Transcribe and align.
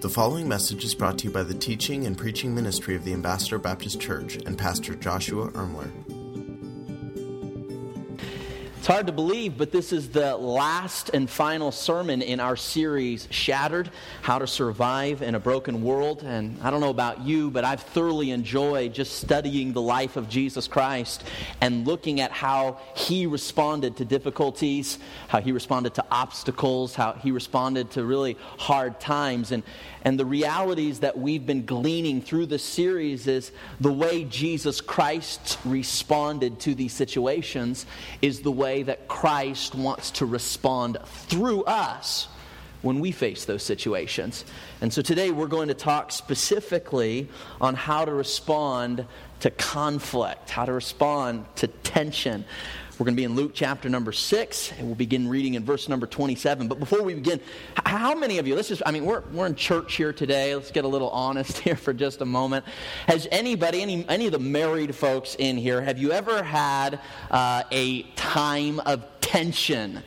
The 0.00 0.08
following 0.08 0.46
message 0.46 0.84
is 0.84 0.94
brought 0.94 1.18
to 1.18 1.24
you 1.24 1.32
by 1.32 1.42
the 1.42 1.54
teaching 1.54 2.06
and 2.06 2.16
preaching 2.16 2.54
ministry 2.54 2.94
of 2.94 3.04
the 3.04 3.12
Ambassador 3.12 3.58
Baptist 3.58 4.00
Church 4.00 4.36
and 4.46 4.56
Pastor 4.56 4.94
Joshua 4.94 5.50
Ermler. 5.50 6.17
It's 8.88 8.94
hard 8.94 9.08
to 9.08 9.12
believe, 9.12 9.58
but 9.58 9.70
this 9.70 9.92
is 9.92 10.08
the 10.08 10.34
last 10.38 11.10
and 11.12 11.28
final 11.28 11.70
sermon 11.72 12.22
in 12.22 12.40
our 12.40 12.56
series, 12.56 13.28
Shattered 13.30 13.90
How 14.22 14.38
to 14.38 14.46
Survive 14.46 15.20
in 15.20 15.34
a 15.34 15.38
Broken 15.38 15.82
World. 15.82 16.22
And 16.22 16.58
I 16.62 16.70
don't 16.70 16.80
know 16.80 16.88
about 16.88 17.20
you, 17.20 17.50
but 17.50 17.66
I've 17.66 17.82
thoroughly 17.82 18.30
enjoyed 18.30 18.94
just 18.94 19.18
studying 19.20 19.74
the 19.74 19.82
life 19.82 20.16
of 20.16 20.30
Jesus 20.30 20.66
Christ 20.66 21.22
and 21.60 21.86
looking 21.86 22.22
at 22.22 22.32
how 22.32 22.80
he 22.94 23.26
responded 23.26 23.98
to 23.98 24.06
difficulties, 24.06 24.98
how 25.26 25.42
he 25.42 25.52
responded 25.52 25.92
to 25.96 26.04
obstacles, 26.10 26.94
how 26.94 27.12
he 27.12 27.30
responded 27.30 27.90
to 27.90 28.04
really 28.04 28.38
hard 28.56 28.98
times. 29.00 29.52
And, 29.52 29.64
and 30.00 30.18
the 30.18 30.24
realities 30.24 31.00
that 31.00 31.18
we've 31.18 31.44
been 31.44 31.66
gleaning 31.66 32.22
through 32.22 32.46
this 32.46 32.64
series 32.64 33.26
is 33.26 33.52
the 33.80 33.92
way 33.92 34.24
Jesus 34.24 34.80
Christ 34.80 35.58
responded 35.66 36.58
to 36.60 36.74
these 36.74 36.94
situations 36.94 37.84
is 38.22 38.40
the 38.40 38.50
way 38.50 38.77
that 38.84 39.08
Christ 39.08 39.74
wants 39.74 40.10
to 40.12 40.26
respond 40.26 40.98
through 41.04 41.64
us 41.64 42.28
when 42.82 43.00
we 43.00 43.10
face 43.10 43.44
those 43.44 43.62
situations. 43.62 44.44
And 44.80 44.92
so 44.92 45.02
today 45.02 45.30
we're 45.30 45.48
going 45.48 45.68
to 45.68 45.74
talk 45.74 46.12
specifically 46.12 47.28
on 47.60 47.74
how 47.74 48.04
to 48.04 48.12
respond 48.12 49.06
to 49.40 49.50
conflict, 49.50 50.50
how 50.50 50.64
to 50.64 50.72
respond 50.72 51.46
to 51.56 51.66
tension. 51.66 52.44
We're 52.98 53.04
going 53.04 53.14
to 53.14 53.20
be 53.20 53.24
in 53.24 53.36
Luke 53.36 53.52
chapter 53.54 53.88
number 53.88 54.10
6, 54.10 54.72
and 54.76 54.88
we'll 54.88 54.96
begin 54.96 55.28
reading 55.28 55.54
in 55.54 55.64
verse 55.64 55.88
number 55.88 56.04
27. 56.04 56.66
But 56.66 56.80
before 56.80 57.04
we 57.04 57.14
begin, 57.14 57.38
how 57.86 58.12
many 58.16 58.38
of 58.38 58.48
you, 58.48 58.56
let's 58.56 58.66
just, 58.66 58.82
I 58.84 58.90
mean, 58.90 59.04
we're, 59.04 59.20
we're 59.32 59.46
in 59.46 59.54
church 59.54 59.94
here 59.94 60.12
today. 60.12 60.52
Let's 60.52 60.72
get 60.72 60.84
a 60.84 60.88
little 60.88 61.10
honest 61.10 61.58
here 61.64 61.76
for 61.76 61.92
just 61.92 62.22
a 62.22 62.24
moment. 62.24 62.64
Has 63.06 63.28
anybody, 63.30 63.82
any, 63.82 64.04
any 64.08 64.26
of 64.26 64.32
the 64.32 64.40
married 64.40 64.96
folks 64.96 65.36
in 65.36 65.56
here, 65.56 65.80
have 65.80 65.98
you 65.98 66.10
ever 66.10 66.42
had 66.42 66.98
uh, 67.30 67.62
a 67.70 68.02
time 68.16 68.80
of 68.80 69.04
tension? 69.20 70.02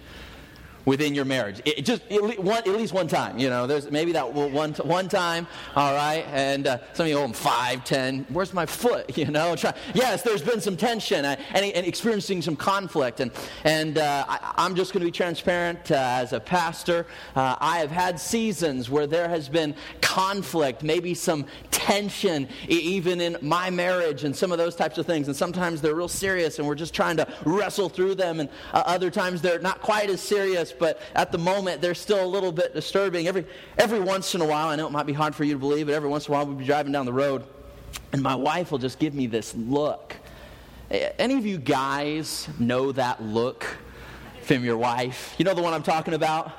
Within 0.86 1.14
your 1.16 1.26
marriage. 1.26 1.62
It, 1.66 1.86
just 1.86 2.02
at 2.12 2.24
least, 2.24 2.40
one, 2.40 2.58
at 2.58 2.68
least 2.68 2.94
one 2.94 3.08
time, 3.08 3.38
you 3.38 3.50
know. 3.50 3.68
There's 3.68 3.90
maybe 3.92 4.12
that 4.14 4.34
one 4.34 4.74
one 4.74 5.10
time, 5.10 5.48
all 5.76 5.94
right. 5.94 6.26
And 6.32 6.68
uh, 6.68 6.80
some 6.94 7.06
of 7.06 7.10
you 7.10 7.18
hold 7.18 7.30
them 7.30 7.34
five, 7.34 7.84
ten. 7.84 8.26
Where's 8.30 8.54
my 8.54 8.66
foot? 8.66 9.10
You 9.22 9.30
know. 9.30 9.56
Try, 9.56 9.74
yes, 9.94 10.24
there's 10.24 10.42
been 10.42 10.62
some 10.62 10.76
tension 10.76 11.26
and, 11.26 11.40
and, 11.54 11.86
experiencing 11.86 12.42
some 12.42 12.56
conflict, 12.56 13.20
and 13.20 13.30
and 13.66 14.00
uh, 14.00 14.26
I, 14.28 14.66
am 14.66 14.74
just 14.74 14.94
going 14.94 15.02
to 15.02 15.06
be 15.06 15.12
transparent 15.12 15.92
uh, 15.92 15.96
as 15.96 16.34
a 16.34 16.40
pastor. 16.40 17.06
Uh, 17.36 17.56
I 17.60 17.78
have 17.80 17.92
had 17.92 18.20
seasons 18.20 18.90
where 18.90 19.06
there 19.06 19.30
has 19.30 19.48
been 19.48 19.76
conflict, 20.02 20.82
maybe 20.82 21.14
some 21.14 21.46
tension, 21.70 22.48
even 22.68 23.22
in 23.22 23.38
my 23.42 23.70
marriage, 23.70 24.24
and 24.24 24.36
some 24.36 24.52
of 24.52 24.58
those 24.58 24.76
types 24.76 24.98
of 24.98 25.06
things. 25.06 25.28
And 25.28 25.36
sometimes 25.36 25.82
they're 25.82 25.96
real 25.96 26.08
serious, 26.08 26.58
and 26.58 26.68
we're 26.68 26.76
just 26.76 26.96
trying 26.96 27.18
to 27.18 27.28
wrestle 27.46 27.90
through 27.90 28.16
them. 28.16 28.40
And 28.40 28.50
uh, 28.74 28.84
other 28.86 29.12
times 29.12 29.42
they're 29.42 29.60
not 29.60 29.82
quite 29.82 30.10
as 30.10 30.22
serious 30.22 30.71
but 30.80 31.02
at 31.16 31.32
the 31.32 31.38
moment 31.38 31.82
they're 31.82 31.96
still 31.96 32.24
a 32.24 32.28
little 32.28 32.52
bit 32.52 32.74
disturbing. 32.74 33.28
Every, 33.28 33.46
every 33.78 34.00
once 34.00 34.36
in 34.36 34.42
a 34.42 34.46
while, 34.46 34.68
I 34.68 34.76
know 34.76 34.88
it 34.88 34.92
might 34.92 35.06
be 35.06 35.14
hard 35.14 35.36
for 35.36 35.44
you 35.44 35.54
to 35.54 35.60
believe, 35.60 35.88
but 35.88 35.96
every 35.96 36.10
once 36.10 36.28
in 36.28 36.34
a 36.34 36.38
while 36.38 36.46
we'll 36.46 36.56
be 36.56 36.66
driving 36.66 36.92
down 36.92 37.06
the 37.06 37.14
road 37.14 37.44
and 38.14 38.22
my 38.22 38.36
wife 38.36 38.72
will 38.72 38.80
just 38.80 39.00
give 39.00 39.14
me 39.14 39.28
this 39.28 39.56
look. 39.56 40.16
Any 40.90 41.38
of 41.38 41.46
you 41.46 41.58
guys 41.58 42.50
know 42.60 42.92
that 42.92 43.24
look 43.24 43.66
from 44.44 44.66
your 44.66 44.78
wife? 44.78 45.36
You 45.38 45.46
know 45.46 45.54
the 45.54 45.62
one 45.62 45.74
I'm 45.74 45.84
talking 45.84 46.14
about? 46.14 46.52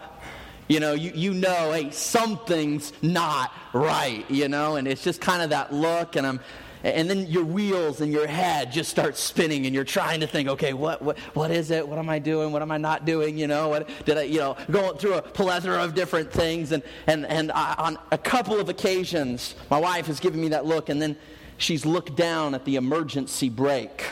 You 0.68 0.80
know, 0.80 0.94
you, 0.94 1.12
you 1.14 1.34
know, 1.34 1.72
hey, 1.72 1.90
something's 1.90 2.92
not 3.02 3.52
right, 3.74 4.24
you 4.30 4.48
know, 4.48 4.76
and 4.76 4.88
it's 4.88 5.02
just 5.02 5.20
kind 5.20 5.42
of 5.42 5.50
that 5.50 5.72
look, 5.72 6.16
and 6.16 6.26
I'm 6.26 6.40
and 6.82 7.08
then 7.08 7.26
your 7.26 7.44
wheels 7.44 8.00
and 8.00 8.12
your 8.12 8.26
head 8.26 8.72
just 8.72 8.90
start 8.90 9.16
spinning 9.16 9.66
and 9.66 9.74
you're 9.74 9.84
trying 9.84 10.20
to 10.20 10.26
think 10.26 10.48
okay 10.48 10.72
what, 10.72 11.02
what, 11.02 11.18
what 11.34 11.50
is 11.50 11.70
it? 11.70 11.86
What 11.86 11.98
am 11.98 12.08
i 12.08 12.18
doing? 12.18 12.52
What 12.52 12.62
am 12.62 12.70
i 12.70 12.78
not 12.78 13.04
doing? 13.04 13.38
You 13.38 13.46
know 13.46 13.68
what 13.68 13.88
did 14.04 14.18
i 14.18 14.22
you 14.22 14.38
know 14.38 14.56
going 14.70 14.98
through 14.98 15.14
a 15.14 15.22
plethora 15.22 15.82
of 15.82 15.94
different 15.94 16.32
things 16.32 16.72
and 16.72 16.82
and 17.06 17.26
and 17.26 17.52
I, 17.52 17.74
on 17.78 17.98
a 18.10 18.18
couple 18.18 18.58
of 18.58 18.68
occasions 18.68 19.54
my 19.70 19.78
wife 19.78 20.06
has 20.06 20.20
given 20.20 20.40
me 20.40 20.48
that 20.48 20.66
look 20.66 20.88
and 20.88 21.00
then 21.00 21.16
she's 21.58 21.86
looked 21.86 22.16
down 22.16 22.54
at 22.54 22.64
the 22.64 22.76
emergency 22.76 23.48
brake. 23.48 24.04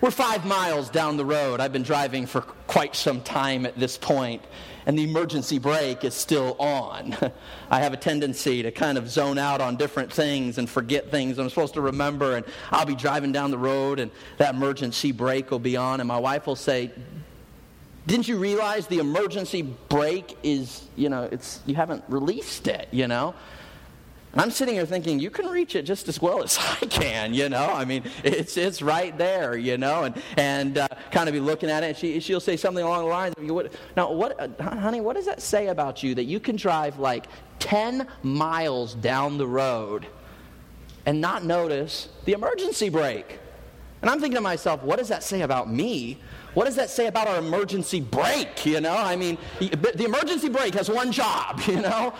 We're 0.00 0.10
five 0.10 0.44
miles 0.44 0.90
down 0.90 1.16
the 1.16 1.24
road. 1.24 1.60
I've 1.60 1.72
been 1.72 1.82
driving 1.82 2.26
for 2.26 2.42
quite 2.42 2.94
some 2.94 3.22
time 3.22 3.64
at 3.64 3.78
this 3.78 3.96
point 3.96 4.42
and 4.86 4.98
the 4.98 5.04
emergency 5.04 5.58
brake 5.58 6.04
is 6.04 6.14
still 6.14 6.56
on. 6.58 7.16
I 7.70 7.80
have 7.80 7.92
a 7.92 7.96
tendency 7.96 8.62
to 8.62 8.70
kind 8.70 8.98
of 8.98 9.08
zone 9.08 9.38
out 9.38 9.60
on 9.60 9.76
different 9.76 10.12
things 10.12 10.58
and 10.58 10.68
forget 10.68 11.10
things 11.10 11.38
I'm 11.38 11.48
supposed 11.48 11.74
to 11.74 11.80
remember. 11.80 12.36
And 12.36 12.44
I'll 12.70 12.86
be 12.86 12.94
driving 12.94 13.32
down 13.32 13.50
the 13.50 13.58
road 13.58 13.98
and 13.98 14.10
that 14.38 14.54
emergency 14.54 15.12
brake 15.12 15.50
will 15.50 15.58
be 15.58 15.76
on, 15.76 16.00
and 16.00 16.08
my 16.08 16.18
wife 16.18 16.46
will 16.46 16.56
say, 16.56 16.90
didn't 18.06 18.28
you 18.28 18.36
realize 18.36 18.86
the 18.86 18.98
emergency 18.98 19.62
brake 19.62 20.36
is, 20.42 20.86
you 20.94 21.08
know, 21.08 21.22
it's 21.32 21.60
you 21.64 21.74
haven't 21.74 22.04
released 22.08 22.68
it, 22.68 22.88
you 22.90 23.08
know? 23.08 23.34
I'm 24.36 24.50
sitting 24.50 24.74
here 24.74 24.86
thinking, 24.86 25.20
you 25.20 25.30
can 25.30 25.46
reach 25.46 25.76
it 25.76 25.82
just 25.82 26.08
as 26.08 26.20
well 26.20 26.42
as 26.42 26.58
I 26.82 26.86
can, 26.86 27.34
you 27.34 27.48
know? 27.48 27.66
I 27.66 27.84
mean, 27.84 28.04
it's, 28.22 28.56
it's 28.56 28.82
right 28.82 29.16
there, 29.16 29.56
you 29.56 29.78
know? 29.78 30.04
And, 30.04 30.22
and 30.36 30.78
uh, 30.78 30.88
kind 31.10 31.28
of 31.28 31.32
be 31.32 31.40
looking 31.40 31.70
at 31.70 31.82
it, 31.82 31.86
and 31.86 31.96
she, 31.96 32.20
she'll 32.20 32.40
say 32.40 32.56
something 32.56 32.84
along 32.84 33.04
the 33.04 33.10
lines 33.10 33.34
of, 33.36 33.44
you, 33.44 33.54
what, 33.54 33.72
now, 33.96 34.12
what, 34.12 34.38
uh, 34.40 34.74
honey, 34.76 35.00
what 35.00 35.16
does 35.16 35.26
that 35.26 35.40
say 35.40 35.68
about 35.68 36.02
you 36.02 36.14
that 36.16 36.24
you 36.24 36.40
can 36.40 36.56
drive 36.56 36.98
like 36.98 37.26
10 37.60 38.06
miles 38.22 38.94
down 38.94 39.38
the 39.38 39.46
road 39.46 40.06
and 41.06 41.20
not 41.20 41.44
notice 41.44 42.08
the 42.24 42.32
emergency 42.32 42.88
brake? 42.88 43.38
And 44.02 44.10
I'm 44.10 44.20
thinking 44.20 44.36
to 44.36 44.42
myself, 44.42 44.82
what 44.82 44.98
does 44.98 45.08
that 45.08 45.22
say 45.22 45.42
about 45.42 45.72
me? 45.72 46.20
What 46.52 46.66
does 46.66 46.76
that 46.76 46.90
say 46.90 47.06
about 47.06 47.26
our 47.26 47.38
emergency 47.38 48.00
brake? 48.00 48.66
You 48.66 48.80
know, 48.80 48.94
I 48.94 49.16
mean, 49.16 49.38
the 49.60 50.04
emergency 50.04 50.48
brake 50.48 50.74
has 50.74 50.90
one 50.90 51.10
job, 51.10 51.60
you 51.66 51.80
know? 51.80 52.12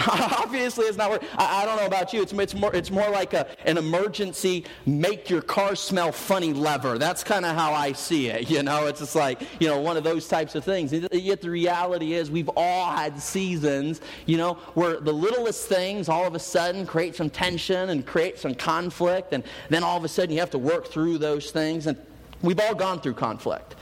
Obviously, 0.08 0.86
it's 0.86 0.96
not 0.96 1.10
working. 1.10 1.28
I, 1.36 1.62
I, 1.62 1.66
don't 1.66 1.76
know 1.76 1.84
about 1.84 2.12
you. 2.12 2.22
It's, 2.22 2.32
it's, 2.32 2.54
more, 2.54 2.74
it's 2.74 2.90
more 2.90 3.08
like 3.10 3.34
a, 3.34 3.46
an 3.66 3.76
emergency 3.76 4.64
make 4.86 5.28
your 5.28 5.42
car 5.42 5.76
smell 5.76 6.10
funny 6.10 6.54
lever. 6.54 6.96
That's 6.96 7.22
kind 7.22 7.44
of 7.44 7.54
how 7.54 7.74
I 7.74 7.92
see 7.92 8.28
it. 8.28 8.48
You 8.48 8.62
know, 8.62 8.86
it's 8.86 9.00
just 9.00 9.14
like, 9.14 9.42
you 9.60 9.68
know, 9.68 9.78
one 9.78 9.98
of 9.98 10.04
those 10.04 10.26
types 10.26 10.54
of 10.54 10.64
things. 10.64 10.92
Yet 10.92 11.42
the 11.42 11.50
reality 11.50 12.14
is 12.14 12.30
we've 12.30 12.50
all 12.56 12.90
had 12.90 13.20
seasons, 13.20 14.00
you 14.24 14.38
know, 14.38 14.54
where 14.74 15.00
the 15.00 15.12
littlest 15.12 15.68
things 15.68 16.08
all 16.08 16.26
of 16.26 16.34
a 16.34 16.38
sudden 16.38 16.86
create 16.86 17.14
some 17.14 17.28
tension 17.28 17.90
and 17.90 18.06
create 18.06 18.38
some 18.38 18.54
conflict. 18.54 19.34
And 19.34 19.44
then 19.68 19.82
all 19.82 19.98
of 19.98 20.04
a 20.04 20.08
sudden 20.08 20.32
you 20.32 20.40
have 20.40 20.50
to 20.50 20.58
work 20.58 20.86
through 20.86 21.18
those 21.18 21.50
things. 21.50 21.86
And 21.86 21.98
we've 22.40 22.60
all 22.60 22.74
gone 22.74 23.00
through 23.00 23.14
conflict. 23.14 23.74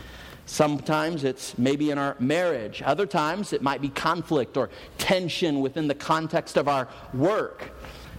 Sometimes 0.49 1.25
it's 1.25 1.59
maybe 1.59 1.91
in 1.91 1.99
our 1.99 2.17
marriage. 2.19 2.81
Other 2.83 3.05
times 3.05 3.53
it 3.53 3.61
might 3.61 3.83
be 3.83 3.91
conflict 3.91 4.57
or 4.57 4.71
tension 4.97 5.61
within 5.61 5.89
the 5.89 5.95
context 5.95 6.57
of 6.57 6.69
our 6.69 6.89
work. 7.13 7.71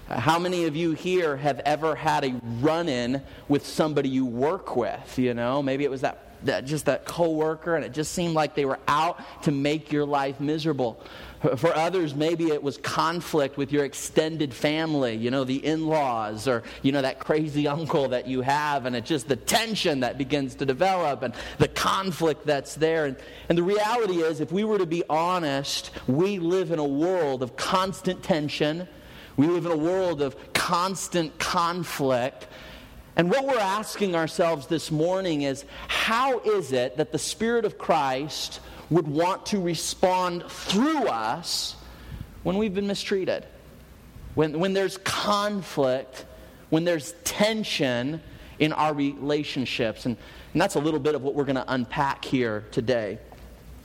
Uh, 0.07 0.19
how 0.19 0.37
many 0.37 0.65
of 0.65 0.75
you 0.75 0.91
here 0.91 1.35
have 1.37 1.59
ever 1.61 1.95
had 1.95 2.23
a 2.23 2.39
run 2.61 2.87
in 2.87 3.23
with 3.47 3.65
somebody 3.65 4.09
you 4.09 4.27
work 4.27 4.75
with? 4.75 5.17
You 5.17 5.33
know, 5.33 5.63
maybe 5.63 5.83
it 5.83 5.89
was 5.89 6.01
that 6.01 6.29
that 6.43 6.65
just 6.65 6.85
that 6.85 7.03
coworker 7.03 7.75
and 7.75 7.83
it 7.83 7.93
just 7.93 8.13
seemed 8.13 8.33
like 8.33 8.53
they 8.53 8.63
were 8.63 8.79
out 8.87 9.19
to 9.43 9.51
make 9.51 9.91
your 9.91 10.05
life 10.05 10.39
miserable 10.39 11.03
for 11.55 11.73
others 11.75 12.15
maybe 12.15 12.47
it 12.47 12.61
was 12.61 12.77
conflict 12.77 13.55
with 13.55 13.71
your 13.71 13.85
extended 13.85 14.53
family 14.53 15.15
you 15.15 15.31
know 15.31 15.43
the 15.43 15.65
in-laws 15.65 16.47
or 16.47 16.63
you 16.81 16.91
know 16.91 17.01
that 17.01 17.19
crazy 17.19 17.67
uncle 17.79 18.09
that 18.09 18.27
you 18.27 18.41
have 18.41 18.85
and 18.85 18.95
it's 18.95 19.07
just 19.07 19.27
the 19.27 19.35
tension 19.35 20.01
that 20.01 20.17
begins 20.17 20.55
to 20.55 20.65
develop 20.65 21.23
and 21.23 21.33
the 21.57 21.67
conflict 21.67 22.45
that's 22.45 22.75
there. 22.75 23.05
And, 23.05 23.17
and 23.47 23.57
the 23.57 23.63
reality 23.63 24.21
is 24.21 24.39
if 24.39 24.51
we 24.51 24.63
were 24.63 24.77
to 24.77 24.85
be 24.85 25.03
honest 25.09 25.91
we 26.07 26.39
live 26.39 26.71
in 26.71 26.79
a 26.79 26.87
world 26.87 27.43
of 27.43 27.55
constant 27.55 28.23
tension. 28.23 28.87
We 29.37 29.47
live 29.47 29.65
in 29.65 29.71
a 29.71 29.77
world 29.77 30.21
of 30.21 30.53
constant 30.53 31.37
conflict. 31.39 32.47
And 33.15 33.29
what 33.29 33.45
we're 33.45 33.59
asking 33.59 34.15
ourselves 34.15 34.67
this 34.67 34.91
morning 34.91 35.43
is 35.43 35.65
how 35.87 36.39
is 36.39 36.71
it 36.71 36.97
that 36.97 37.11
the 37.11 37.19
Spirit 37.19 37.65
of 37.65 37.77
Christ 37.77 38.59
would 38.89 39.07
want 39.07 39.45
to 39.47 39.59
respond 39.59 40.43
through 40.47 41.07
us 41.07 41.75
when 42.43 42.57
we've 42.57 42.73
been 42.73 42.87
mistreated? 42.87 43.45
When, 44.35 44.59
when 44.59 44.73
there's 44.73 44.97
conflict, 44.99 46.25
when 46.69 46.85
there's 46.85 47.13
tension 47.23 48.21
in 48.59 48.73
our 48.73 48.93
relationships. 48.93 50.05
And, 50.05 50.17
and 50.53 50.61
that's 50.61 50.75
a 50.75 50.79
little 50.79 50.99
bit 50.99 51.15
of 51.15 51.23
what 51.23 51.35
we're 51.35 51.45
going 51.45 51.55
to 51.55 51.73
unpack 51.73 52.23
here 52.25 52.65
today. 52.71 53.19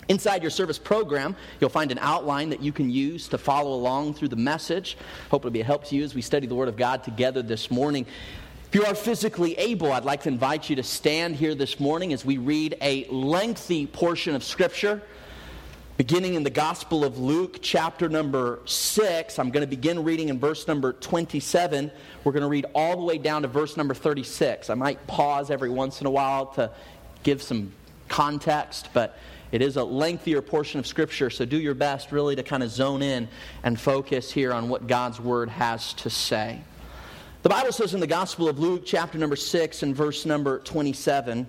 Inside 0.09 0.43
your 0.43 0.51
service 0.51 0.79
program, 0.79 1.35
you'll 1.61 1.71
find 1.71 1.91
an 1.91 1.99
outline 1.99 2.51
that 2.51 2.61
you 2.61 2.73
can 2.73 2.91
use 2.91 3.27
to 3.29 3.39
follow 3.39 3.73
along 3.73 4.15
through 4.15 4.29
the 4.29 4.37
message. 4.37 4.99
Hope 5.31 5.43
it'll 5.43 5.51
be 5.51 5.63
a 5.63 5.65
help 5.65 5.85
to 5.87 5.97
you 5.97 6.05
as 6.05 6.15
we 6.15 6.21
study 6.21 6.47
the 6.47 6.55
Word 6.55 6.69
of 6.69 6.77
God 6.77 7.03
together 7.05 7.41
this 7.41 7.71
morning. 7.71 8.05
If 8.75 8.81
you 8.81 8.87
are 8.87 8.95
physically 8.97 9.57
able, 9.57 9.93
I'd 9.93 10.05
like 10.05 10.25
to 10.25 10.29
invite 10.29 10.69
you 10.69 10.75
to 10.75 10.83
stand 10.83 11.37
here 11.37 11.55
this 11.55 11.79
morning 11.79 12.13
as 12.13 12.25
we 12.25 12.39
read 12.39 12.77
a 12.81 13.05
lengthy 13.05 13.87
portion 13.87 14.35
of 14.35 14.43
Scripture. 14.43 15.01
Beginning 15.97 16.35
in 16.35 16.43
the 16.43 16.51
Gospel 16.51 17.05
of 17.05 17.17
Luke, 17.17 17.59
chapter 17.63 18.09
number 18.09 18.59
6, 18.65 19.39
I'm 19.39 19.53
going 19.53 19.61
to 19.61 19.69
begin 19.69 20.03
reading 20.03 20.29
in 20.29 20.41
verse 20.41 20.67
number 20.67 20.93
27. 20.93 21.89
We're 22.25 22.33
going 22.33 22.43
to 22.43 22.49
read 22.49 22.67
all 22.75 22.97
the 22.97 23.05
way 23.05 23.17
down 23.17 23.43
to 23.43 23.49
verse 23.49 23.77
number 23.77 23.95
36. 23.95 24.69
I 24.69 24.75
might 24.75 25.07
pause 25.07 25.53
every 25.53 25.71
once 25.71 26.01
in 26.01 26.09
a 26.09 26.11
while 26.11 26.47
to 26.55 26.73
give 27.23 27.43
some 27.43 27.73
context, 28.09 28.89
but 28.93 29.17
it 29.53 29.63
is 29.63 29.77
a 29.77 29.85
lengthier 29.85 30.43
portion 30.43 30.81
of 30.81 30.87
Scripture, 30.89 31.31
so 31.31 31.45
do 31.45 31.61
your 31.61 31.75
best 31.75 32.11
really 32.11 32.35
to 32.35 32.43
kind 32.43 32.65
of 32.65 32.71
zone 32.71 33.03
in 33.03 33.29
and 33.63 33.79
focus 33.79 34.33
here 34.33 34.53
on 34.53 34.69
what 34.69 34.89
God's 34.89 35.21
Word 35.21 35.49
has 35.49 35.93
to 35.93 36.11
say. 36.11 36.59
The 37.45 37.51
Bible 37.51 37.73
says 37.73 37.93
in 37.93 38.01
the 38.01 38.07
Gospel 38.07 38.49
of 38.49 38.59
Luke, 38.59 38.85
chapter 38.87 39.19
number 39.19 39.37
6, 39.37 39.83
and 39.83 39.95
verse 39.95 40.25
number 40.25 40.61
27, 40.61 41.47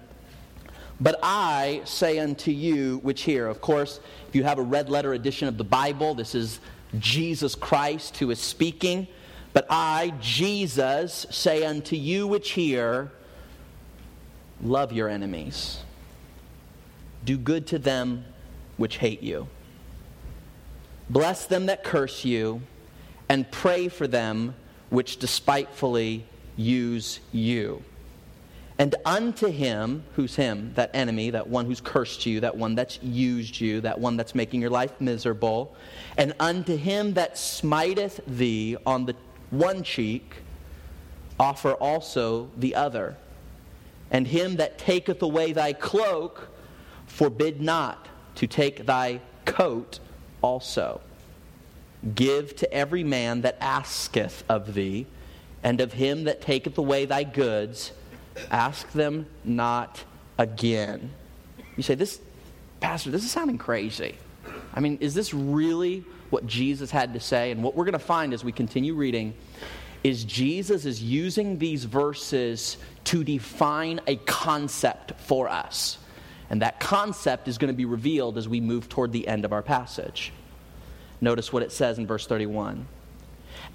But 0.99 1.17
I 1.23 1.83
say 1.85 2.19
unto 2.19 2.51
you 2.51 2.97
which 2.97 3.21
hear. 3.21 3.47
Of 3.47 3.61
course, 3.61 4.01
if 4.27 4.35
you 4.35 4.43
have 4.43 4.59
a 4.59 4.61
red 4.61 4.89
letter 4.89 5.13
edition 5.13 5.47
of 5.47 5.57
the 5.57 5.63
Bible, 5.63 6.13
this 6.13 6.35
is 6.35 6.59
Jesus 6.99 7.55
Christ 7.55 8.17
who 8.17 8.29
is 8.29 8.41
speaking. 8.41 9.07
But 9.53 9.67
I, 9.69 10.13
Jesus, 10.19 11.27
say 11.29 11.65
unto 11.65 11.95
you 11.95 12.27
which 12.27 12.51
hear, 12.51 13.09
love 14.61 14.91
your 14.91 15.07
enemies. 15.07 15.79
Do 17.23 17.37
good 17.37 17.67
to 17.67 17.79
them 17.79 18.25
which 18.75 18.97
hate 18.97 19.23
you. 19.23 19.47
Bless 21.09 21.45
them 21.45 21.67
that 21.67 21.85
curse 21.85 22.25
you, 22.25 22.63
and 23.29 23.49
pray 23.49 23.87
for 23.87 24.07
them 24.07 24.55
which 24.89 25.17
despitefully 25.17 26.25
use 26.55 27.19
you. 27.31 27.83
And 28.77 28.95
unto 29.05 29.47
him, 29.47 30.03
who's 30.15 30.35
him, 30.35 30.73
that 30.75 30.91
enemy, 30.93 31.29
that 31.29 31.47
one 31.47 31.65
who's 31.65 31.79
cursed 31.79 32.25
you, 32.25 32.41
that 32.41 32.57
one 32.57 32.75
that's 32.75 33.01
used 33.01 33.59
you, 33.59 33.79
that 33.81 33.99
one 33.99 34.17
that's 34.17 34.35
making 34.35 34.59
your 34.59 34.69
life 34.69 34.99
miserable, 34.99 35.75
and 36.17 36.33
unto 36.39 36.75
him 36.75 37.13
that 37.13 37.37
smiteth 37.37 38.19
thee 38.27 38.75
on 38.85 39.05
the 39.05 39.15
one 39.49 39.81
cheek, 39.81 40.35
offer 41.39 41.71
also 41.73 42.49
the 42.57 42.75
other. 42.75 43.15
And 44.11 44.27
him 44.27 44.57
that 44.57 44.77
taketh 44.77 45.21
away 45.21 45.53
thy 45.53 45.73
cloak, 45.73 46.49
Forbid 47.07 47.61
not 47.61 48.09
to 48.35 48.45
take 48.45 48.85
thy 48.85 49.21
coat 49.45 49.99
also. 50.41 50.99
Give 52.13 52.55
to 52.57 52.71
every 52.71 53.03
man 53.03 53.41
that 53.41 53.57
asketh 53.59 54.43
of 54.47 54.73
thee, 54.73 55.07
and 55.63 55.81
of 55.81 55.93
him 55.93 56.25
that 56.25 56.41
taketh 56.41 56.77
away 56.77 57.05
thy 57.05 57.23
goods, 57.23 57.91
ask 58.51 58.91
them 58.91 59.25
not 59.43 60.03
again. 60.37 61.11
You 61.75 61.83
say, 61.83 61.95
This, 61.95 62.19
Pastor, 62.79 63.09
this 63.09 63.23
is 63.23 63.31
sounding 63.31 63.57
crazy. 63.57 64.15
I 64.73 64.79
mean, 64.79 64.97
is 65.01 65.13
this 65.13 65.33
really 65.33 66.03
what 66.29 66.45
Jesus 66.45 66.91
had 66.91 67.13
to 67.13 67.19
say? 67.19 67.51
And 67.51 67.63
what 67.63 67.75
we're 67.75 67.85
going 67.85 67.93
to 67.93 67.99
find 67.99 68.33
as 68.33 68.43
we 68.43 68.51
continue 68.51 68.93
reading 68.93 69.33
is 70.03 70.23
Jesus 70.23 70.85
is 70.85 71.01
using 71.01 71.57
these 71.57 71.85
verses 71.85 72.77
to 73.05 73.23
define 73.23 73.99
a 74.05 74.17
concept 74.17 75.13
for 75.21 75.49
us. 75.49 75.97
And 76.49 76.61
that 76.61 76.79
concept 76.79 77.47
is 77.47 77.57
going 77.57 77.73
to 77.73 77.77
be 77.77 77.85
revealed 77.85 78.37
as 78.37 78.47
we 78.47 78.61
move 78.61 78.87
toward 78.87 79.11
the 79.11 79.27
end 79.27 79.45
of 79.45 79.53
our 79.53 79.63
passage. 79.63 80.31
Notice 81.25 81.51
what 81.51 81.63
it 81.63 81.71
says 81.71 81.97
in 81.97 82.05
verse 82.05 82.27
31. 82.27 82.85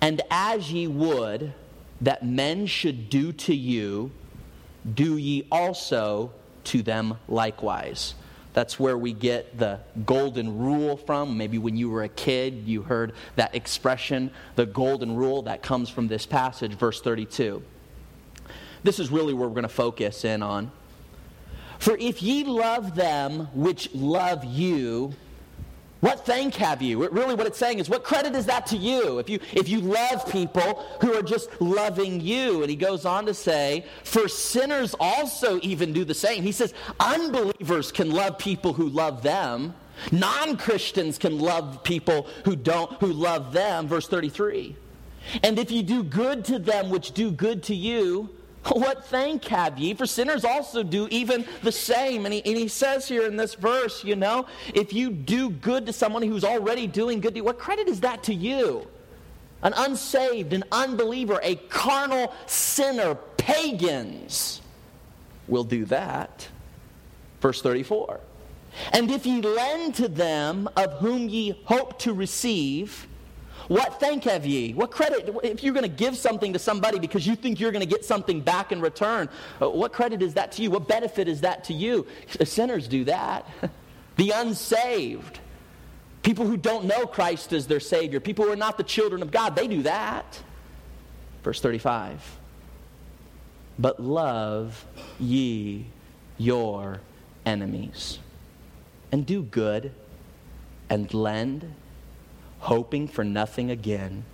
And 0.00 0.22
as 0.30 0.72
ye 0.72 0.86
would 0.86 1.52
that 2.00 2.24
men 2.24 2.66
should 2.66 3.10
do 3.10 3.32
to 3.32 3.52
you, 3.52 4.12
do 4.94 5.16
ye 5.16 5.48
also 5.50 6.30
to 6.62 6.80
them 6.80 7.18
likewise. 7.26 8.14
That's 8.52 8.78
where 8.78 8.96
we 8.96 9.12
get 9.12 9.58
the 9.58 9.80
golden 10.06 10.58
rule 10.58 10.96
from. 10.96 11.36
Maybe 11.36 11.58
when 11.58 11.76
you 11.76 11.90
were 11.90 12.04
a 12.04 12.08
kid, 12.08 12.68
you 12.68 12.82
heard 12.82 13.14
that 13.34 13.52
expression, 13.52 14.30
the 14.54 14.66
golden 14.66 15.16
rule, 15.16 15.42
that 15.42 15.60
comes 15.60 15.90
from 15.90 16.06
this 16.06 16.26
passage, 16.26 16.74
verse 16.74 17.00
32. 17.00 17.64
This 18.84 19.00
is 19.00 19.10
really 19.10 19.34
where 19.34 19.48
we're 19.48 19.54
going 19.54 19.62
to 19.64 19.68
focus 19.68 20.24
in 20.24 20.44
on. 20.44 20.70
For 21.80 21.96
if 21.96 22.22
ye 22.22 22.44
love 22.44 22.94
them 22.94 23.48
which 23.54 23.92
love 23.92 24.44
you, 24.44 25.14
what 26.00 26.24
thank 26.24 26.54
have 26.54 26.80
you? 26.80 27.08
Really, 27.08 27.34
what 27.34 27.46
it's 27.46 27.58
saying 27.58 27.78
is, 27.78 27.90
what 27.90 28.04
credit 28.04 28.34
is 28.34 28.46
that 28.46 28.66
to 28.68 28.76
you? 28.76 29.18
If 29.18 29.28
you 29.28 29.38
if 29.52 29.68
you 29.68 29.80
love 29.80 30.30
people 30.30 30.84
who 31.00 31.14
are 31.14 31.22
just 31.22 31.60
loving 31.60 32.20
you, 32.20 32.62
and 32.62 32.70
he 32.70 32.76
goes 32.76 33.04
on 33.04 33.26
to 33.26 33.34
say, 33.34 33.84
for 34.04 34.26
sinners 34.26 34.94
also 34.98 35.60
even 35.62 35.92
do 35.92 36.04
the 36.04 36.14
same. 36.14 36.42
He 36.42 36.52
says, 36.52 36.72
unbelievers 36.98 37.92
can 37.92 38.10
love 38.10 38.38
people 38.38 38.72
who 38.72 38.88
love 38.88 39.22
them. 39.22 39.74
Non-Christians 40.10 41.18
can 41.18 41.38
love 41.38 41.84
people 41.84 42.26
who 42.46 42.56
don't 42.56 42.92
who 42.94 43.12
love 43.12 43.52
them. 43.52 43.86
Verse 43.86 44.08
33. 44.08 44.76
And 45.42 45.58
if 45.58 45.70
you 45.70 45.82
do 45.82 46.02
good 46.02 46.46
to 46.46 46.58
them 46.58 46.88
which 46.88 47.12
do 47.12 47.30
good 47.30 47.62
to 47.64 47.74
you, 47.74 48.30
what 48.68 49.06
thank 49.06 49.44
have 49.46 49.78
ye? 49.78 49.94
For 49.94 50.06
sinners 50.06 50.44
also 50.44 50.82
do 50.82 51.08
even 51.10 51.46
the 51.62 51.72
same. 51.72 52.26
And 52.26 52.34
he, 52.34 52.42
and 52.44 52.56
he 52.56 52.68
says 52.68 53.08
here 53.08 53.26
in 53.26 53.36
this 53.36 53.54
verse, 53.54 54.04
you 54.04 54.16
know, 54.16 54.46
if 54.74 54.92
you 54.92 55.10
do 55.10 55.50
good 55.50 55.86
to 55.86 55.92
someone 55.92 56.22
who's 56.22 56.44
already 56.44 56.86
doing 56.86 57.20
good 57.20 57.34
to 57.34 57.36
you, 57.36 57.44
what 57.44 57.58
credit 57.58 57.88
is 57.88 58.00
that 58.00 58.22
to 58.24 58.34
you? 58.34 58.86
An 59.62 59.72
unsaved, 59.76 60.52
an 60.52 60.64
unbeliever, 60.72 61.38
a 61.42 61.56
carnal 61.56 62.34
sinner, 62.46 63.14
pagans 63.36 64.60
will 65.48 65.64
do 65.64 65.84
that. 65.86 66.48
Verse 67.40 67.60
34. 67.60 68.20
And 68.92 69.10
if 69.10 69.26
ye 69.26 69.40
lend 69.40 69.96
to 69.96 70.08
them 70.08 70.68
of 70.76 70.92
whom 71.00 71.28
ye 71.28 71.60
hope 71.64 71.98
to 72.00 72.12
receive, 72.12 73.06
what 73.70 74.00
thank 74.00 74.24
have 74.24 74.44
ye? 74.44 74.72
What 74.74 74.90
credit, 74.90 75.32
if 75.44 75.62
you're 75.62 75.72
going 75.72 75.84
to 75.84 75.88
give 75.88 76.16
something 76.16 76.52
to 76.54 76.58
somebody 76.58 76.98
because 76.98 77.24
you 77.24 77.36
think 77.36 77.60
you're 77.60 77.70
going 77.70 77.86
to 77.86 77.88
get 77.88 78.04
something 78.04 78.40
back 78.40 78.72
in 78.72 78.80
return, 78.80 79.28
uh, 79.62 79.70
what 79.70 79.92
credit 79.92 80.22
is 80.22 80.34
that 80.34 80.50
to 80.52 80.62
you? 80.62 80.72
What 80.72 80.88
benefit 80.88 81.28
is 81.28 81.42
that 81.42 81.62
to 81.64 81.72
you? 81.72 82.04
Sinners 82.42 82.88
do 82.88 83.04
that. 83.04 83.46
the 84.16 84.30
unsaved, 84.30 85.38
people 86.24 86.48
who 86.48 86.56
don't 86.56 86.86
know 86.86 87.06
Christ 87.06 87.52
as 87.52 87.68
their 87.68 87.78
Savior, 87.78 88.18
people 88.18 88.44
who 88.44 88.50
are 88.50 88.56
not 88.56 88.76
the 88.76 88.82
children 88.82 89.22
of 89.22 89.30
God, 89.30 89.54
they 89.54 89.68
do 89.68 89.84
that. 89.84 90.42
Verse 91.44 91.60
35. 91.60 92.38
But 93.78 94.02
love 94.02 94.84
ye 95.20 95.86
your 96.38 97.02
enemies, 97.46 98.18
and 99.12 99.24
do 99.24 99.44
good, 99.44 99.92
and 100.88 101.14
lend 101.14 101.72
hoping 102.60 103.08
for 103.08 103.24
nothing 103.24 103.70
again. 103.70 104.24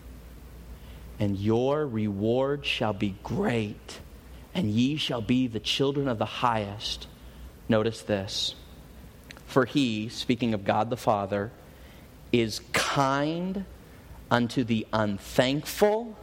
And 1.19 1.39
your 1.39 1.87
reward 1.87 2.67
shall 2.67 2.93
be 2.93 3.17
great, 3.23 4.01
and 4.55 4.71
ye 4.71 4.97
shall 4.97 5.23
be 5.23 5.47
the 5.47 5.61
children 5.61 6.09
of 6.09 6.19
the 6.19 6.27
highest. 6.27 7.07
Notice 7.69 8.03
this. 8.03 8.55
For 9.47 9.65
he, 9.65 10.09
speaking 10.09 10.53
of 10.53 10.65
God 10.65 10.91
the 10.91 10.97
Father, 10.97 11.51
is 12.33 12.61
kind 12.73 13.65
unto 14.31 14.65
the 14.65 14.87
unthankful 14.93 16.19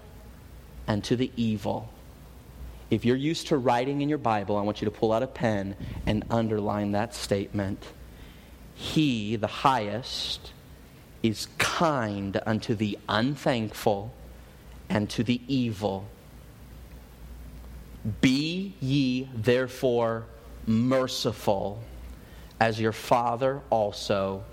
and 0.85 1.03
to 1.05 1.15
the 1.15 1.31
evil. 1.35 1.89
If 2.89 3.05
you're 3.05 3.15
used 3.15 3.47
to 3.47 3.57
writing 3.57 4.01
in 4.01 4.09
your 4.09 4.17
Bible, 4.19 4.57
I 4.57 4.61
want 4.61 4.81
you 4.81 4.85
to 4.85 4.91
pull 4.91 5.11
out 5.11 5.23
a 5.23 5.27
pen 5.27 5.75
and 6.05 6.25
underline 6.29 6.91
that 6.91 7.15
statement. 7.15 7.83
He, 8.75 9.35
the 9.37 9.47
highest, 9.47 10.51
is 11.23 11.47
kind 11.57 12.39
unto 12.45 12.75
the 12.75 12.99
unthankful 13.07 14.13
and 14.89 15.09
to 15.09 15.23
the 15.23 15.41
evil. 15.47 16.05
Be 18.19 18.75
ye 18.81 19.29
therefore 19.33 20.25
merciful, 20.67 21.81
as 22.59 22.79
your 22.79 22.91
Father 22.91 23.61
also 23.69 24.43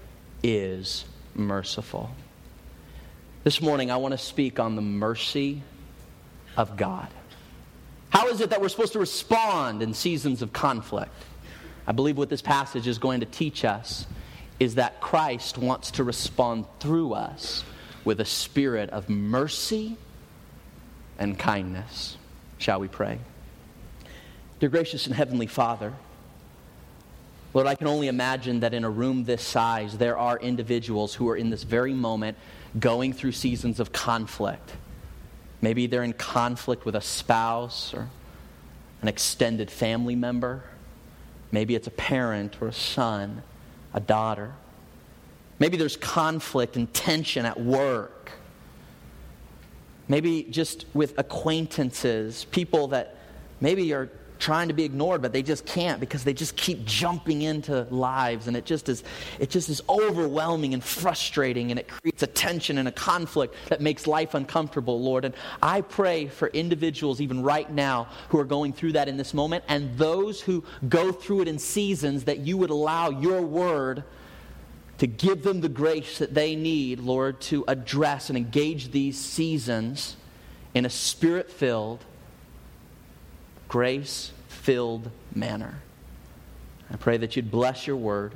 is 0.42 1.04
merciful. 1.34 2.10
This 3.42 3.60
morning, 3.60 3.90
I 3.90 3.96
want 3.96 4.12
to 4.12 4.18
speak 4.18 4.60
on 4.60 4.76
the 4.76 4.82
mercy 4.82 5.62
of 6.56 6.76
God. 6.76 7.08
How 8.10 8.28
is 8.28 8.40
it 8.40 8.50
that 8.50 8.60
we're 8.60 8.68
supposed 8.68 8.92
to 8.92 8.98
respond 8.98 9.82
in 9.82 9.94
seasons 9.94 10.42
of 10.42 10.52
conflict? 10.52 11.14
I 11.86 11.92
believe 11.92 12.16
what 12.16 12.28
this 12.28 12.42
passage 12.42 12.86
is 12.86 12.98
going 12.98 13.20
to 13.20 13.26
teach 13.26 13.64
us 13.64 14.06
is 14.60 14.74
that 14.74 15.00
Christ 15.00 15.56
wants 15.56 15.90
to 15.92 16.04
respond 16.04 16.66
through 16.78 17.14
us 17.14 17.64
with 18.04 18.20
a 18.20 18.24
spirit 18.26 18.90
of 18.90 19.08
mercy 19.08 19.96
and 21.18 21.38
kindness. 21.38 22.18
Shall 22.58 22.78
we 22.78 22.86
pray? 22.86 23.18
Dear 24.60 24.68
gracious 24.68 25.06
and 25.06 25.14
heavenly 25.14 25.46
Father, 25.46 25.94
Lord, 27.54 27.66
I 27.66 27.74
can 27.74 27.88
only 27.88 28.08
imagine 28.08 28.60
that 28.60 28.74
in 28.74 28.84
a 28.84 28.90
room 28.90 29.24
this 29.24 29.42
size, 29.42 29.96
there 29.96 30.16
are 30.16 30.38
individuals 30.38 31.14
who 31.14 31.28
are 31.30 31.36
in 31.36 31.50
this 31.50 31.62
very 31.62 31.94
moment 31.94 32.36
going 32.78 33.12
through 33.12 33.32
seasons 33.32 33.80
of 33.80 33.92
conflict. 33.92 34.76
Maybe 35.62 35.86
they're 35.86 36.04
in 36.04 36.12
conflict 36.12 36.84
with 36.84 36.94
a 36.94 37.00
spouse 37.00 37.92
or 37.92 38.08
an 39.02 39.08
extended 39.08 39.70
family 39.70 40.14
member. 40.14 40.62
Maybe 41.50 41.74
it's 41.74 41.88
a 41.88 41.92
parent 41.92 42.58
or 42.60 42.68
a 42.68 42.72
son 42.72 43.42
a 43.94 44.00
daughter. 44.00 44.52
Maybe 45.58 45.76
there's 45.76 45.96
conflict 45.96 46.76
and 46.76 46.92
tension 46.94 47.44
at 47.44 47.60
work. 47.60 48.32
Maybe 50.08 50.44
just 50.44 50.86
with 50.94 51.18
acquaintances, 51.18 52.46
people 52.46 52.88
that 52.88 53.16
maybe 53.60 53.92
are 53.92 54.10
trying 54.40 54.68
to 54.68 54.74
be 54.74 54.84
ignored 54.84 55.22
but 55.22 55.32
they 55.32 55.42
just 55.42 55.64
can't 55.66 56.00
because 56.00 56.24
they 56.24 56.32
just 56.32 56.56
keep 56.56 56.84
jumping 56.84 57.42
into 57.42 57.82
lives 57.90 58.48
and 58.48 58.56
it 58.56 58.64
just 58.64 58.88
is 58.88 59.04
it 59.38 59.50
just 59.50 59.68
is 59.68 59.80
overwhelming 59.88 60.74
and 60.74 60.82
frustrating 60.82 61.70
and 61.70 61.78
it 61.78 61.86
creates 61.86 62.22
a 62.22 62.26
tension 62.26 62.78
and 62.78 62.88
a 62.88 62.92
conflict 62.92 63.54
that 63.68 63.80
makes 63.80 64.06
life 64.06 64.34
uncomfortable 64.34 65.00
lord. 65.00 65.24
And 65.24 65.34
i 65.62 65.80
pray 65.80 66.26
for 66.26 66.48
individuals 66.48 67.20
even 67.20 67.42
right 67.42 67.70
now 67.70 68.08
who 68.30 68.38
are 68.40 68.44
going 68.44 68.72
through 68.72 68.92
that 68.92 69.08
in 69.08 69.16
this 69.16 69.34
moment 69.34 69.64
and 69.68 69.96
those 69.96 70.40
who 70.40 70.64
go 70.88 71.12
through 71.12 71.42
it 71.42 71.48
in 71.48 71.58
seasons 71.58 72.24
that 72.24 72.38
you 72.38 72.56
would 72.56 72.70
allow 72.70 73.10
your 73.10 73.42
word 73.42 74.04
to 75.00 75.06
give 75.06 75.42
them 75.42 75.62
the 75.62 75.68
grace 75.68 76.18
that 76.18 76.34
they 76.34 76.54
need, 76.54 77.00
Lord, 77.00 77.40
to 77.42 77.64
address 77.66 78.28
and 78.28 78.36
engage 78.36 78.90
these 78.90 79.18
seasons 79.18 80.14
in 80.74 80.84
a 80.84 80.90
spirit 80.90 81.50
filled, 81.50 82.04
grace 83.70 84.32
filled 84.48 85.08
manner. 85.32 85.80
I 86.92 86.96
pray 86.96 87.16
that 87.18 87.36
you'd 87.36 87.52
bless 87.52 87.86
your 87.86 87.94
word. 87.94 88.32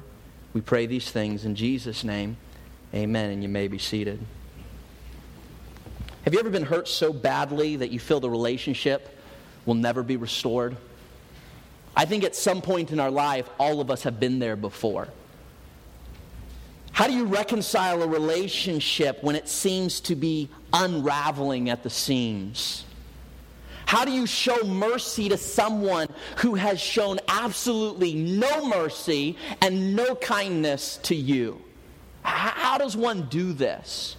We 0.53 0.61
pray 0.61 0.87
these 0.87 1.11
things 1.11 1.45
in 1.45 1.57
Jesus' 1.57 2.05
name. 2.05 2.37
Amen. 2.95 3.31
And 3.31 3.43
you 3.43 3.49
may 3.49 3.67
be 3.67 3.79
seated. 3.79 4.21
Have 6.23 6.33
you 6.33 6.39
ever 6.39 6.51
been 6.51 6.65
hurt 6.65 6.87
so 6.87 7.13
badly 7.13 7.75
that 7.75 7.91
you 7.91 7.99
feel 7.99 8.21
the 8.21 8.31
relationship 8.31 9.19
will 9.67 9.75
never 9.75 10.05
be 10.05 10.17
restored? 10.17 10.77
I 11.97 12.05
think 12.05 12.23
at 12.23 12.37
some 12.37 12.63
point 12.63 12.93
in 12.93 13.01
our 13.01 13.11
life, 13.11 13.51
all 13.59 13.81
of 13.81 13.91
us 13.91 14.05
have 14.05 14.21
been 14.21 14.39
there 14.39 14.55
before. 14.55 15.09
How 16.93 17.09
do 17.09 17.13
you 17.13 17.25
reconcile 17.25 18.05
a 18.05 18.07
relationship 18.07 19.21
when 19.25 19.35
it 19.35 19.49
seems 19.49 19.99
to 20.03 20.15
be 20.15 20.49
unraveling 20.73 21.71
at 21.71 21.83
the 21.83 21.91
seams? 21.91 22.85
How 23.95 24.05
do 24.05 24.11
you 24.11 24.27
show 24.27 24.65
mercy 24.65 25.29
to 25.29 25.37
someone 25.37 26.09
who 26.39 26.57
has 26.57 26.81
shown 26.81 27.21
absolutely 27.29 28.13
no 28.13 28.67
mercy 28.67 29.37
and 29.61 29.95
no 29.95 30.17
kindness 30.17 30.97
to 31.05 31.15
you? 31.15 31.63
How 32.25 32.77
does 32.77 32.97
one 32.97 33.29
do 33.29 33.53
this? 33.53 34.17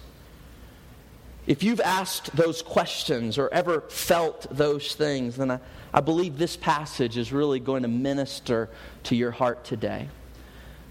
If 1.46 1.62
you've 1.62 1.82
asked 1.82 2.34
those 2.34 2.62
questions 2.62 3.36
or 3.36 3.52
ever 3.52 3.82
felt 3.82 4.46
those 4.50 4.94
things, 4.94 5.36
then 5.36 5.50
I, 5.50 5.60
I 5.92 6.00
believe 6.00 6.38
this 6.38 6.56
passage 6.56 7.18
is 7.18 7.30
really 7.30 7.60
going 7.60 7.82
to 7.82 7.88
minister 7.88 8.70
to 9.02 9.14
your 9.14 9.30
heart 9.30 9.62
today. 9.62 10.08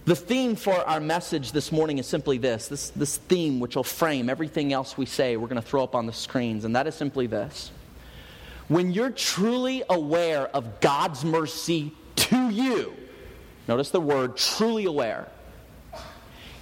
The 0.06 0.16
theme 0.16 0.56
for 0.56 0.76
our 0.76 1.00
message 1.00 1.54
this 1.54 1.72
morning 1.72 1.98
is 1.98 2.06
simply 2.06 2.38
this 2.38 2.68
this, 2.68 2.92
this 2.92 3.18
theme, 3.18 3.60
which 3.60 3.76
will 3.78 3.84
frame 3.84 4.30
everything 4.30 4.74
else 4.74 4.96
we 4.96 5.08
say, 5.08 5.38
we're 5.38 5.48
going 5.48 5.60
to 5.60 5.68
throw 5.68 5.84
up 5.84 5.96
on 5.96 6.06
the 6.06 6.14
screens, 6.14 6.66
and 6.66 6.76
that 6.76 6.86
is 6.86 6.94
simply 6.94 7.26
this. 7.26 7.72
When 8.68 8.92
you're 8.92 9.12
truly 9.12 9.84
aware 9.90 10.48
of 10.48 10.80
God's 10.82 11.24
mercy 11.24 11.94
to 12.16 12.50
you, 12.50 12.94
notice 13.68 13.92
the 13.92 14.02
word 14.02 14.38
truly 14.38 14.86
aware, 14.86 15.28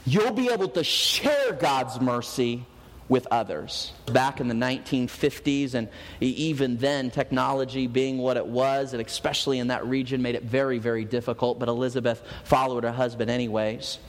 you'll 0.06 0.34
be 0.34 0.50
able 0.50 0.68
to 0.70 0.84
share 0.84 1.54
God's 1.54 2.02
mercy 2.02 2.66
with 3.08 3.26
others. 3.32 3.94
Back 4.12 4.42
in 4.42 4.48
the 4.48 4.56
1950s, 4.56 5.76
and 5.76 5.88
even 6.20 6.78
then, 6.78 7.10
technology 7.10 7.88
being 7.88 8.18
what 8.18 8.36
it 8.36 8.46
was, 8.46 8.94
and 8.94 9.06
especially 9.06 9.60
in 9.60 9.68
that 9.68 9.86
region, 9.86 10.22
made 10.22 10.36
it 10.36 10.44
very, 10.44 10.80
very 10.80 11.06
difficult. 11.06 11.60
But 11.60 11.70
Elizabeth 11.70 12.22
followed 12.44 12.84
her 12.84 12.92
husband 12.92 13.30
anyways. 13.30 14.00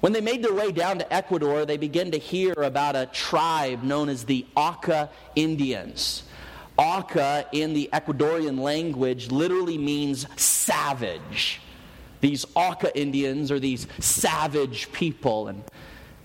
When 0.00 0.12
they 0.12 0.20
made 0.20 0.42
their 0.42 0.52
way 0.52 0.72
down 0.72 0.98
to 0.98 1.12
Ecuador, 1.12 1.64
they 1.64 1.78
began 1.78 2.10
to 2.10 2.18
hear 2.18 2.52
about 2.52 2.96
a 2.96 3.06
tribe 3.06 3.82
known 3.82 4.08
as 4.08 4.24
the 4.24 4.46
Auca 4.54 5.10
Indians. 5.34 6.22
Auca 6.76 7.46
in 7.52 7.72
the 7.72 7.88
Ecuadorian 7.92 8.58
language 8.58 9.30
literally 9.30 9.78
means 9.78 10.26
savage. 10.36 11.60
These 12.20 12.46
Auca 12.54 12.96
Indians 12.98 13.52
are 13.52 13.60
these 13.60 13.86
savage 14.00 14.90
people. 14.92 15.48
And 15.48 15.62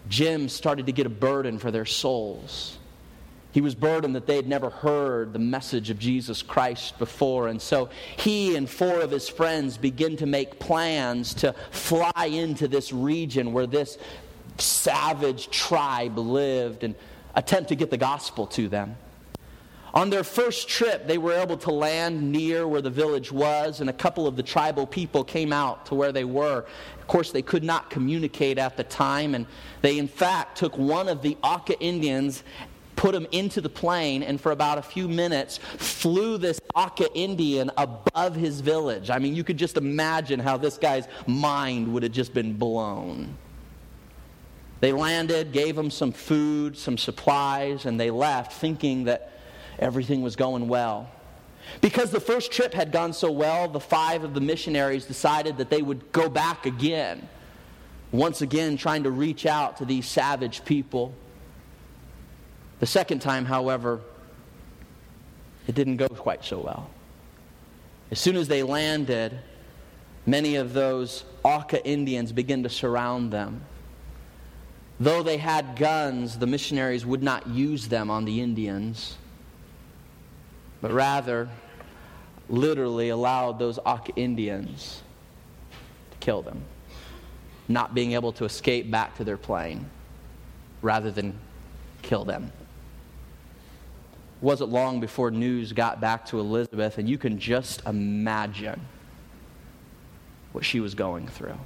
Jim 0.08 0.50
started 0.50 0.88
to 0.88 0.92
get 0.92 1.06
a 1.06 1.10
burden 1.10 1.60
for 1.60 1.72
their 1.72 1.86
souls. 1.86 2.78
He 3.52 3.62
was 3.62 3.74
burdened 3.76 4.16
that 4.16 4.28
they 4.28 4.36
had 4.36 4.48
never 4.48 4.70
heard 4.70 5.34
the 5.34 5.40
message 5.40 5.90
of 5.90 5.98
Jesus 6.00 6.42
Christ 6.42 6.98
before. 7.00 7.48
And 7.48 7.62
so 7.62 7.90
he 8.18 8.56
and 8.56 8.70
four 8.70 9.02
of 9.02 9.12
his 9.12 9.28
friends 9.28 9.78
begin 9.78 10.18
to 10.18 10.26
make 10.26 10.60
plans 10.60 11.34
to 11.36 11.54
fly 11.72 12.30
into 12.32 12.68
this 12.68 12.94
region 12.94 13.54
where 13.54 13.68
this 13.68 13.98
savage 14.58 15.50
tribe 15.50 16.18
lived 16.18 16.84
and 16.84 16.96
attempt 17.36 17.70
to 17.70 17.76
get 17.76 17.90
the 17.90 17.98
gospel 17.98 18.48
to 18.48 18.68
them. 18.68 18.96
On 19.94 20.10
their 20.10 20.24
first 20.24 20.68
trip, 20.68 21.08
they 21.08 21.18
were 21.18 21.34
able 21.34 21.58
to 21.58 21.72
land 21.72 22.32
near 22.32 22.68
where 22.68 22.82
the 22.82 22.92
village 22.92 23.32
was, 23.32 23.82
and 23.82 23.90
a 23.90 23.94
couple 23.94 24.28
of 24.28 24.36
the 24.36 24.44
tribal 24.44 24.86
people 24.86 25.24
came 25.24 25.52
out 25.52 25.86
to 25.88 25.96
where 25.96 26.12
they 26.12 26.26
were. 26.26 26.66
Of 27.00 27.08
course, 27.08 27.32
they 27.32 27.42
could 27.42 27.64
not 27.64 27.90
communicate 27.90 28.60
at 28.60 28.78
the 28.78 28.84
time, 28.84 29.34
and 29.34 29.48
they, 29.82 29.98
in 29.98 30.08
fact, 30.08 30.58
took 30.58 30.78
one 30.78 31.08
of 31.08 31.24
the 31.24 31.38
Auca 31.44 31.80
Indians, 31.80 32.44
put 32.96 33.16
him 33.16 33.26
into 33.32 33.62
the 33.62 33.70
plane, 33.70 34.22
and 34.22 34.40
for 34.40 34.52
about 34.52 34.78
a 34.78 34.84
few 34.84 35.08
minutes 35.08 35.58
flew 35.58 36.38
this 36.38 36.60
Auca 36.76 37.12
Indian 37.16 37.72
above 37.76 38.36
his 38.36 38.62
village. 38.62 39.10
I 39.10 39.18
mean, 39.18 39.36
you 39.36 39.44
could 39.44 39.58
just 39.58 39.76
imagine 39.76 40.40
how 40.40 40.58
this 40.58 40.78
guy's 40.78 41.08
mind 41.26 41.92
would 41.94 42.04
have 42.04 42.12
just 42.12 42.34
been 42.34 42.54
blown. 42.54 43.36
They 44.82 44.92
landed, 44.92 45.52
gave 45.52 45.78
him 45.78 45.90
some 45.90 46.12
food, 46.12 46.78
some 46.78 46.98
supplies, 46.98 47.86
and 47.86 48.00
they 48.00 48.12
left 48.12 48.54
thinking 48.54 49.06
that 49.06 49.32
everything 49.80 50.22
was 50.22 50.36
going 50.36 50.68
well. 50.68 51.10
Because 51.82 52.12
the 52.12 52.20
first 52.20 52.52
trip 52.52 52.74
had 52.74 52.92
gone 52.92 53.14
so 53.14 53.32
well, 53.32 53.68
the 53.68 53.80
five 53.80 54.24
of 54.24 54.34
the 54.34 54.42
missionaries 54.42 55.06
decided 55.06 55.58
that 55.58 55.70
they 55.70 55.82
would 55.82 56.12
go 56.12 56.30
back 56.30 56.66
again. 56.66 57.28
Once 58.12 58.42
again, 58.42 58.76
trying 58.76 59.04
to 59.04 59.12
reach 59.12 59.46
out 59.46 59.78
to 59.78 59.86
these 59.86 60.08
savage 60.08 60.66
people. 60.66 61.14
The 62.80 62.86
second 62.86 63.20
time, 63.20 63.46
however, 63.46 64.02
it 65.68 65.76
didn't 65.76 65.98
go 65.98 66.08
quite 66.08 66.44
so 66.44 66.60
well. 66.60 66.90
As 68.10 68.20
soon 68.20 68.36
as 68.36 68.48
they 68.48 68.64
landed, 68.64 69.38
many 70.26 70.56
of 70.56 70.74
those 70.74 71.24
Auca 71.44 71.86
Indians 71.86 72.32
began 72.32 72.64
to 72.64 72.70
surround 72.70 73.32
them. 73.32 73.62
Though 75.00 75.22
they 75.22 75.38
had 75.38 75.76
guns, 75.78 76.40
the 76.40 76.48
missionaries 76.48 77.06
would 77.06 77.22
not 77.22 77.48
use 77.48 77.88
them 77.88 78.10
on 78.10 78.26
the 78.26 78.42
Indians 78.42 79.18
but 80.82 80.92
rather 80.92 81.50
literally 82.50 83.10
allowed 83.10 83.60
those 83.60 83.80
Auca 83.86 84.14
Indians 84.16 85.04
to 86.12 86.18
kill 86.18 86.42
them, 86.42 86.62
not 87.68 87.94
being 87.94 88.14
able 88.14 88.32
to 88.34 88.46
escape 88.46 88.90
back 88.90 89.16
to 89.18 89.24
their 89.24 89.38
plane 89.38 89.90
rather 90.82 91.12
than 91.12 91.38
kill 92.02 92.26
them. 92.26 92.52
It 94.42 94.44
wasn't 94.44 94.72
long 94.72 95.00
before 95.00 95.32
news 95.32 95.74
got 95.74 96.00
back 96.00 96.26
to 96.28 96.40
Elizabeth, 96.40 96.98
and 96.98 97.10
you 97.10 97.18
can 97.18 97.38
just 97.38 97.86
imagine 97.86 98.80
what 100.54 100.64
she 100.66 100.80
was 100.80 100.96
going 100.96 101.28
through. 101.28 101.58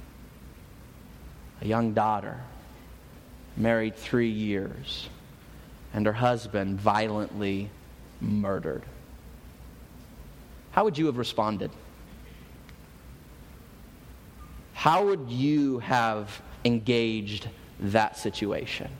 A 1.62 1.66
young 1.66 1.94
daughter, 1.94 2.40
married 3.56 3.96
three 3.96 4.28
years, 4.28 5.08
and 5.94 6.04
her 6.04 6.12
husband 6.12 6.80
violently 6.80 7.70
murdered. 8.20 8.82
How 10.74 10.82
would 10.82 10.98
you 10.98 11.06
have 11.06 11.18
responded? 11.18 11.70
How 14.72 15.06
would 15.06 15.30
you 15.30 15.78
have 15.78 16.42
engaged 16.64 17.48
that 17.78 18.18
situation? 18.18 18.90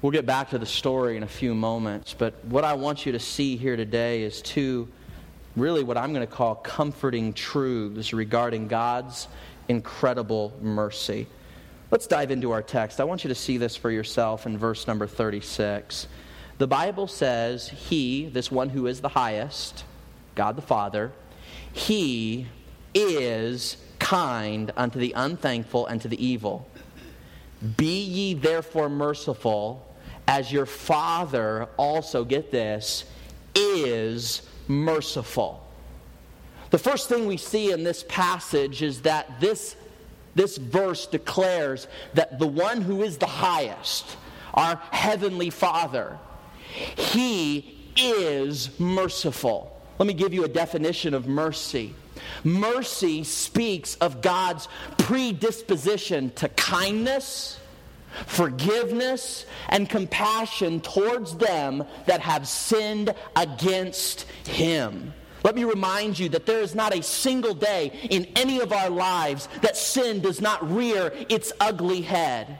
We'll 0.00 0.12
get 0.12 0.26
back 0.26 0.50
to 0.50 0.58
the 0.58 0.66
story 0.66 1.16
in 1.16 1.24
a 1.24 1.26
few 1.26 1.56
moments, 1.56 2.14
but 2.16 2.34
what 2.44 2.62
I 2.62 2.74
want 2.74 3.04
you 3.04 3.10
to 3.10 3.18
see 3.18 3.56
here 3.56 3.74
today 3.74 4.22
is 4.22 4.40
two, 4.42 4.86
really 5.56 5.82
what 5.82 5.96
I'm 5.96 6.12
going 6.12 6.24
to 6.24 6.32
call 6.32 6.54
comforting 6.54 7.32
truths 7.32 8.12
regarding 8.12 8.68
God's 8.68 9.26
incredible 9.66 10.56
mercy. 10.62 11.26
Let's 11.90 12.06
dive 12.06 12.30
into 12.30 12.52
our 12.52 12.62
text. 12.62 13.00
I 13.00 13.04
want 13.04 13.24
you 13.24 13.28
to 13.28 13.34
see 13.34 13.56
this 13.56 13.74
for 13.74 13.90
yourself 13.90 14.46
in 14.46 14.56
verse 14.56 14.86
number 14.86 15.08
36. 15.08 16.06
The 16.58 16.66
Bible 16.66 17.06
says, 17.06 17.68
He, 17.68 18.26
this 18.26 18.50
one 18.50 18.70
who 18.70 18.86
is 18.86 19.00
the 19.00 19.08
highest, 19.08 19.84
God 20.34 20.56
the 20.56 20.62
Father, 20.62 21.12
He 21.72 22.46
is 22.94 23.76
kind 23.98 24.72
unto 24.76 24.98
the 24.98 25.12
unthankful 25.16 25.86
and 25.86 26.00
to 26.00 26.08
the 26.08 26.24
evil. 26.24 26.66
Be 27.76 28.02
ye 28.02 28.34
therefore 28.34 28.88
merciful, 28.88 29.86
as 30.26 30.50
your 30.50 30.66
Father 30.66 31.68
also, 31.76 32.24
get 32.24 32.50
this, 32.50 33.04
is 33.54 34.42
merciful. 34.68 35.62
The 36.70 36.78
first 36.78 37.08
thing 37.08 37.26
we 37.26 37.36
see 37.36 37.70
in 37.70 37.84
this 37.84 38.04
passage 38.08 38.82
is 38.82 39.02
that 39.02 39.40
this 39.40 39.76
this 40.34 40.58
verse 40.58 41.06
declares 41.06 41.88
that 42.12 42.38
the 42.38 42.46
one 42.46 42.82
who 42.82 43.02
is 43.02 43.16
the 43.16 43.26
highest, 43.26 44.04
our 44.52 44.76
heavenly 44.90 45.48
Father, 45.48 46.18
he 46.96 47.78
is 47.96 48.78
merciful. 48.78 49.72
Let 49.98 50.06
me 50.06 50.14
give 50.14 50.34
you 50.34 50.44
a 50.44 50.48
definition 50.48 51.14
of 51.14 51.26
mercy. 51.26 51.94
Mercy 52.44 53.24
speaks 53.24 53.94
of 53.96 54.20
God's 54.20 54.68
predisposition 54.98 56.30
to 56.36 56.48
kindness, 56.50 57.58
forgiveness, 58.26 59.46
and 59.68 59.88
compassion 59.88 60.80
towards 60.80 61.36
them 61.36 61.84
that 62.06 62.20
have 62.20 62.46
sinned 62.46 63.14
against 63.34 64.22
Him. 64.46 65.12
Let 65.42 65.54
me 65.54 65.64
remind 65.64 66.18
you 66.18 66.28
that 66.30 66.46
there 66.46 66.60
is 66.60 66.74
not 66.74 66.94
a 66.94 67.02
single 67.02 67.54
day 67.54 67.92
in 68.10 68.26
any 68.36 68.60
of 68.60 68.72
our 68.72 68.90
lives 68.90 69.48
that 69.62 69.76
sin 69.76 70.20
does 70.20 70.40
not 70.40 70.68
rear 70.74 71.12
its 71.28 71.52
ugly 71.60 72.02
head. 72.02 72.58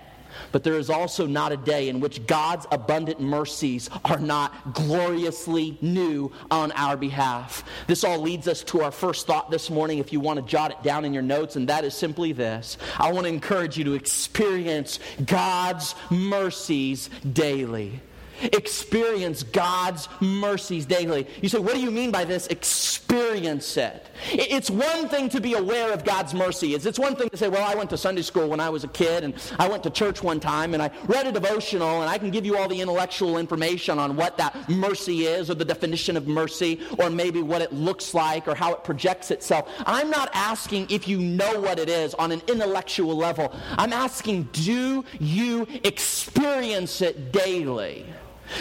But 0.57 0.65
there 0.65 0.79
is 0.79 0.89
also 0.89 1.27
not 1.27 1.53
a 1.53 1.59
day 1.59 1.91
in 1.91 2.01
which 2.01 2.27
God's 2.27 2.67
abundant 2.73 3.21
mercies 3.21 3.91
are 4.07 4.19
not 4.19 4.73
gloriously 4.73 5.77
new 5.83 6.33
on 6.51 6.73
our 6.73 6.97
behalf. 6.97 7.63
This 7.89 8.05
all 8.05 8.23
leads 8.23 8.49
us 8.49 8.63
to 8.63 8.81
our 8.81 8.91
first 8.91 9.27
thought 9.27 9.51
this 9.51 9.69
morning, 9.69 9.99
if 9.99 10.15
you 10.15 10.21
want 10.21 10.41
to 10.41 10.47
jot 10.47 10.71
it 10.71 10.83
down 10.83 11.05
in 11.05 11.13
your 11.13 11.23
notes, 11.23 11.57
and 11.57 11.69
that 11.69 11.85
is 11.85 11.93
simply 11.93 12.33
this. 12.33 12.79
I 12.99 13.13
want 13.13 13.27
to 13.27 13.29
encourage 13.35 13.77
you 13.77 13.85
to 13.85 13.93
experience 13.93 14.99
God's 15.27 15.95
mercies 16.09 17.11
daily 17.35 18.01
experience 18.43 19.43
God's 19.43 20.09
mercies 20.21 20.87
daily. 20.87 21.27
You 21.43 21.49
say, 21.49 21.59
what 21.59 21.75
do 21.75 21.81
you 21.81 21.91
mean 21.91 22.11
by 22.11 22.25
this? 22.25 22.47
Experience 22.49 23.77
it. 23.77 24.07
It's 24.33 24.71
one 24.71 25.09
thing 25.09 25.29
to 25.31 25.41
be 25.41 25.55
aware 25.55 25.93
of 25.93 26.05
God's 26.05 26.35
mercy. 26.35 26.75
It's 26.75 26.99
one 26.99 27.17
thing 27.17 27.29
to 27.31 27.37
say, 27.37 27.49
well, 27.49 27.69
I 27.69 27.75
went 27.75 27.91
to 27.91 27.97
Sunday 27.97 28.23
school 28.23 28.49
when 28.49 28.61
I 28.61 28.69
was 28.69 28.85
a 28.85 28.89
kid, 28.89 29.25
and 29.25 29.35
I 29.59 29.69
went 29.69 29.83
to 29.85 29.91
church 29.91 30.23
one 30.23 30.41
time, 30.41 30.75
and 30.75 30.83
I 30.83 30.91
read 31.07 31.27
a 31.27 31.33
devotional, 31.33 32.03
and 32.03 32.11
I 32.11 32.19
can 32.19 32.31
give 32.31 32.45
you 32.47 32.57
all 32.57 32.69
the 32.69 32.81
intellectual 32.81 33.39
information 33.39 33.99
on 33.99 34.17
what 34.17 34.37
that 34.39 34.69
mercy 34.69 35.27
is, 35.27 35.51
or 35.51 35.55
the 35.55 35.65
definition 35.65 36.17
of 36.17 36.27
mercy, 36.27 36.81
or 36.99 37.11
maybe 37.11 37.43
what 37.43 37.63
it 37.63 37.73
looks 37.73 38.15
like, 38.15 38.49
or 38.49 38.55
how 38.55 38.73
it 38.73 38.85
projects 38.85 39.31
itself. 39.31 39.71
I'm 39.87 40.11
not 40.11 40.31
asking 40.33 40.87
if 40.91 41.09
you 41.09 41.19
know 41.19 41.61
what 41.61 41.79
it 41.79 41.89
is 41.89 42.15
on 42.15 42.33
an 42.33 42.43
intellectual 42.49 43.17
level. 43.17 43.55
I'm 43.73 43.93
asking, 43.93 44.49
do 44.53 45.05
you 45.21 45.67
experience 45.85 47.01
it 47.01 47.33
daily? 47.33 48.07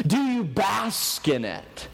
Do 0.08 0.18
you 0.18 0.44
bask 0.44 1.28
in 1.28 1.46
it? 1.46 1.88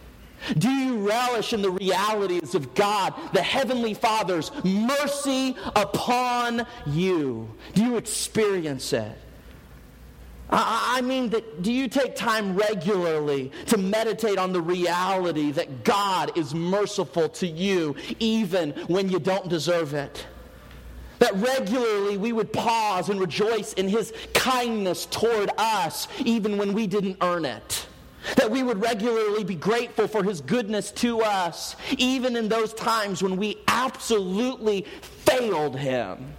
Do 0.57 0.69
you 0.69 1.07
relish 1.07 1.53
in 1.53 1.61
the 1.61 1.69
realities 1.69 2.55
of 2.55 2.73
God, 2.73 3.13
the 3.33 3.43
Heavenly 3.43 3.93
Father's 3.93 4.51
mercy 4.63 5.55
upon 5.75 6.65
you? 6.87 7.49
Do 7.75 7.83
you 7.83 7.97
experience 7.97 8.91
it? 8.93 9.17
I 10.53 10.99
mean, 11.01 11.29
that 11.29 11.61
do 11.61 11.71
you 11.71 11.87
take 11.87 12.15
time 12.15 12.55
regularly 12.55 13.51
to 13.67 13.77
meditate 13.77 14.37
on 14.37 14.51
the 14.51 14.59
reality 14.61 15.51
that 15.51 15.85
God 15.85 16.37
is 16.37 16.53
merciful 16.53 17.29
to 17.29 17.47
you 17.47 17.95
even 18.19 18.71
when 18.87 19.09
you 19.09 19.17
don't 19.17 19.47
deserve 19.47 19.93
it? 19.93 20.25
That 21.21 21.35
regularly 21.35 22.17
we 22.17 22.31
would 22.31 22.51
pause 22.51 23.09
and 23.09 23.19
rejoice 23.19 23.73
in 23.73 23.87
his 23.87 24.11
kindness 24.33 25.05
toward 25.05 25.51
us, 25.55 26.07
even 26.25 26.57
when 26.57 26.73
we 26.73 26.87
didn't 26.87 27.17
earn 27.21 27.45
it. 27.45 27.85
That 28.37 28.49
we 28.49 28.63
would 28.63 28.81
regularly 28.81 29.43
be 29.43 29.53
grateful 29.53 30.07
for 30.07 30.23
his 30.23 30.41
goodness 30.41 30.89
to 30.93 31.21
us, 31.21 31.75
even 31.99 32.35
in 32.35 32.49
those 32.49 32.73
times 32.73 33.21
when 33.21 33.37
we 33.37 33.61
absolutely 33.67 34.87
failed 35.01 35.77
him. 35.77 36.33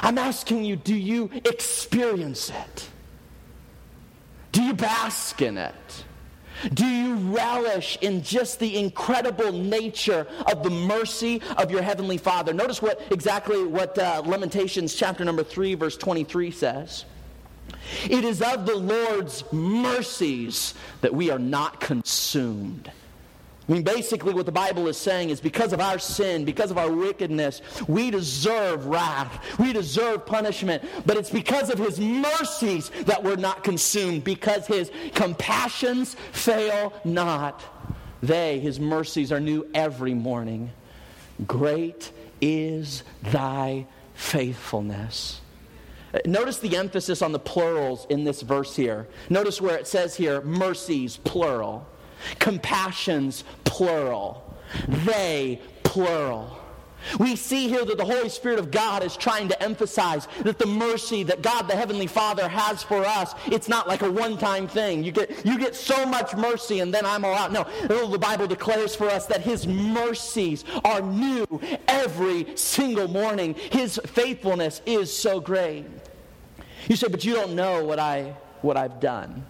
I'm 0.00 0.16
asking 0.16 0.64
you, 0.64 0.76
do 0.76 0.94
you 0.94 1.30
experience 1.44 2.48
it? 2.48 2.88
Do 4.50 4.62
you 4.62 4.72
bask 4.72 5.42
in 5.42 5.58
it? 5.58 6.04
Do 6.74 6.86
you 6.86 7.16
relish 7.16 7.98
in 8.00 8.22
just 8.22 8.58
the 8.58 8.76
incredible 8.76 9.52
nature 9.52 10.26
of 10.50 10.62
the 10.62 10.70
mercy 10.70 11.42
of 11.56 11.70
your 11.70 11.82
heavenly 11.82 12.18
Father? 12.18 12.52
Notice 12.52 12.80
what 12.80 13.00
exactly 13.10 13.64
what 13.64 13.98
uh, 13.98 14.22
Lamentations 14.24 14.94
chapter 14.94 15.24
number 15.24 15.44
3 15.44 15.74
verse 15.74 15.96
23 15.96 16.50
says. 16.50 17.04
It 18.08 18.24
is 18.24 18.42
of 18.42 18.66
the 18.66 18.76
Lord's 18.76 19.44
mercies 19.52 20.74
that 21.00 21.14
we 21.14 21.30
are 21.30 21.38
not 21.38 21.80
consumed. 21.80 22.90
I 23.68 23.72
mean, 23.72 23.82
basically, 23.82 24.32
what 24.32 24.46
the 24.46 24.52
Bible 24.52 24.86
is 24.86 24.96
saying 24.96 25.30
is 25.30 25.40
because 25.40 25.72
of 25.72 25.80
our 25.80 25.98
sin, 25.98 26.44
because 26.44 26.70
of 26.70 26.78
our 26.78 26.90
wickedness, 26.90 27.62
we 27.88 28.12
deserve 28.12 28.86
wrath. 28.86 29.58
We 29.58 29.72
deserve 29.72 30.24
punishment. 30.24 30.84
But 31.04 31.16
it's 31.16 31.30
because 31.30 31.70
of 31.70 31.78
His 31.78 31.98
mercies 31.98 32.90
that 33.06 33.24
we're 33.24 33.34
not 33.36 33.64
consumed, 33.64 34.22
because 34.22 34.68
His 34.68 34.92
compassions 35.14 36.14
fail 36.30 36.92
not. 37.04 37.60
They, 38.22 38.60
His 38.60 38.78
mercies, 38.78 39.32
are 39.32 39.40
new 39.40 39.66
every 39.74 40.14
morning. 40.14 40.70
Great 41.44 42.12
is 42.40 43.02
thy 43.24 43.86
faithfulness. 44.14 45.40
Uh, 46.14 46.18
notice 46.24 46.58
the 46.58 46.76
emphasis 46.76 47.20
on 47.20 47.32
the 47.32 47.38
plurals 47.40 48.06
in 48.10 48.22
this 48.22 48.42
verse 48.42 48.76
here. 48.76 49.08
Notice 49.28 49.60
where 49.60 49.76
it 49.76 49.88
says 49.88 50.14
here, 50.14 50.40
mercies, 50.42 51.16
plural. 51.16 51.86
Compassions, 52.38 53.44
plural. 53.64 54.42
They, 54.88 55.60
plural. 55.82 56.58
We 57.18 57.36
see 57.36 57.68
here 57.68 57.84
that 57.84 57.98
the 57.98 58.04
Holy 58.04 58.28
Spirit 58.28 58.58
of 58.58 58.70
God 58.70 59.04
is 59.04 59.16
trying 59.16 59.48
to 59.48 59.62
emphasize 59.62 60.26
that 60.42 60.58
the 60.58 60.66
mercy 60.66 61.22
that 61.24 61.42
God 61.42 61.68
the 61.68 61.76
Heavenly 61.76 62.06
Father 62.06 62.48
has 62.48 62.82
for 62.82 63.04
us, 63.04 63.34
it's 63.46 63.68
not 63.68 63.86
like 63.86 64.02
a 64.02 64.10
one-time 64.10 64.66
thing. 64.66 65.04
You 65.04 65.12
get, 65.12 65.46
you 65.46 65.58
get 65.58 65.74
so 65.74 66.04
much 66.04 66.34
mercy 66.34 66.80
and 66.80 66.92
then 66.92 67.06
I'm 67.06 67.24
all 67.24 67.34
out. 67.34 67.52
No, 67.52 67.66
oh, 67.90 68.08
the 68.08 68.18
Bible 68.18 68.46
declares 68.46 68.94
for 68.94 69.08
us 69.08 69.26
that 69.26 69.40
His 69.40 69.66
mercies 69.66 70.64
are 70.84 71.00
new 71.00 71.46
every 71.86 72.56
single 72.56 73.08
morning. 73.08 73.54
His 73.54 74.00
faithfulness 74.04 74.82
is 74.86 75.16
so 75.16 75.40
great. 75.40 75.86
You 76.88 76.96
say, 76.96 77.08
but 77.08 77.24
you 77.24 77.34
don't 77.34 77.54
know 77.54 77.84
what, 77.84 77.98
I, 77.98 78.34
what 78.62 78.76
I've 78.76 79.00
done. 79.00 79.44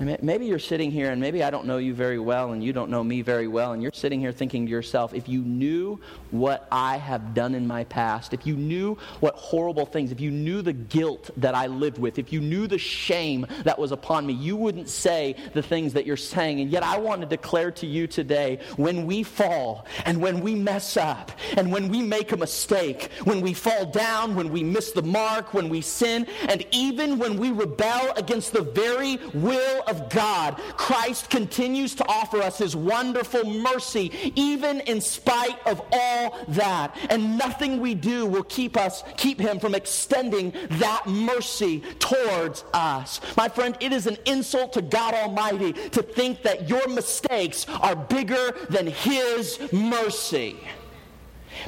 Maybe 0.00 0.46
you're 0.46 0.58
sitting 0.58 0.90
here 0.90 1.10
and 1.10 1.20
maybe 1.20 1.42
I 1.42 1.50
don't 1.50 1.66
know 1.66 1.76
you 1.76 1.92
very 1.92 2.18
well 2.18 2.52
and 2.52 2.64
you 2.64 2.72
don't 2.72 2.90
know 2.90 3.04
me 3.04 3.20
very 3.20 3.46
well, 3.48 3.72
and 3.72 3.82
you're 3.82 3.92
sitting 3.92 4.18
here 4.18 4.32
thinking 4.32 4.64
to 4.64 4.70
yourself, 4.70 5.12
if 5.12 5.28
you 5.28 5.42
knew 5.42 6.00
what 6.30 6.66
I 6.70 6.96
have 6.96 7.34
done 7.34 7.54
in 7.54 7.66
my 7.66 7.84
past, 7.84 8.32
if 8.32 8.46
you 8.46 8.56
knew 8.56 8.96
what 9.20 9.34
horrible 9.34 9.86
things, 9.86 10.12
if 10.12 10.20
you 10.20 10.30
knew 10.30 10.62
the 10.62 10.72
guilt 10.72 11.30
that 11.36 11.54
I 11.54 11.66
lived 11.66 11.98
with, 11.98 12.18
if 12.18 12.32
you 12.32 12.40
knew 12.40 12.66
the 12.66 12.78
shame 12.78 13.46
that 13.64 13.78
was 13.78 13.92
upon 13.92 14.26
me, 14.26 14.34
you 14.34 14.56
wouldn't 14.56 14.88
say 14.88 15.36
the 15.54 15.62
things 15.62 15.94
that 15.94 16.06
you're 16.06 16.16
saying. 16.16 16.60
And 16.60 16.70
yet 16.70 16.82
I 16.82 16.98
want 16.98 17.22
to 17.22 17.26
declare 17.26 17.70
to 17.72 17.86
you 17.86 18.06
today 18.06 18.58
when 18.76 19.06
we 19.06 19.22
fall 19.22 19.86
and 20.04 20.20
when 20.20 20.40
we 20.40 20.54
mess 20.54 20.96
up 20.96 21.32
and 21.56 21.72
when 21.72 21.88
we 21.88 22.02
make 22.02 22.32
a 22.32 22.36
mistake, 22.36 23.10
when 23.24 23.40
we 23.40 23.54
fall 23.54 23.86
down, 23.86 24.34
when 24.34 24.50
we 24.50 24.62
miss 24.62 24.92
the 24.92 25.02
mark, 25.02 25.54
when 25.54 25.68
we 25.68 25.80
sin, 25.80 26.26
and 26.48 26.64
even 26.70 27.18
when 27.18 27.36
we 27.36 27.50
rebel 27.50 28.12
against 28.16 28.52
the 28.52 28.62
very 28.62 29.18
will 29.34 29.82
of 29.86 30.08
God, 30.10 30.56
Christ 30.76 31.30
continues 31.30 31.94
to 31.96 32.08
offer 32.08 32.42
us 32.42 32.58
his 32.58 32.76
wonderful 32.76 33.44
mercy, 33.44 34.12
even 34.34 34.80
in 34.80 35.00
spite 35.00 35.58
of 35.66 35.80
all 35.92 36.19
that. 36.48 36.96
And 37.08 37.38
nothing 37.38 37.80
we 37.80 37.94
do 37.94 38.26
will 38.26 38.44
keep 38.44 38.76
us, 38.76 39.02
keep 39.16 39.40
him 39.40 39.58
from 39.58 39.74
extending 39.74 40.52
that 40.70 41.06
mercy 41.06 41.80
towards 41.98 42.64
us. 42.72 43.20
My 43.36 43.48
friend, 43.48 43.76
it 43.80 43.92
is 43.92 44.06
an 44.06 44.16
insult 44.26 44.72
to 44.74 44.82
God 44.82 45.14
Almighty 45.14 45.72
to 45.72 46.02
think 46.02 46.42
that 46.42 46.68
your 46.68 46.86
mistakes 46.88 47.66
are 47.68 47.96
bigger 47.96 48.56
than 48.68 48.86
his 48.86 49.60
mercy. 49.72 50.56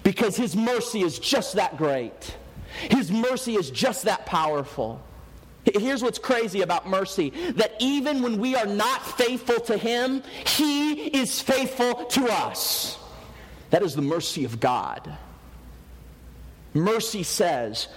Because 0.03 0.37
his 0.37 0.57
mercy 0.57 1.03
is 1.03 1.19
just 1.19 1.55
that 1.55 1.77
great. 1.77 2.37
His 2.91 3.11
mercy 3.11 3.57
is 3.57 3.71
just 3.71 4.05
that 4.05 4.27
powerful. 4.27 5.03
Here's 5.65 6.03
what's 6.03 6.19
crazy 6.19 6.63
about 6.63 6.89
mercy 6.89 7.31
that 7.53 7.75
even 7.79 8.23
when 8.23 8.39
we 8.39 8.57
are 8.57 8.67
not 8.67 9.07
faithful 9.17 9.61
to 9.61 9.77
Him, 9.77 10.23
He 10.47 10.93
is 11.17 11.41
faithful 11.41 12.05
to 12.07 12.27
us. 12.27 12.99
That 13.73 13.83
is 13.83 13.97
the 13.97 14.03
mercy 14.03 14.45
of 14.45 14.61
God. 14.61 15.11
Mercy 16.75 17.23
says, 17.23 17.89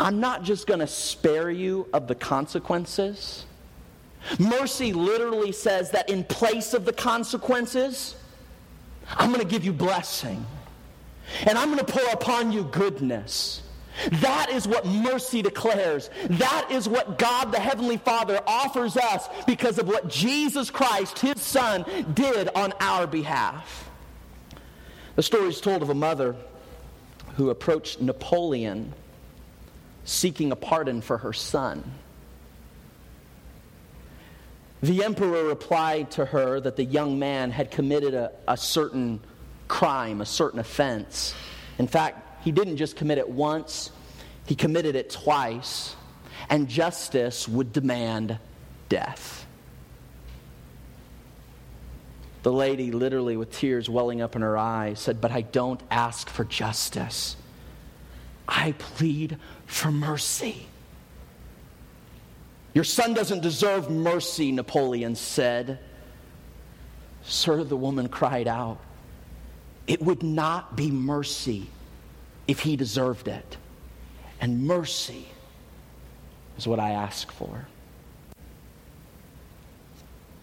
I'm 0.00 0.18
not 0.18 0.42
just 0.42 0.66
going 0.66 0.80
to 0.80 0.88
spare 0.88 1.50
you 1.52 1.86
of 1.92 2.08
the 2.08 2.16
consequences. 2.16 3.44
Mercy 4.40 4.92
literally 4.92 5.52
says 5.52 5.92
that 5.92 6.10
in 6.10 6.24
place 6.24 6.74
of 6.74 6.84
the 6.84 6.92
consequences, 6.92 8.16
I'm 9.08 9.28
going 9.28 9.40
to 9.40 9.46
give 9.46 9.64
you 9.64 9.72
blessing. 9.72 10.44
And 11.46 11.56
I'm 11.56 11.72
going 11.72 11.84
to 11.84 11.92
pour 11.92 12.12
upon 12.12 12.50
you 12.50 12.64
goodness. 12.64 13.62
That 14.14 14.50
is 14.50 14.66
what 14.66 14.84
mercy 14.84 15.42
declares. 15.42 16.10
That 16.28 16.66
is 16.72 16.88
what 16.88 17.18
God 17.18 17.52
the 17.52 17.60
Heavenly 17.60 17.98
Father 17.98 18.40
offers 18.48 18.96
us 18.96 19.28
because 19.46 19.78
of 19.78 19.86
what 19.86 20.08
Jesus 20.08 20.70
Christ, 20.70 21.20
His 21.20 21.40
Son, 21.40 21.84
did 22.14 22.48
on 22.56 22.72
our 22.80 23.06
behalf. 23.06 23.83
The 25.16 25.22
story 25.22 25.48
is 25.48 25.60
told 25.60 25.82
of 25.82 25.90
a 25.90 25.94
mother 25.94 26.34
who 27.36 27.50
approached 27.50 28.00
Napoleon 28.00 28.92
seeking 30.04 30.52
a 30.52 30.56
pardon 30.56 31.00
for 31.00 31.18
her 31.18 31.32
son. 31.32 31.84
The 34.82 35.04
emperor 35.04 35.44
replied 35.44 36.10
to 36.12 36.26
her 36.26 36.60
that 36.60 36.76
the 36.76 36.84
young 36.84 37.18
man 37.18 37.50
had 37.50 37.70
committed 37.70 38.12
a, 38.12 38.32
a 38.46 38.56
certain 38.56 39.20
crime, 39.68 40.20
a 40.20 40.26
certain 40.26 40.60
offense. 40.60 41.34
In 41.78 41.86
fact, 41.86 42.44
he 42.44 42.52
didn't 42.52 42.76
just 42.76 42.96
commit 42.96 43.18
it 43.18 43.28
once, 43.28 43.90
he 44.46 44.54
committed 44.54 44.94
it 44.94 45.10
twice, 45.10 45.96
and 46.50 46.68
justice 46.68 47.48
would 47.48 47.72
demand 47.72 48.38
death. 48.88 49.43
The 52.44 52.52
lady, 52.52 52.92
literally 52.92 53.38
with 53.38 53.52
tears 53.52 53.88
welling 53.88 54.20
up 54.20 54.36
in 54.36 54.42
her 54.42 54.58
eyes, 54.58 55.00
said, 55.00 55.18
But 55.18 55.32
I 55.32 55.40
don't 55.40 55.80
ask 55.90 56.28
for 56.28 56.44
justice. 56.44 57.36
I 58.46 58.72
plead 58.72 59.38
for 59.64 59.90
mercy. 59.90 60.66
Your 62.74 62.84
son 62.84 63.14
doesn't 63.14 63.40
deserve 63.40 63.90
mercy, 63.90 64.52
Napoleon 64.52 65.14
said. 65.14 65.78
Sir, 67.22 67.64
the 67.64 67.78
woman 67.78 68.10
cried 68.10 68.46
out, 68.46 68.78
It 69.86 70.02
would 70.02 70.22
not 70.22 70.76
be 70.76 70.90
mercy 70.90 71.70
if 72.46 72.60
he 72.60 72.76
deserved 72.76 73.26
it. 73.26 73.56
And 74.38 74.66
mercy 74.66 75.28
is 76.58 76.68
what 76.68 76.78
I 76.78 76.90
ask 76.90 77.32
for. 77.32 77.66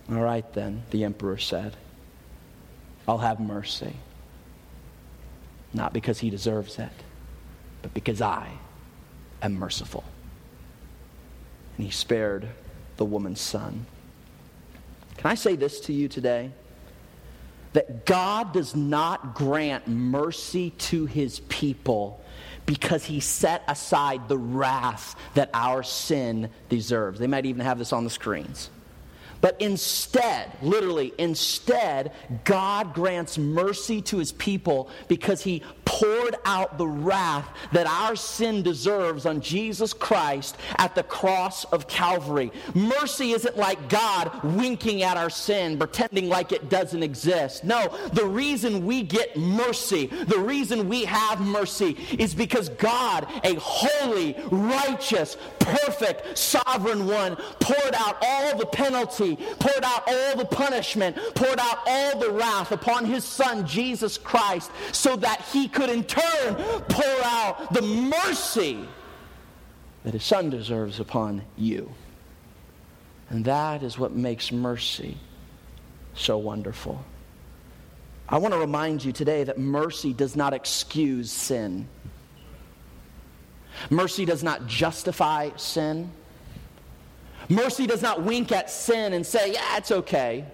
All 0.09 0.21
right, 0.21 0.51
then, 0.53 0.81
the 0.89 1.03
emperor 1.03 1.37
said, 1.37 1.77
I'll 3.07 3.17
have 3.17 3.39
mercy. 3.39 3.93
Not 5.73 5.93
because 5.93 6.19
he 6.19 6.29
deserves 6.29 6.77
it, 6.79 6.89
but 7.81 7.93
because 7.93 8.21
I 8.21 8.49
am 9.41 9.53
merciful. 9.53 10.03
And 11.77 11.85
he 11.85 11.91
spared 11.91 12.47
the 12.97 13.05
woman's 13.05 13.41
son. 13.41 13.85
Can 15.17 15.31
I 15.31 15.35
say 15.35 15.55
this 15.55 15.79
to 15.81 15.93
you 15.93 16.07
today? 16.07 16.51
That 17.73 18.05
God 18.05 18.51
does 18.51 18.75
not 18.75 19.33
grant 19.33 19.87
mercy 19.87 20.71
to 20.71 21.05
his 21.05 21.39
people 21.41 22.21
because 22.65 23.05
he 23.05 23.19
set 23.21 23.63
aside 23.67 24.27
the 24.27 24.37
wrath 24.37 25.15
that 25.35 25.49
our 25.53 25.83
sin 25.83 26.49
deserves. 26.69 27.19
They 27.19 27.27
might 27.27 27.45
even 27.45 27.65
have 27.65 27.77
this 27.77 27.93
on 27.93 28.03
the 28.03 28.09
screens. 28.09 28.69
But 29.41 29.59
instead, 29.59 30.51
literally, 30.61 31.13
instead, 31.17 32.11
God 32.43 32.93
grants 32.93 33.37
mercy 33.37 34.01
to 34.03 34.17
his 34.17 34.31
people 34.31 34.89
because 35.07 35.43
he 35.43 35.63
poured 35.83 36.35
out 36.45 36.77
the 36.77 36.87
wrath 36.87 37.49
that 37.73 37.87
our 37.87 38.15
sin 38.15 38.61
deserves 38.61 39.25
on 39.25 39.41
Jesus 39.41 39.93
Christ 39.93 40.57
at 40.77 40.95
the 40.95 41.03
cross 41.03 41.65
of 41.65 41.87
Calvary. 41.87 42.51
Mercy 42.73 43.31
isn't 43.31 43.57
like 43.57 43.89
God 43.89 44.31
winking 44.43 45.03
at 45.03 45.17
our 45.17 45.29
sin, 45.29 45.77
pretending 45.77 46.29
like 46.29 46.51
it 46.51 46.69
doesn't 46.69 47.03
exist. 47.03 47.63
No, 47.63 47.95
the 48.13 48.25
reason 48.25 48.85
we 48.85 49.01
get 49.01 49.35
mercy, 49.35 50.05
the 50.05 50.39
reason 50.39 50.87
we 50.87 51.03
have 51.05 51.41
mercy, 51.41 51.97
is 52.17 52.33
because 52.33 52.69
God, 52.69 53.27
a 53.43 53.55
holy, 53.55 54.35
righteous, 54.51 55.35
perfect, 55.63 56.37
sovereign 56.37 57.07
one, 57.07 57.35
poured 57.59 57.95
out 57.95 58.17
all 58.21 58.57
the 58.57 58.65
penalty, 58.65 59.35
poured 59.59 59.83
out 59.83 60.03
all 60.07 60.37
the 60.37 60.45
punishment, 60.45 61.17
poured 61.35 61.59
out 61.59 61.79
all 61.85 62.19
the 62.19 62.31
wrath 62.31 62.71
upon 62.71 63.05
his 63.05 63.23
son, 63.23 63.65
Jesus 63.65 64.17
Christ, 64.17 64.71
so 64.91 65.15
that 65.17 65.41
he 65.51 65.67
could 65.67 65.89
in 65.89 66.03
turn 66.03 66.55
pour 66.89 67.23
out 67.23 67.73
the 67.73 67.81
mercy 67.81 68.79
that 70.03 70.13
his 70.13 70.23
son 70.23 70.49
deserves 70.49 70.99
upon 70.99 71.43
you. 71.57 71.91
And 73.29 73.45
that 73.45 73.83
is 73.83 73.97
what 73.97 74.11
makes 74.11 74.51
mercy 74.51 75.17
so 76.13 76.37
wonderful. 76.37 77.03
I 78.27 78.37
want 78.37 78.53
to 78.53 78.59
remind 78.59 79.03
you 79.03 79.11
today 79.11 79.43
that 79.43 79.57
mercy 79.57 80.13
does 80.13 80.35
not 80.35 80.53
excuse 80.53 81.31
sin. 81.31 81.87
Mercy 83.89 84.25
does 84.25 84.43
not 84.43 84.67
justify 84.67 85.49
sin. 85.55 86.11
Mercy 87.49 87.87
does 87.87 88.01
not 88.01 88.23
wink 88.23 88.51
at 88.51 88.69
sin 88.69 89.13
and 89.13 89.25
say, 89.25 89.53
yeah, 89.53 89.77
it's 89.77 89.91
okay. 89.91 90.45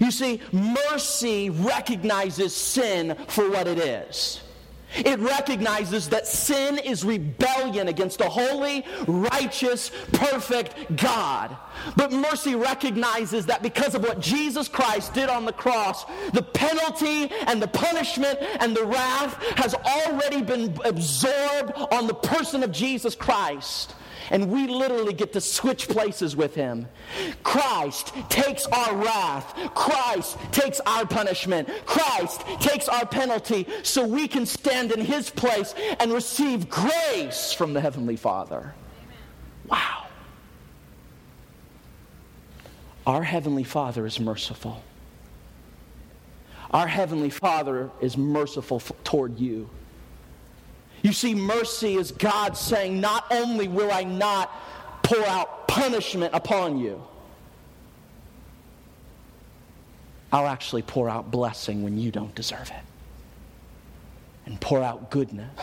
You 0.00 0.10
see, 0.10 0.40
mercy 0.52 1.50
recognizes 1.50 2.54
sin 2.54 3.16
for 3.28 3.48
what 3.50 3.66
it 3.66 3.78
is. 3.78 4.42
It 4.96 5.18
recognizes 5.18 6.08
that 6.08 6.26
sin 6.26 6.78
is 6.78 7.04
rebellion 7.04 7.88
against 7.88 8.20
a 8.20 8.28
holy, 8.28 8.84
righteous, 9.06 9.90
perfect 10.12 10.96
God. 10.96 11.56
But 11.96 12.12
mercy 12.12 12.54
recognizes 12.54 13.46
that 13.46 13.62
because 13.62 13.94
of 13.94 14.02
what 14.02 14.20
Jesus 14.20 14.68
Christ 14.68 15.14
did 15.14 15.28
on 15.28 15.44
the 15.44 15.52
cross, 15.52 16.04
the 16.32 16.42
penalty 16.42 17.30
and 17.46 17.62
the 17.62 17.68
punishment 17.68 18.38
and 18.60 18.76
the 18.76 18.84
wrath 18.84 19.34
has 19.56 19.74
already 19.74 20.42
been 20.42 20.76
absorbed 20.84 21.72
on 21.92 22.06
the 22.06 22.14
person 22.14 22.62
of 22.62 22.72
Jesus 22.72 23.14
Christ 23.14 23.94
and 24.30 24.50
we 24.50 24.66
literally 24.66 25.12
get 25.12 25.32
to 25.32 25.40
switch 25.40 25.88
places 25.88 26.36
with 26.36 26.54
him. 26.54 26.88
Christ 27.42 28.12
takes 28.28 28.66
our 28.66 28.96
wrath, 28.96 29.54
Christ 29.74 30.38
takes 30.52 30.80
our 30.80 31.06
punishment, 31.06 31.68
Christ 31.86 32.42
takes 32.60 32.88
our 32.88 33.06
penalty 33.06 33.66
so 33.82 34.06
we 34.06 34.28
can 34.28 34.46
stand 34.46 34.92
in 34.92 35.00
his 35.00 35.30
place 35.30 35.74
and 36.00 36.12
receive 36.12 36.68
grace 36.68 37.52
from 37.52 37.72
the 37.72 37.80
Heavenly 37.80 38.16
Father. 38.16 38.74
Wow. 39.66 40.06
Our 43.06 43.22
Heavenly 43.22 43.64
Father 43.64 44.04
is 44.04 44.20
merciful. 44.20 44.82
Our 46.70 46.86
Heavenly 46.86 47.30
Father 47.30 47.90
is 48.00 48.18
merciful 48.18 48.80
toward 49.04 49.38
you. 49.38 49.70
You 51.02 51.12
see, 51.12 51.34
mercy 51.34 51.94
is 51.94 52.10
God 52.10 52.56
saying, 52.56 53.00
Not 53.00 53.26
only 53.30 53.68
will 53.68 53.92
I 53.92 54.04
not 54.04 54.52
pour 55.02 55.24
out 55.26 55.68
punishment 55.68 56.34
upon 56.34 56.78
you, 56.78 57.02
I'll 60.32 60.46
actually 60.46 60.82
pour 60.82 61.08
out 61.08 61.30
blessing 61.30 61.82
when 61.82 61.98
you 61.98 62.10
don't 62.10 62.34
deserve 62.34 62.70
it, 62.70 62.84
and 64.46 64.60
pour 64.60 64.82
out 64.82 65.10
goodness, 65.10 65.58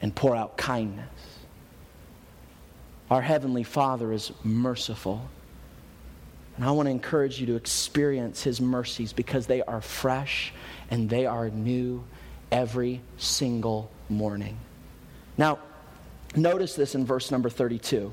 and 0.00 0.14
pour 0.14 0.34
out 0.34 0.56
kindness. 0.56 1.08
Our 3.10 3.20
Heavenly 3.20 3.62
Father 3.62 4.12
is 4.12 4.32
merciful. 4.42 5.28
And 6.56 6.64
I 6.64 6.70
want 6.70 6.86
to 6.86 6.90
encourage 6.90 7.40
you 7.40 7.46
to 7.46 7.56
experience 7.56 8.42
His 8.42 8.60
mercies 8.60 9.12
because 9.12 9.46
they 9.46 9.62
are 9.62 9.80
fresh 9.80 10.52
and 10.90 11.08
they 11.08 11.26
are 11.26 11.50
new 11.50 12.04
every 12.52 13.00
single 13.16 13.90
morning. 14.08 14.56
Now, 15.36 15.58
notice 16.36 16.74
this 16.74 16.94
in 16.94 17.04
verse 17.04 17.30
number 17.30 17.48
32. 17.48 18.12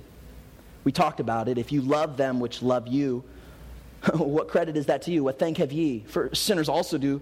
We 0.83 0.91
talked 0.91 1.19
about 1.19 1.47
it. 1.47 1.57
If 1.57 1.71
you 1.71 1.81
love 1.81 2.17
them 2.17 2.39
which 2.39 2.63
love 2.63 2.87
you, 2.87 3.23
what 4.13 4.47
credit 4.47 4.77
is 4.77 4.87
that 4.87 5.03
to 5.03 5.11
you? 5.11 5.23
What 5.23 5.37
thank 5.37 5.57
have 5.57 5.71
ye? 5.71 6.05
For 6.07 6.33
sinners 6.33 6.69
also 6.69 6.97
do 6.97 7.21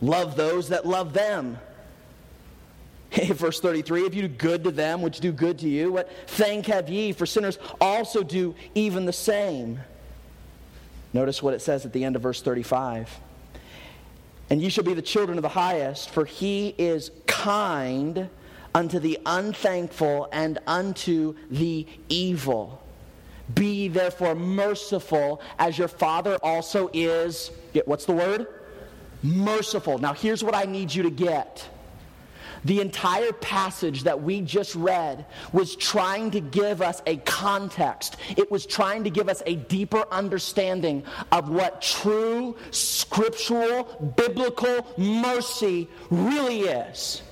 love 0.00 0.36
those 0.36 0.70
that 0.70 0.86
love 0.86 1.12
them. 1.12 1.58
Verse 3.26 3.60
33 3.60 4.06
If 4.06 4.14
you 4.14 4.22
do 4.22 4.28
good 4.28 4.64
to 4.64 4.72
them 4.72 5.02
which 5.02 5.20
do 5.20 5.30
good 5.30 5.58
to 5.60 5.68
you, 5.68 5.92
what 5.92 6.10
thank 6.26 6.66
have 6.66 6.88
ye? 6.88 7.12
For 7.12 7.26
sinners 7.26 7.58
also 7.80 8.22
do 8.22 8.54
even 8.74 9.04
the 9.04 9.12
same. 9.12 9.80
Notice 11.12 11.42
what 11.42 11.54
it 11.54 11.62
says 11.62 11.86
at 11.86 11.92
the 11.92 12.04
end 12.04 12.16
of 12.16 12.22
verse 12.22 12.42
35. 12.42 13.08
And 14.50 14.60
ye 14.60 14.68
shall 14.68 14.84
be 14.84 14.94
the 14.94 15.02
children 15.02 15.38
of 15.38 15.42
the 15.42 15.48
highest, 15.48 16.10
for 16.10 16.24
he 16.24 16.74
is 16.78 17.10
kind 17.26 18.28
unto 18.74 18.98
the 18.98 19.18
unthankful 19.24 20.28
and 20.32 20.58
unto 20.66 21.34
the 21.50 21.86
evil. 22.08 22.82
Be 23.54 23.88
therefore 23.88 24.34
merciful 24.34 25.40
as 25.58 25.78
your 25.78 25.88
Father 25.88 26.36
also 26.42 26.90
is. 26.92 27.50
What's 27.84 28.04
the 28.04 28.12
word? 28.12 28.46
Merciful. 29.22 29.98
Now, 29.98 30.12
here's 30.12 30.42
what 30.42 30.54
I 30.54 30.64
need 30.64 30.94
you 30.94 31.02
to 31.04 31.10
get. 31.10 31.68
The 32.64 32.80
entire 32.80 33.32
passage 33.32 34.04
that 34.04 34.22
we 34.22 34.40
just 34.40 34.74
read 34.74 35.26
was 35.52 35.76
trying 35.76 36.30
to 36.32 36.40
give 36.40 36.80
us 36.80 37.02
a 37.06 37.16
context. 37.18 38.16
It 38.36 38.50
was 38.50 38.66
trying 38.66 39.04
to 39.04 39.10
give 39.10 39.28
us 39.28 39.42
a 39.46 39.56
deeper 39.56 40.04
understanding 40.10 41.04
of 41.32 41.48
what 41.48 41.82
true 41.82 42.56
scriptural 42.70 44.14
biblical 44.16 44.86
mercy 44.96 45.88
really 46.10 46.60
is. 46.60 47.22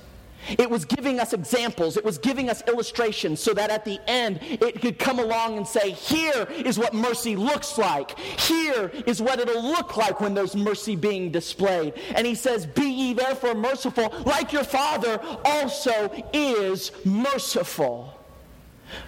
It 0.47 0.69
was 0.69 0.85
giving 0.85 1.19
us 1.19 1.33
examples, 1.33 1.97
it 1.97 2.05
was 2.05 2.17
giving 2.17 2.49
us 2.49 2.63
illustrations 2.67 3.39
so 3.39 3.53
that 3.53 3.69
at 3.69 3.85
the 3.85 3.99
end 4.07 4.39
it 4.41 4.81
could 4.81 4.99
come 4.99 5.19
along 5.19 5.57
and 5.57 5.67
say, 5.67 5.91
Here 5.91 6.47
is 6.51 6.77
what 6.77 6.93
mercy 6.93 7.35
looks 7.35 7.77
like. 7.77 8.17
Here 8.19 8.91
is 9.05 9.21
what 9.21 9.39
it'll 9.39 9.63
look 9.63 9.97
like 9.97 10.19
when 10.19 10.33
there's 10.33 10.55
mercy 10.55 10.95
being 10.95 11.31
displayed. 11.31 11.93
And 12.15 12.27
he 12.27 12.35
says, 12.35 12.65
Be 12.65 12.89
ye 12.89 13.13
therefore 13.13 13.55
merciful, 13.55 14.13
like 14.25 14.51
your 14.53 14.63
Father 14.63 15.19
also 15.45 16.11
is 16.33 16.91
merciful. 17.05 18.19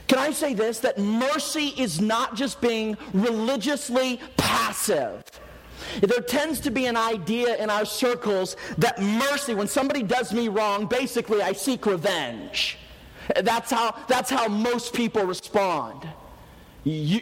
Can 0.08 0.20
I 0.20 0.32
say 0.32 0.54
this? 0.54 0.80
That 0.80 0.98
mercy 0.98 1.74
is 1.78 2.02
not 2.02 2.36
just 2.36 2.62
being 2.62 2.98
religiously 3.14 4.20
passive. 4.38 5.24
There 6.02 6.22
tends 6.22 6.60
to 6.62 6.72
be 6.72 6.86
an 6.86 6.98
idea 6.98 7.56
in 7.58 7.70
our 7.70 7.86
circles 7.86 8.56
that 8.78 9.02
mercy, 9.02 9.54
when 9.54 9.68
somebody 9.68 10.04
does 10.04 10.34
me 10.34 10.48
wrong, 10.48 10.86
basically 10.86 11.42
I 11.42 11.54
seek 11.54 11.86
revenge. 11.86 12.78
That's 13.42 13.72
how, 13.72 13.96
that's 14.08 14.30
how 14.30 14.48
most 14.48 14.94
people 14.94 15.24
respond. 15.24 16.08
You, 16.84 17.22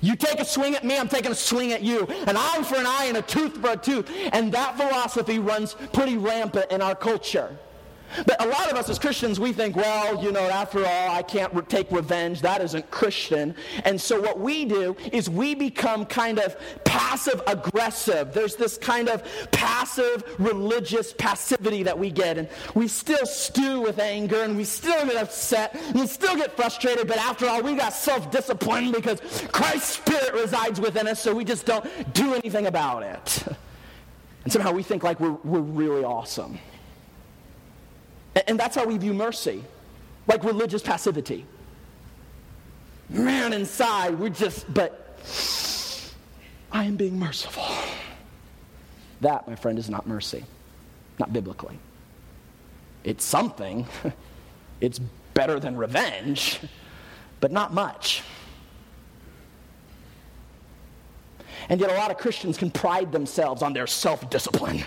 you 0.00 0.16
take 0.16 0.40
a 0.40 0.44
swing 0.44 0.74
at 0.74 0.84
me, 0.84 0.98
I'm 0.98 1.08
taking 1.08 1.30
a 1.30 1.36
swing 1.36 1.72
at 1.72 1.82
you. 1.82 2.04
An 2.26 2.36
eye 2.36 2.62
for 2.64 2.76
an 2.76 2.86
eye 2.86 3.04
and 3.06 3.16
a 3.16 3.22
tooth 3.22 3.56
for 3.58 3.70
a 3.70 3.76
tooth. 3.76 4.10
And 4.32 4.50
that 4.52 4.76
philosophy 4.76 5.38
runs 5.38 5.74
pretty 5.92 6.16
rampant 6.16 6.72
in 6.72 6.82
our 6.82 6.96
culture. 6.96 7.56
But 8.26 8.42
a 8.44 8.48
lot 8.48 8.70
of 8.70 8.76
us 8.76 8.88
as 8.88 8.98
Christians, 8.98 9.40
we 9.40 9.52
think, 9.52 9.76
well, 9.76 10.22
you 10.22 10.32
know, 10.32 10.40
after 10.40 10.80
all, 10.86 11.10
I 11.10 11.22
can't 11.22 11.52
re- 11.52 11.62
take 11.62 11.90
revenge. 11.90 12.40
That 12.42 12.60
isn't 12.60 12.90
Christian. 12.90 13.54
And 13.84 14.00
so 14.00 14.20
what 14.20 14.38
we 14.38 14.64
do 14.64 14.96
is 15.12 15.28
we 15.28 15.54
become 15.54 16.06
kind 16.06 16.38
of 16.38 16.56
passive 16.84 17.42
aggressive. 17.46 18.32
There's 18.32 18.56
this 18.56 18.78
kind 18.78 19.08
of 19.08 19.22
passive 19.50 20.22
religious 20.38 21.12
passivity 21.12 21.82
that 21.82 21.98
we 21.98 22.10
get. 22.10 22.38
And 22.38 22.48
we 22.74 22.88
still 22.88 23.26
stew 23.26 23.80
with 23.80 23.98
anger 23.98 24.42
and 24.42 24.56
we 24.56 24.64
still 24.64 25.04
get 25.06 25.16
upset 25.16 25.74
and 25.74 26.00
we 26.00 26.06
still 26.06 26.36
get 26.36 26.56
frustrated. 26.56 27.08
But 27.08 27.18
after 27.18 27.48
all, 27.48 27.62
we 27.62 27.74
got 27.74 27.92
self 27.92 28.30
discipline 28.30 28.92
because 28.92 29.20
Christ's 29.52 29.94
Spirit 29.94 30.34
resides 30.34 30.80
within 30.80 31.08
us, 31.08 31.20
so 31.20 31.34
we 31.34 31.44
just 31.44 31.66
don't 31.66 31.84
do 32.12 32.34
anything 32.34 32.66
about 32.66 33.02
it. 33.02 33.44
And 34.44 34.52
somehow 34.52 34.72
we 34.72 34.82
think 34.82 35.02
like 35.02 35.20
we're, 35.20 35.38
we're 35.42 35.60
really 35.60 36.04
awesome. 36.04 36.58
And 38.46 38.58
that's 38.58 38.74
how 38.74 38.84
we 38.84 38.98
view 38.98 39.14
mercy, 39.14 39.64
like 40.26 40.42
religious 40.44 40.82
passivity. 40.82 41.46
Man, 43.08 43.52
inside, 43.52 44.18
we're 44.18 44.30
just, 44.30 44.72
but 44.72 45.18
I 46.72 46.84
am 46.84 46.96
being 46.96 47.18
merciful. 47.18 47.64
That, 49.20 49.46
my 49.46 49.54
friend, 49.54 49.78
is 49.78 49.88
not 49.88 50.06
mercy, 50.06 50.44
not 51.18 51.32
biblically. 51.32 51.78
It's 53.04 53.24
something, 53.24 53.86
it's 54.80 54.98
better 55.34 55.60
than 55.60 55.76
revenge, 55.76 56.60
but 57.40 57.52
not 57.52 57.72
much. 57.72 58.22
And 61.68 61.80
yet, 61.80 61.90
a 61.90 61.94
lot 61.94 62.10
of 62.10 62.18
Christians 62.18 62.58
can 62.58 62.70
pride 62.70 63.12
themselves 63.12 63.62
on 63.62 63.72
their 63.72 63.86
self 63.86 64.28
discipline. 64.28 64.84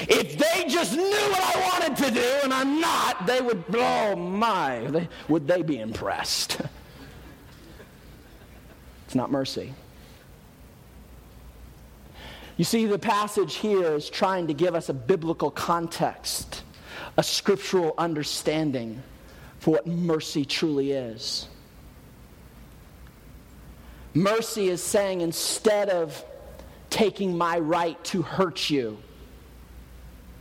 If 0.00 0.38
they 0.38 0.68
just 0.68 0.94
knew 0.94 1.02
what 1.02 1.56
I 1.56 1.70
wanted 1.70 1.96
to 2.04 2.10
do 2.10 2.38
and 2.42 2.52
I'm 2.52 2.80
not, 2.80 3.26
they 3.26 3.40
would, 3.40 3.64
oh 3.74 4.16
my, 4.16 4.80
they, 4.88 5.08
would 5.28 5.46
they 5.46 5.62
be 5.62 5.78
impressed? 5.78 6.60
it's 9.06 9.14
not 9.14 9.30
mercy. 9.30 9.72
You 12.56 12.64
see, 12.64 12.86
the 12.86 12.98
passage 12.98 13.56
here 13.56 13.94
is 13.94 14.08
trying 14.08 14.46
to 14.46 14.54
give 14.54 14.74
us 14.74 14.88
a 14.88 14.94
biblical 14.94 15.50
context, 15.50 16.62
a 17.16 17.22
scriptural 17.22 17.94
understanding 17.98 19.02
for 19.58 19.72
what 19.72 19.86
mercy 19.86 20.44
truly 20.44 20.92
is. 20.92 21.48
Mercy 24.12 24.68
is 24.68 24.82
saying 24.82 25.20
instead 25.20 25.88
of 25.88 26.24
taking 26.90 27.36
my 27.36 27.58
right 27.58 28.02
to 28.04 28.22
hurt 28.22 28.70
you, 28.70 28.98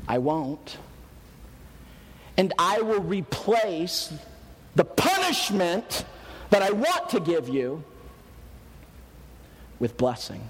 I 0.07 0.17
won't. 0.17 0.77
And 2.37 2.53
I 2.57 2.81
will 2.81 3.01
replace 3.01 4.13
the 4.75 4.85
punishment 4.85 6.05
that 6.49 6.61
I 6.61 6.71
want 6.71 7.09
to 7.09 7.19
give 7.19 7.49
you 7.49 7.83
with 9.79 9.97
blessing 9.97 10.41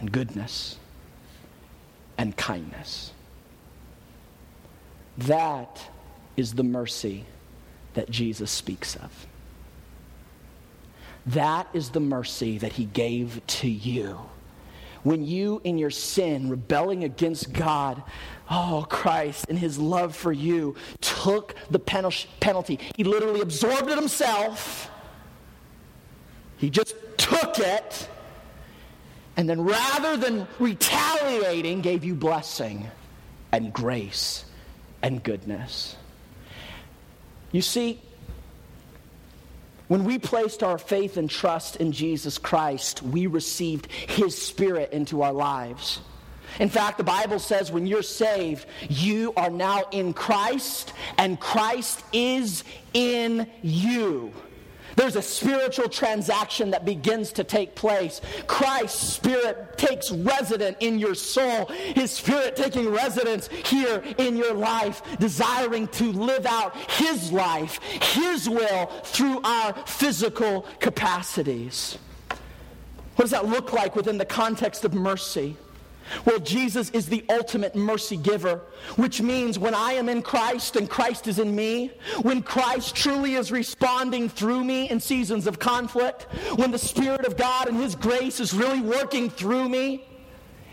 and 0.00 0.10
goodness 0.10 0.78
and 2.16 2.36
kindness. 2.36 3.12
That 5.18 5.80
is 6.36 6.54
the 6.54 6.62
mercy 6.62 7.24
that 7.94 8.10
Jesus 8.10 8.50
speaks 8.50 8.96
of. 8.96 9.26
That 11.26 11.68
is 11.72 11.90
the 11.90 12.00
mercy 12.00 12.58
that 12.58 12.72
he 12.72 12.84
gave 12.84 13.44
to 13.46 13.68
you 13.68 14.18
when 15.08 15.24
you, 15.24 15.58
in 15.64 15.78
your 15.78 15.88
sin, 15.88 16.50
rebelling 16.50 17.02
against 17.02 17.54
God, 17.54 18.02
oh, 18.50 18.84
Christ, 18.90 19.46
in 19.48 19.56
his 19.56 19.78
love 19.78 20.14
for 20.14 20.32
you, 20.32 20.76
took 21.00 21.54
the 21.70 21.78
penalty. 21.78 22.78
He 22.94 23.04
literally 23.04 23.40
absorbed 23.40 23.88
it 23.88 23.96
himself. 23.96 24.90
He 26.58 26.68
just 26.68 26.94
took 27.16 27.58
it. 27.58 28.06
And 29.38 29.48
then 29.48 29.62
rather 29.62 30.18
than 30.18 30.46
retaliating, 30.58 31.80
gave 31.80 32.04
you 32.04 32.14
blessing 32.14 32.86
and 33.50 33.72
grace 33.72 34.44
and 35.00 35.22
goodness. 35.22 35.96
You 37.50 37.62
see, 37.62 37.98
when 39.88 40.04
we 40.04 40.18
placed 40.18 40.62
our 40.62 40.78
faith 40.78 41.16
and 41.16 41.28
trust 41.28 41.76
in 41.76 41.92
Jesus 41.92 42.38
Christ, 42.38 43.02
we 43.02 43.26
received 43.26 43.90
His 43.90 44.40
Spirit 44.40 44.92
into 44.92 45.22
our 45.22 45.32
lives. 45.32 46.00
In 46.60 46.68
fact, 46.68 46.98
the 46.98 47.04
Bible 47.04 47.38
says 47.38 47.70
when 47.70 47.86
you're 47.86 48.02
saved, 48.02 48.66
you 48.88 49.32
are 49.36 49.50
now 49.50 49.84
in 49.90 50.12
Christ, 50.12 50.92
and 51.16 51.38
Christ 51.38 52.02
is 52.12 52.64
in 52.94 53.46
you. 53.62 54.32
There's 54.98 55.14
a 55.14 55.22
spiritual 55.22 55.88
transaction 55.88 56.72
that 56.72 56.84
begins 56.84 57.30
to 57.34 57.44
take 57.44 57.76
place. 57.76 58.20
Christ's 58.48 59.00
Spirit 59.00 59.78
takes 59.78 60.10
residence 60.10 60.76
in 60.80 60.98
your 60.98 61.14
soul, 61.14 61.66
His 61.66 62.10
Spirit 62.10 62.56
taking 62.56 62.90
residence 62.90 63.46
here 63.46 64.02
in 64.18 64.36
your 64.36 64.54
life, 64.54 65.00
desiring 65.20 65.86
to 65.88 66.10
live 66.10 66.46
out 66.46 66.76
His 66.90 67.30
life, 67.30 67.78
His 68.12 68.48
will 68.48 68.86
through 69.04 69.40
our 69.44 69.72
physical 69.86 70.66
capacities. 70.80 71.96
What 73.14 73.22
does 73.22 73.30
that 73.30 73.46
look 73.46 73.72
like 73.72 73.94
within 73.94 74.18
the 74.18 74.26
context 74.26 74.84
of 74.84 74.94
mercy? 74.94 75.56
Well, 76.24 76.38
Jesus 76.38 76.90
is 76.90 77.06
the 77.06 77.24
ultimate 77.28 77.74
mercy 77.74 78.16
giver, 78.16 78.62
which 78.96 79.20
means 79.20 79.58
when 79.58 79.74
I 79.74 79.92
am 79.92 80.08
in 80.08 80.22
Christ 80.22 80.76
and 80.76 80.88
Christ 80.88 81.26
is 81.26 81.38
in 81.38 81.54
me, 81.54 81.92
when 82.22 82.42
Christ 82.42 82.94
truly 82.94 83.34
is 83.34 83.52
responding 83.52 84.28
through 84.28 84.64
me 84.64 84.90
in 84.90 85.00
seasons 85.00 85.46
of 85.46 85.58
conflict, 85.58 86.22
when 86.56 86.70
the 86.70 86.78
Spirit 86.78 87.24
of 87.26 87.36
God 87.36 87.68
and 87.68 87.76
His 87.76 87.94
grace 87.94 88.40
is 88.40 88.54
really 88.54 88.80
working 88.80 89.30
through 89.30 89.68
me 89.68 90.06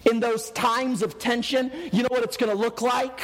in 0.09 0.19
those 0.19 0.51
times 0.51 1.01
of 1.01 1.17
tension, 1.17 1.71
you 1.91 2.03
know 2.03 2.09
what 2.09 2.23
it's 2.23 2.37
going 2.37 2.51
to 2.51 2.57
look 2.57 2.81
like? 2.81 3.21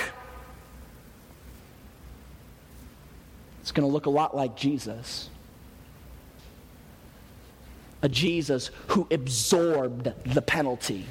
It's 3.62 3.72
going 3.72 3.88
to 3.88 3.94
look 3.94 4.08
a 4.08 4.10
lot 4.10 4.36
like 4.36 4.56
Jesus. 4.56 5.30
A 8.02 8.10
Jesus 8.10 8.72
who 8.88 9.08
absorbed 9.12 10.12
the 10.26 10.42
penalty 10.42 11.06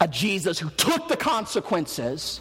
a 0.00 0.08
Jesus 0.08 0.58
who 0.58 0.70
took 0.70 1.08
the 1.08 1.16
consequences 1.16 2.40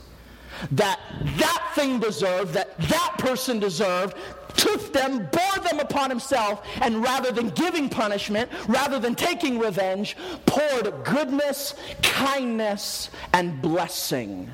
that 0.71 0.99
that 1.37 1.71
thing 1.75 1.99
deserved, 1.99 2.53
that 2.53 2.77
that 2.79 3.15
person 3.17 3.59
deserved, 3.59 4.15
took 4.55 4.93
them, 4.93 5.27
bore 5.31 5.63
them 5.63 5.79
upon 5.79 6.09
himself, 6.09 6.65
and 6.81 7.01
rather 7.01 7.31
than 7.31 7.49
giving 7.49 7.89
punishment, 7.89 8.49
rather 8.67 8.99
than 8.99 9.15
taking 9.15 9.59
revenge, 9.59 10.15
poured 10.45 10.93
goodness, 11.03 11.75
kindness, 12.01 13.09
and 13.33 13.61
blessing 13.61 14.49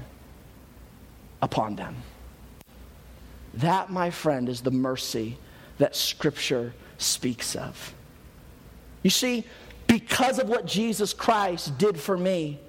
upon 1.41 1.75
them. 1.75 1.95
That, 3.55 3.89
my 3.89 4.09
friend, 4.09 4.47
is 4.47 4.61
the 4.61 4.71
mercy 4.71 5.37
that 5.79 5.95
Scripture 5.95 6.73
speaks 6.97 7.55
of. 7.55 7.93
You 9.03 9.09
see, 9.09 9.45
because 9.87 10.39
of 10.39 10.47
what 10.47 10.65
Jesus 10.65 11.13
Christ 11.13 11.77
did 11.77 11.99
for 11.99 12.17
me, 12.17 12.59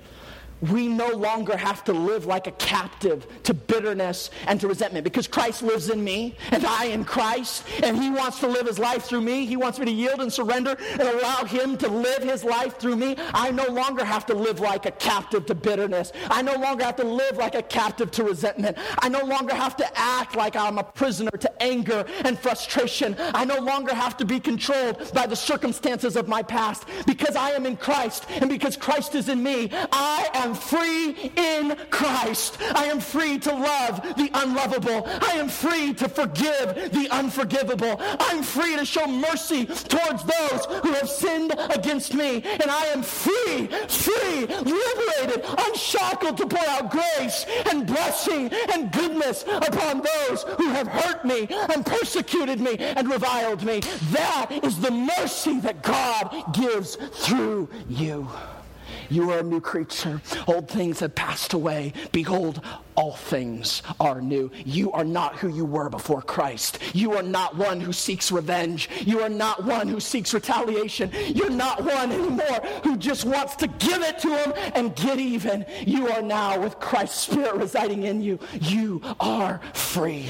we 0.61 0.89
no 0.89 1.09
longer 1.09 1.57
have 1.57 1.85
to 1.85 1.93
live 1.93 2.27
like 2.27 2.47
a 2.47 2.53
captive 2.53 3.27
to 3.45 3.55
bitterness 3.55 4.31
and 4.47 4.61
to 4.61 4.69
resentment 4.69 5.05
because 5.05 5.27
Christ 5.27 5.63
lives 5.63 5.89
in 5.89 6.03
me 6.03 6.37
and 6.51 6.65
I 6.65 6.87
in 6.87 7.05
Christ 7.05 7.65
and 7.83 8.01
he 8.01 8.11
wants 8.11 8.41
to 8.41 8.47
live 8.47 8.67
his 8.67 8.79
life 8.79 9.05
through 9.05 9.23
me. 9.23 9.47
He 9.47 9.57
wants 9.57 9.79
me 9.79 9.87
to 9.87 9.91
yield 9.91 10.21
and 10.21 10.33
surrender 10.33 10.77
and 10.93 11.03
allow 11.03 11.45
him 11.45 11.77
to 11.79 11.89
live 11.89 12.23
his 12.23 12.45
life 12.45 12.79
through 12.79 12.97
me. 12.97 13.17
I 13.33 13.51
no 13.51 13.67
longer 13.67 14.05
have 14.05 14.27
to 14.27 14.35
live 14.35 14.61
like 14.61 14.87
a 14.87 14.91
captive 14.93 15.47
to 15.47 15.55
bitterness. 15.55 16.13
I 16.29 16.43
no 16.43 16.55
longer 16.55 16.85
have 16.85 16.97
to 16.97 17.05
live 17.05 17.37
like 17.37 17.55
a 17.55 17.63
captive 17.63 18.11
to 18.13 18.25
resentment. 18.25 18.77
I 18.99 19.09
no 19.09 19.25
longer 19.25 19.55
have 19.55 19.77
to 19.77 19.99
act 19.99 20.37
like 20.37 20.57
I'm 20.57 20.79
a 20.79 20.85
prisoner 20.85 21.31
to 21.31 21.63
anger 21.63 22.05
and 22.25 22.39
frustration. 22.39 23.17
I 23.19 23.45
no 23.45 23.59
longer 23.59 23.95
have 23.95 24.17
to 24.19 24.25
be 24.25 24.41
controlled 24.41 25.13
by 25.15 25.27
the 25.27 25.37
circumstances 25.37 26.17
of 26.17 26.29
my 26.29 26.43
past 26.43 26.87
because 27.07 27.37
I 27.37 27.51
am 27.51 27.67
in 27.67 27.77
Christ 27.77 28.27
and 28.31 28.51
because 28.51 28.77
Christ 28.77 29.15
is 29.15 29.29
in 29.29 29.43
me. 29.43 29.71
I 29.93 30.29
am 30.35 30.50
am 30.51 30.57
free 30.57 31.31
in 31.37 31.77
Christ. 31.91 32.59
I 32.75 32.87
am 32.87 32.99
free 32.99 33.39
to 33.39 33.53
love 33.53 34.03
the 34.17 34.31
unlovable. 34.35 35.07
I 35.07 35.33
am 35.35 35.49
free 35.49 35.95
to 35.95 36.09
forgive 36.09 36.91
the 36.93 37.09
unforgivable. 37.11 37.97
I'm 38.01 38.43
free 38.43 38.77
to 38.77 38.85
show 38.85 39.07
mercy 39.07 39.67
towards 39.67 40.25
those 40.25 40.67
who 40.83 40.93
have 40.93 41.09
sinned 41.09 41.55
against 41.71 42.15
me. 42.15 42.43
And 42.43 42.71
I 42.71 42.87
am 42.87 43.03
free, 43.03 43.69
free, 43.87 44.47
liberated, 44.47 45.45
unshackled 45.67 46.37
to 46.39 46.47
pour 46.47 46.67
out 46.69 46.91
grace 46.91 47.47
and 47.71 47.87
blessing 47.87 48.51
and 48.73 48.91
goodness 48.91 49.45
upon 49.45 50.03
those 50.03 50.43
who 50.59 50.69
have 50.71 50.89
hurt 50.89 51.25
me 51.25 51.47
and 51.73 51.87
persecuted 51.87 52.61
me 52.61 52.77
and 52.79 53.09
reviled 53.09 53.63
me. 53.63 53.81
That 54.11 54.49
is 54.65 54.81
the 54.81 54.91
mercy 54.91 55.61
that 55.61 55.83
God 55.83 56.53
gives 56.53 56.97
through 56.97 57.69
you. 57.89 58.29
You 59.11 59.33
are 59.33 59.41
a 59.41 59.43
new 59.43 59.61
creature. 59.61 60.23
Old 60.47 60.71
things 60.71 61.01
have 61.01 61.15
passed 61.15 61.53
away. 61.53 61.93
Behold, 62.13 62.63
all 62.95 63.15
things 63.15 63.83
are 63.99 64.21
new. 64.21 64.51
You 64.65 64.93
are 64.93 65.05
not 65.05 65.37
who 65.37 65.49
you 65.49 65.65
were 65.65 65.91
before 65.91 66.23
Christ. 66.23 66.79
You 66.95 67.15
are 67.15 67.23
not 67.23 67.57
one 67.57 67.81
who 67.81 67.93
seeks 67.93 68.31
revenge. 68.31 68.89
You 69.01 69.21
are 69.21 69.29
not 69.29 69.65
one 69.65 69.89
who 69.89 69.99
seeks 69.99 70.33
retaliation. 70.33 71.11
You're 71.27 71.51
not 71.51 71.83
one 71.83 72.13
anymore 72.13 72.61
who 72.85 72.97
just 72.97 73.25
wants 73.25 73.57
to 73.57 73.67
give 73.67 74.01
it 74.03 74.21
to 74.21 74.29
him 74.29 74.53
and 74.75 74.95
get 74.95 75.19
even. 75.19 75.67
You 75.85 76.09
are 76.09 76.23
now 76.23 76.61
with 76.61 76.79
Christ's 76.79 77.19
Spirit 77.19 77.57
residing 77.57 78.05
in 78.05 78.23
you. 78.23 78.39
You 78.61 79.03
are 79.19 79.61
free. 79.75 80.27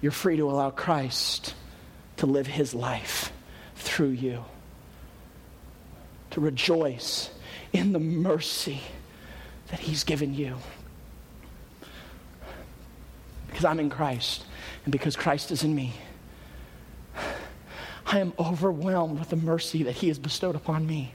You're 0.00 0.12
free 0.12 0.36
to 0.36 0.48
allow 0.50 0.70
Christ 0.70 1.54
to 2.18 2.26
live 2.26 2.46
his 2.46 2.74
life 2.74 3.32
through 3.74 4.10
you 4.10 4.44
to 6.34 6.40
rejoice 6.40 7.30
in 7.72 7.92
the 7.92 8.00
mercy 8.00 8.80
that 9.68 9.78
He's 9.78 10.02
given 10.02 10.34
you. 10.34 10.56
Because 13.46 13.64
I'm 13.64 13.78
in 13.78 13.88
Christ, 13.88 14.44
and 14.84 14.90
because 14.90 15.14
Christ 15.14 15.52
is 15.52 15.62
in 15.62 15.72
me, 15.74 15.92
I 18.06 18.18
am 18.18 18.32
overwhelmed 18.36 19.20
with 19.20 19.30
the 19.30 19.36
mercy 19.36 19.84
that 19.84 19.92
He 19.92 20.08
has 20.08 20.18
bestowed 20.18 20.56
upon 20.56 20.84
me. 20.86 21.14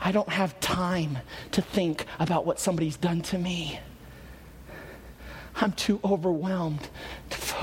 I 0.00 0.12
don't 0.12 0.28
have 0.28 0.58
time 0.60 1.18
to 1.50 1.60
think 1.60 2.06
about 2.20 2.46
what 2.46 2.60
somebody's 2.60 2.96
done 2.96 3.22
to 3.22 3.38
me. 3.38 3.80
I'm 5.60 5.72
too 5.72 5.98
overwhelmed 6.04 6.88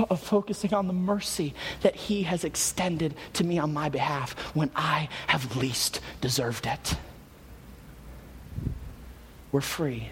of 0.10 0.20
focusing 0.20 0.74
on 0.74 0.88
the 0.88 0.94
mercy 0.94 1.54
that 1.82 1.96
He 1.96 2.24
has 2.24 2.44
extended 2.44 3.16
to 3.34 3.44
me 3.44 3.58
on 3.58 3.74
my 3.74 3.90
behalf 3.90 4.34
when 4.54 4.70
I 4.76 5.08
have 5.28 5.56
least 5.56 6.02
deserved 6.20 6.66
it. 6.66 6.98
We're 9.52 9.62
free. 9.62 10.10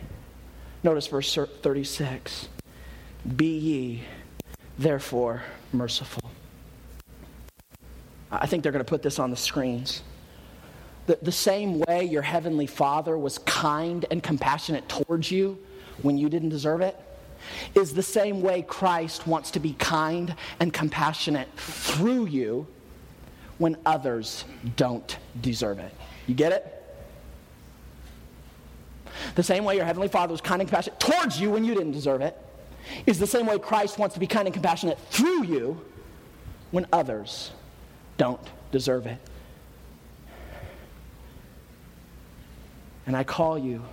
Notice 0.84 1.08
verse 1.08 1.36
36 1.36 2.48
Be 3.36 3.58
ye 3.58 4.04
therefore 4.78 5.44
merciful. 5.74 6.32
I 8.32 8.48
think 8.48 8.64
they're 8.64 8.72
going 8.72 8.84
to 8.84 8.90
put 8.90 9.04
this 9.04 9.20
on 9.20 9.30
the 9.30 9.38
screens. 9.38 10.02
The, 11.06 11.20
the 11.22 11.32
same 11.32 11.80
way 11.80 12.06
your 12.06 12.22
heavenly 12.22 12.66
Father 12.66 13.18
was 13.18 13.40
kind 13.40 14.06
and 14.10 14.24
compassionate 14.24 14.88
towards 14.88 15.30
you 15.30 15.60
when 16.02 16.18
you 16.18 16.30
didn't 16.30 16.50
deserve 16.50 16.80
it 16.80 16.98
is 17.76 17.94
the 17.94 18.04
same 18.04 18.42
way 18.42 18.62
Christ 18.62 19.28
wants 19.28 19.52
to 19.52 19.60
be 19.60 19.74
kind 19.74 20.36
and 20.60 20.74
compassionate 20.74 21.48
through 21.56 22.26
you 22.26 22.68
when 23.58 23.78
others 23.86 24.46
don't 24.76 25.18
deserve 25.42 25.80
it. 25.80 25.94
You 26.28 26.36
get 26.36 26.52
it? 26.52 26.80
The 29.36 29.44
same 29.44 29.64
way 29.64 29.76
your 29.76 29.86
Heavenly 29.86 30.08
Father 30.08 30.32
was 30.32 30.42
kind 30.42 30.62
and 30.62 30.70
compassionate 30.70 31.00
towards 31.00 31.40
you 31.40 31.52
when 31.52 31.64
you 31.64 31.74
didn't 31.74 31.92
deserve 31.92 32.22
it 32.22 32.38
is 33.06 33.20
the 33.20 33.28
same 33.28 33.46
way 33.46 33.58
Christ 33.60 33.98
wants 33.98 34.14
to 34.16 34.20
be 34.20 34.28
kind 34.28 34.48
and 34.48 34.54
compassionate 34.54 35.00
through 35.10 35.44
you 35.44 35.82
when 36.72 36.88
others 36.92 37.52
don't 38.18 38.42
deserve 38.72 39.06
it. 39.06 39.18
And 43.06 43.16
I 43.16 43.24
call 43.24 43.58
you, 43.58 43.84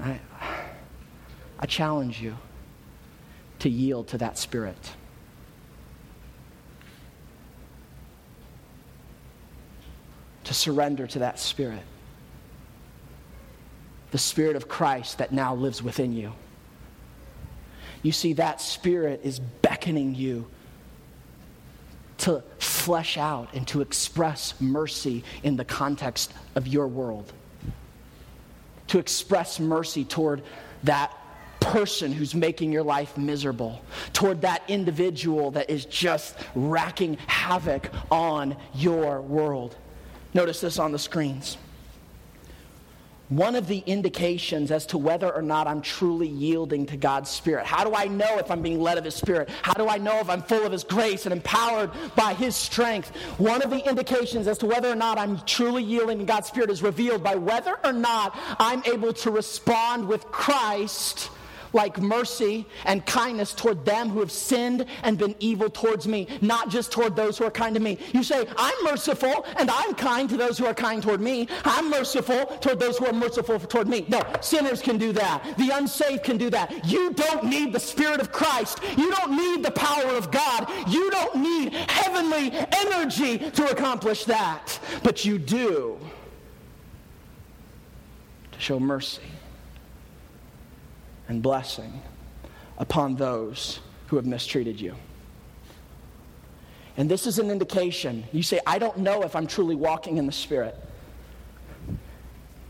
I, 0.00 0.18
I 1.58 1.66
challenge 1.66 2.20
you 2.20 2.36
to 3.60 3.68
yield 3.68 4.08
to 4.08 4.18
that 4.18 4.38
spirit. 4.38 4.92
To 10.44 10.54
surrender 10.54 11.06
to 11.08 11.18
that 11.20 11.38
spirit. 11.38 11.82
The 14.12 14.18
spirit 14.18 14.56
of 14.56 14.68
Christ 14.68 15.18
that 15.18 15.32
now 15.32 15.54
lives 15.54 15.82
within 15.82 16.12
you. 16.12 16.32
You 18.02 18.12
see, 18.12 18.34
that 18.34 18.60
spirit 18.60 19.20
is 19.24 19.40
beckoning 19.40 20.14
you 20.14 20.46
to 22.18 22.42
flesh 22.58 23.18
out 23.18 23.52
and 23.54 23.66
to 23.68 23.80
express 23.80 24.54
mercy 24.60 25.24
in 25.42 25.56
the 25.56 25.64
context 25.64 26.32
of 26.54 26.66
your 26.66 26.86
world. 26.86 27.32
To 28.88 28.98
express 28.98 29.60
mercy 29.60 30.04
toward 30.04 30.42
that 30.84 31.12
person 31.60 32.12
who's 32.12 32.34
making 32.34 32.72
your 32.72 32.82
life 32.82 33.16
miserable, 33.16 33.80
toward 34.12 34.40
that 34.42 34.62
individual 34.68 35.50
that 35.52 35.70
is 35.70 35.84
just 35.84 36.36
racking 36.54 37.18
havoc 37.26 37.90
on 38.10 38.56
your 38.74 39.20
world. 39.20 39.76
Notice 40.34 40.60
this 40.60 40.78
on 40.78 40.92
the 40.92 40.98
screens. 40.98 41.56
One 43.28 43.56
of 43.56 43.66
the 43.66 43.80
indications 43.80 44.70
as 44.70 44.86
to 44.86 44.96
whether 44.96 45.30
or 45.30 45.42
not 45.42 45.66
I'm 45.66 45.82
truly 45.82 46.28
yielding 46.28 46.86
to 46.86 46.96
God's 46.96 47.28
Spirit. 47.28 47.66
How 47.66 47.84
do 47.84 47.94
I 47.94 48.06
know 48.06 48.38
if 48.38 48.50
I'm 48.50 48.62
being 48.62 48.80
led 48.80 48.96
of 48.96 49.04
His 49.04 49.16
Spirit? 49.16 49.50
How 49.60 49.74
do 49.74 49.86
I 49.86 49.98
know 49.98 50.18
if 50.18 50.30
I'm 50.30 50.40
full 50.40 50.64
of 50.64 50.72
His 50.72 50.82
grace 50.82 51.26
and 51.26 51.32
empowered 51.34 51.90
by 52.16 52.32
His 52.32 52.56
strength? 52.56 53.14
One 53.36 53.60
of 53.60 53.68
the 53.68 53.86
indications 53.86 54.46
as 54.46 54.56
to 54.58 54.66
whether 54.66 54.90
or 54.90 54.94
not 54.94 55.18
I'm 55.18 55.40
truly 55.40 55.82
yielding 55.82 56.18
to 56.20 56.24
God's 56.24 56.48
Spirit 56.48 56.70
is 56.70 56.82
revealed 56.82 57.22
by 57.22 57.34
whether 57.34 57.78
or 57.84 57.92
not 57.92 58.34
I'm 58.58 58.82
able 58.86 59.12
to 59.12 59.30
respond 59.30 60.08
with 60.08 60.24
Christ 60.32 61.30
like 61.72 62.00
mercy 62.00 62.66
and 62.84 63.04
kindness 63.06 63.52
toward 63.52 63.84
them 63.84 64.08
who 64.08 64.20
have 64.20 64.32
sinned 64.32 64.86
and 65.02 65.18
been 65.18 65.34
evil 65.40 65.70
towards 65.70 66.06
me, 66.06 66.26
not 66.40 66.70
just 66.70 66.92
toward 66.92 67.16
those 67.16 67.38
who 67.38 67.44
are 67.44 67.50
kind 67.50 67.74
to 67.74 67.80
me. 67.80 67.98
You 68.12 68.22
say, 68.22 68.46
I'm 68.56 68.84
merciful 68.84 69.46
and 69.56 69.70
I'm 69.70 69.94
kind 69.94 70.28
to 70.30 70.36
those 70.36 70.58
who 70.58 70.66
are 70.66 70.74
kind 70.74 71.02
toward 71.02 71.20
me. 71.20 71.48
I'm 71.64 71.90
merciful 71.90 72.46
toward 72.60 72.78
those 72.80 72.98
who 72.98 73.06
are 73.06 73.12
merciful 73.12 73.58
toward 73.58 73.88
me. 73.88 74.04
No, 74.08 74.22
sinners 74.40 74.82
can 74.82 74.98
do 74.98 75.12
that. 75.12 75.56
The 75.58 75.70
unsaved 75.70 76.24
can 76.24 76.36
do 76.36 76.50
that. 76.50 76.86
You 76.86 77.12
don't 77.12 77.44
need 77.44 77.72
the 77.72 77.80
Spirit 77.80 78.20
of 78.20 78.32
Christ. 78.32 78.80
You 78.96 79.10
don't 79.10 79.36
need 79.36 79.64
the 79.64 79.70
power 79.70 80.16
of 80.16 80.30
God. 80.30 80.70
You 80.88 81.10
don't 81.10 81.36
need 81.36 81.72
heavenly 81.72 82.52
energy 82.72 83.38
to 83.38 83.70
accomplish 83.70 84.24
that. 84.24 84.78
But 85.02 85.24
you 85.24 85.38
do 85.38 85.98
to 88.52 88.60
show 88.60 88.80
mercy 88.80 89.22
and 91.28 91.42
blessing 91.42 92.02
upon 92.78 93.16
those 93.16 93.80
who 94.06 94.16
have 94.16 94.26
mistreated 94.26 94.80
you. 94.80 94.94
And 96.96 97.08
this 97.08 97.26
is 97.26 97.38
an 97.38 97.50
indication. 97.50 98.24
You 98.32 98.42
say, 98.42 98.60
I 98.66 98.78
don't 98.78 98.98
know 98.98 99.22
if 99.22 99.36
I'm 99.36 99.46
truly 99.46 99.76
walking 99.76 100.16
in 100.16 100.26
the 100.26 100.32
Spirit. 100.32 100.74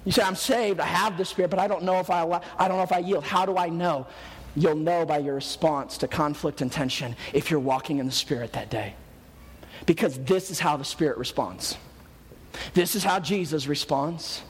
You 0.05 0.13
say, 0.13 0.23
I'm 0.23 0.37
saved, 0.37 0.81
I 0.81 0.87
have 0.87 1.17
the 1.17 1.25
Spirit, 1.25 1.51
but 1.51 1.59
I 1.59 1.67
don't 1.67 1.83
know 1.83 1.99
if 1.99 2.11
I, 2.11 2.23
I 2.59 2.69
don't 2.69 2.77
know 2.77 2.83
if 2.83 2.93
I 2.93 2.99
yield. 2.99 3.25
How 3.25 3.47
do 3.47 3.57
I 3.57 3.69
know? 3.69 4.07
You'll 4.55 4.75
know 4.75 5.07
by 5.07 5.19
your 5.19 5.35
response 5.35 5.99
to 5.99 6.09
conflict 6.09 6.61
and 6.61 6.71
tension 6.71 7.15
if 7.33 7.51
you're 7.51 7.61
walking 7.61 7.99
in 7.99 8.07
the 8.07 8.13
Spirit 8.13 8.53
that 8.53 8.71
day. 8.71 8.95
Because 9.87 10.19
this 10.19 10.51
is 10.51 10.59
how 10.59 10.77
the 10.77 10.85
Spirit 10.85 11.17
responds. 11.17 11.79
This 12.75 12.97
is 12.97 13.05
how 13.05 13.21
Jesus 13.21 13.67
responds. 13.67 14.43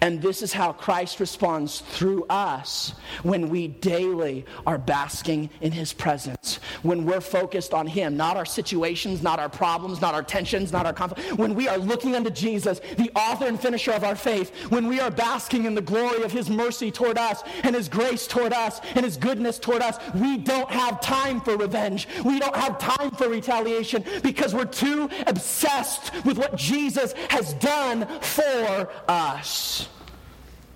And 0.00 0.20
this 0.20 0.42
is 0.42 0.52
how 0.52 0.72
Christ 0.72 1.20
responds 1.20 1.80
through 1.80 2.24
us 2.28 2.94
when 3.22 3.48
we 3.48 3.68
daily 3.68 4.44
are 4.66 4.78
basking 4.78 5.50
in 5.60 5.72
his 5.72 5.92
presence. 5.92 6.60
When 6.82 7.04
we're 7.04 7.20
focused 7.20 7.74
on 7.74 7.86
him, 7.86 8.16
not 8.16 8.36
our 8.36 8.44
situations, 8.44 9.22
not 9.22 9.38
our 9.38 9.48
problems, 9.48 10.00
not 10.00 10.14
our 10.14 10.22
tensions, 10.22 10.72
not 10.72 10.86
our 10.86 10.92
conflict. 10.92 11.38
When 11.38 11.54
we 11.54 11.68
are 11.68 11.78
looking 11.78 12.14
unto 12.14 12.30
Jesus, 12.30 12.80
the 12.96 13.10
author 13.16 13.46
and 13.46 13.60
finisher 13.60 13.92
of 13.92 14.04
our 14.04 14.16
faith, 14.16 14.50
when 14.70 14.88
we 14.88 15.00
are 15.00 15.10
basking 15.10 15.64
in 15.64 15.74
the 15.74 15.82
glory 15.82 16.22
of 16.22 16.32
his 16.32 16.50
mercy 16.50 16.90
toward 16.90 17.18
us 17.18 17.42
and 17.62 17.74
his 17.74 17.88
grace 17.88 18.26
toward 18.26 18.52
us 18.52 18.80
and 18.94 19.04
his 19.04 19.16
goodness 19.16 19.58
toward 19.58 19.82
us, 19.82 19.98
we 20.14 20.36
don't 20.38 20.70
have 20.70 21.00
time 21.00 21.40
for 21.40 21.56
revenge. 21.56 22.08
We 22.24 22.38
don't 22.38 22.56
have 22.56 22.78
time 22.78 23.10
for 23.12 23.28
retaliation 23.28 24.04
because 24.22 24.54
we're 24.54 24.64
too 24.64 25.08
obsessed 25.26 26.12
with 26.24 26.38
what 26.38 26.56
Jesus 26.56 27.14
has 27.30 27.54
done 27.54 28.06
for 28.20 28.90
us. 29.08 29.63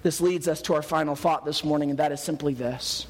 This 0.02 0.20
leads 0.20 0.48
us 0.48 0.62
to 0.62 0.74
our 0.74 0.82
final 0.82 1.16
thought 1.16 1.44
this 1.44 1.64
morning, 1.64 1.90
and 1.90 1.98
that 1.98 2.12
is 2.12 2.20
simply 2.20 2.54
this. 2.54 3.06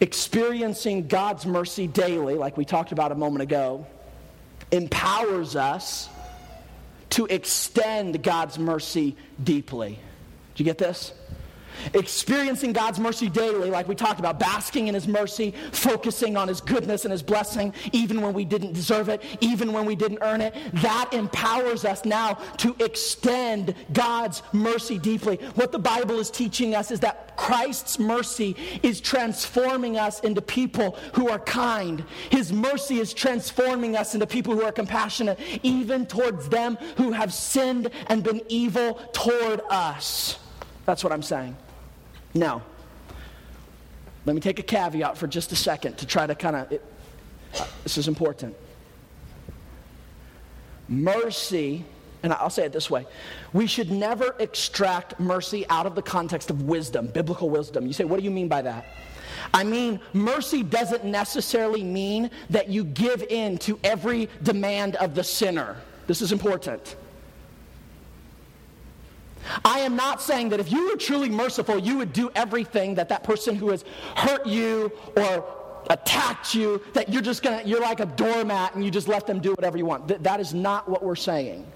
Experiencing 0.00 1.08
God's 1.08 1.46
mercy 1.46 1.86
daily, 1.86 2.34
like 2.34 2.56
we 2.56 2.64
talked 2.64 2.92
about 2.92 3.12
a 3.12 3.14
moment 3.14 3.42
ago, 3.42 3.86
empowers 4.70 5.56
us 5.56 6.08
to 7.10 7.26
extend 7.26 8.22
God's 8.22 8.58
mercy 8.58 9.16
deeply. 9.42 9.98
Do 10.54 10.62
you 10.62 10.64
get 10.64 10.78
this? 10.78 11.12
Experiencing 11.94 12.72
God's 12.72 12.98
mercy 12.98 13.28
daily, 13.28 13.70
like 13.70 13.88
we 13.88 13.94
talked 13.94 14.20
about, 14.20 14.38
basking 14.38 14.88
in 14.88 14.94
His 14.94 15.08
mercy, 15.08 15.54
focusing 15.72 16.36
on 16.36 16.48
His 16.48 16.60
goodness 16.60 17.04
and 17.04 17.12
His 17.12 17.22
blessing, 17.22 17.74
even 17.92 18.20
when 18.20 18.32
we 18.32 18.44
didn't 18.44 18.72
deserve 18.72 19.08
it, 19.08 19.22
even 19.40 19.72
when 19.72 19.84
we 19.84 19.94
didn't 19.94 20.18
earn 20.22 20.40
it, 20.40 20.54
that 20.74 21.12
empowers 21.12 21.84
us 21.84 22.04
now 22.04 22.34
to 22.58 22.74
extend 22.80 23.74
God's 23.92 24.42
mercy 24.52 24.98
deeply. 24.98 25.36
What 25.54 25.72
the 25.72 25.78
Bible 25.78 26.18
is 26.18 26.30
teaching 26.30 26.74
us 26.74 26.90
is 26.90 27.00
that 27.00 27.36
Christ's 27.36 27.98
mercy 27.98 28.56
is 28.82 29.00
transforming 29.00 29.98
us 29.98 30.20
into 30.20 30.42
people 30.42 30.96
who 31.14 31.28
are 31.28 31.38
kind. 31.38 32.04
His 32.30 32.52
mercy 32.52 32.98
is 32.98 33.12
transforming 33.12 33.96
us 33.96 34.14
into 34.14 34.26
people 34.26 34.54
who 34.54 34.62
are 34.62 34.72
compassionate, 34.72 35.38
even 35.62 36.06
towards 36.06 36.48
them 36.48 36.76
who 36.96 37.12
have 37.12 37.32
sinned 37.32 37.90
and 38.08 38.22
been 38.22 38.42
evil 38.48 38.94
toward 39.12 39.62
us. 39.70 40.38
That's 40.84 41.04
what 41.04 41.12
I'm 41.12 41.22
saying. 41.22 41.56
Now, 42.34 42.62
let 44.24 44.34
me 44.34 44.40
take 44.40 44.58
a 44.58 44.62
caveat 44.62 45.18
for 45.18 45.26
just 45.26 45.52
a 45.52 45.56
second 45.56 45.98
to 45.98 46.06
try 46.06 46.26
to 46.26 46.34
kind 46.34 46.56
of. 46.56 46.72
Uh, 46.72 47.66
this 47.82 47.98
is 47.98 48.08
important. 48.08 48.54
Mercy, 50.88 51.84
and 52.22 52.32
I'll 52.32 52.50
say 52.50 52.64
it 52.64 52.72
this 52.72 52.90
way 52.90 53.06
we 53.52 53.66
should 53.66 53.90
never 53.90 54.34
extract 54.38 55.18
mercy 55.18 55.66
out 55.68 55.86
of 55.86 55.94
the 55.94 56.02
context 56.02 56.50
of 56.50 56.62
wisdom, 56.62 57.08
biblical 57.08 57.50
wisdom. 57.50 57.86
You 57.86 57.92
say, 57.92 58.04
what 58.04 58.18
do 58.18 58.24
you 58.24 58.30
mean 58.30 58.48
by 58.48 58.62
that? 58.62 58.86
I 59.52 59.64
mean, 59.64 60.00
mercy 60.12 60.62
doesn't 60.62 61.04
necessarily 61.04 61.82
mean 61.82 62.30
that 62.50 62.68
you 62.68 62.84
give 62.84 63.22
in 63.22 63.58
to 63.58 63.78
every 63.82 64.28
demand 64.42 64.96
of 64.96 65.14
the 65.14 65.24
sinner. 65.24 65.76
This 66.06 66.22
is 66.22 66.32
important. 66.32 66.96
I 69.64 69.80
am 69.80 69.96
not 69.96 70.22
saying 70.22 70.50
that 70.50 70.60
if 70.60 70.70
you 70.70 70.90
were 70.90 70.96
truly 70.96 71.28
merciful, 71.28 71.78
you 71.78 71.98
would 71.98 72.12
do 72.12 72.30
everything 72.34 72.94
that 72.94 73.08
that 73.08 73.24
person 73.24 73.54
who 73.54 73.70
has 73.70 73.84
hurt 74.16 74.46
you 74.46 74.92
or 75.16 75.44
attacked 75.90 76.54
you, 76.54 76.80
that 76.92 77.08
you're 77.08 77.22
just 77.22 77.42
gonna, 77.42 77.62
you're 77.64 77.80
like 77.80 78.00
a 78.00 78.06
doormat 78.06 78.74
and 78.74 78.84
you 78.84 78.90
just 78.90 79.08
let 79.08 79.26
them 79.26 79.40
do 79.40 79.50
whatever 79.50 79.76
you 79.76 79.86
want. 79.86 80.08
Th- 80.08 80.20
that 80.20 80.40
is 80.40 80.54
not 80.54 80.88
what 80.88 81.02
we're 81.02 81.16
saying. 81.16 81.66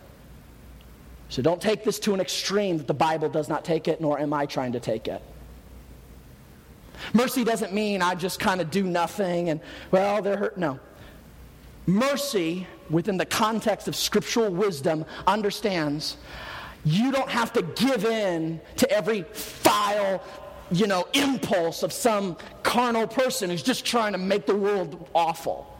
So 1.29 1.43
don't 1.43 1.61
take 1.61 1.83
this 1.83 1.99
to 2.01 2.15
an 2.15 2.21
extreme 2.21 2.79
that 2.79 2.87
the 2.87 2.95
Bible 2.95 3.29
does 3.29 3.49
not 3.49 3.65
take 3.65 3.89
it, 3.89 4.01
nor 4.01 4.19
am 4.19 4.33
I 4.33 4.47
trying 4.47 4.73
to 4.73 4.81
take 4.81 5.09
it. 5.09 5.21
Mercy 7.13 7.45
doesn't 7.45 7.73
mean 7.73 8.01
I 8.01 8.15
just 8.15 8.39
kind 8.39 8.61
of 8.61 8.71
do 8.71 8.85
nothing 8.85 9.51
and, 9.51 9.61
well, 9.91 10.23
they're 10.23 10.37
hurt. 10.37 10.57
No. 10.57 10.79
Mercy, 11.87 12.67
within 12.91 13.17
the 13.17 13.27
context 13.27 13.87
of 13.87 13.95
scriptural 13.95 14.51
wisdom, 14.51 15.05
understands 15.27 16.17
you 16.87 17.11
don't 17.11 17.29
have 17.29 17.53
to 17.55 17.63
give 17.63 18.05
in 18.05 18.61
to 18.77 18.89
every 18.91 19.23
vile, 19.33 20.23
you 20.71 20.87
know, 20.87 21.05
impulse 21.15 21.83
of 21.83 21.93
some 21.93 22.37
carnal 22.63 23.09
person 23.09 23.51
who's 23.51 23.63
just 23.63 23.85
trying 23.85 24.13
to 24.13 24.19
make 24.19 24.47
the 24.47 24.55
world 24.55 25.09
awful. 25.13 25.77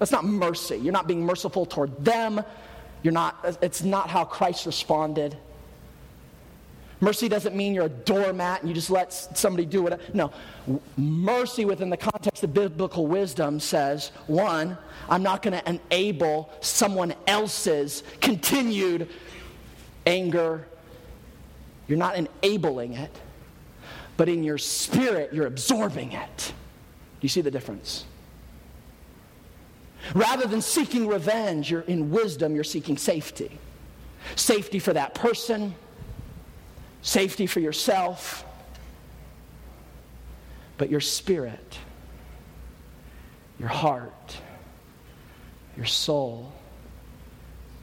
That's 0.00 0.10
not 0.10 0.24
mercy. 0.24 0.76
You're 0.76 0.92
not 0.92 1.06
being 1.06 1.24
merciful 1.24 1.64
toward 1.64 2.04
them. 2.04 2.42
You're 3.04 3.12
not, 3.12 3.58
it's 3.62 3.84
not 3.84 4.10
how 4.10 4.24
Christ 4.24 4.66
responded. 4.66 5.36
Mercy 7.00 7.28
doesn't 7.28 7.54
mean 7.54 7.72
you're 7.72 7.86
a 7.86 7.88
doormat 7.88 8.62
and 8.62 8.68
you 8.68 8.74
just 8.74 8.90
let 8.90 9.12
somebody 9.12 9.64
do 9.64 9.86
it. 9.86 10.14
No. 10.16 10.32
Mercy 10.96 11.64
within 11.64 11.90
the 11.90 11.96
context 11.96 12.42
of 12.42 12.52
biblical 12.52 13.06
wisdom 13.06 13.60
says, 13.60 14.10
one, 14.26 14.76
I'm 15.08 15.22
not 15.22 15.42
going 15.42 15.60
to 15.60 15.68
enable 15.68 16.50
someone 16.60 17.14
else's 17.28 18.02
continued 18.20 19.08
anger. 20.08 20.66
You're 21.86 21.98
not 21.98 22.16
enabling 22.16 22.94
it, 22.94 23.14
but 24.16 24.28
in 24.28 24.42
your 24.42 24.58
spirit, 24.58 25.32
you're 25.32 25.46
absorbing 25.46 26.12
it. 26.12 26.36
Do 26.38 27.22
you 27.22 27.28
see 27.28 27.40
the 27.40 27.50
difference? 27.50 28.04
Rather 30.14 30.46
than 30.46 30.62
seeking 30.62 31.06
revenge, 31.06 31.70
you're 31.70 31.82
in 31.82 32.10
wisdom, 32.10 32.54
you're 32.54 32.64
seeking 32.64 32.96
safety. 32.96 33.58
Safety 34.36 34.78
for 34.78 34.92
that 34.92 35.14
person, 35.14 35.74
safety 37.02 37.46
for 37.46 37.60
yourself, 37.60 38.44
but 40.76 40.90
your 40.90 41.00
spirit, 41.00 41.78
your 43.58 43.68
heart, 43.68 44.36
your 45.76 45.86
soul 45.86 46.52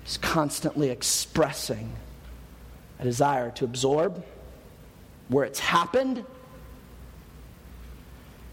is 0.06 0.18
constantly 0.18 0.90
expressing 0.90 1.92
a 3.00 3.04
desire 3.04 3.52
to 3.52 3.66
absorb 3.66 4.24
where 5.28 5.46
it's 5.46 5.60
happened 5.60 6.24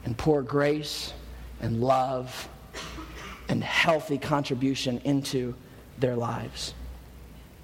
and 0.05 0.16
pour 0.16 0.43
grace 0.43 1.12
and 1.61 1.80
love 1.80 2.49
and 3.49 3.62
healthy 3.62 4.18
contribution 4.18 5.01
into 5.05 5.55
their 5.99 6.16
lives. 6.16 6.74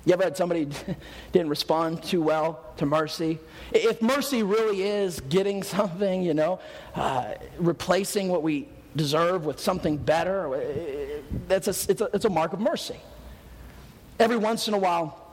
You 0.04 0.14
ever 0.14 0.24
had 0.24 0.36
somebody 0.36 0.68
didn't 1.32 1.48
respond 1.48 2.02
too 2.02 2.22
well 2.22 2.64
to 2.76 2.86
mercy? 2.86 3.38
If 3.72 4.00
mercy 4.00 4.42
really 4.42 4.82
is 4.82 5.20
getting 5.20 5.62
something, 5.76 6.22
you 6.22 6.34
know, 6.34 6.60
uh, 6.94 7.34
replacing 7.58 8.28
what 8.28 8.42
we 8.42 8.68
deserve 8.96 9.44
with 9.44 9.60
something 9.60 9.96
better, 9.96 10.54
uh, 10.54 10.60
that's 11.46 11.66
a, 11.66 11.90
it's, 11.90 12.00
a, 12.00 12.08
it's 12.14 12.24
a 12.24 12.30
mark 12.30 12.52
of 12.52 12.60
mercy. 12.60 12.96
Every 14.18 14.36
once 14.36 14.66
in 14.66 14.74
a 14.74 14.78
while, 14.78 15.27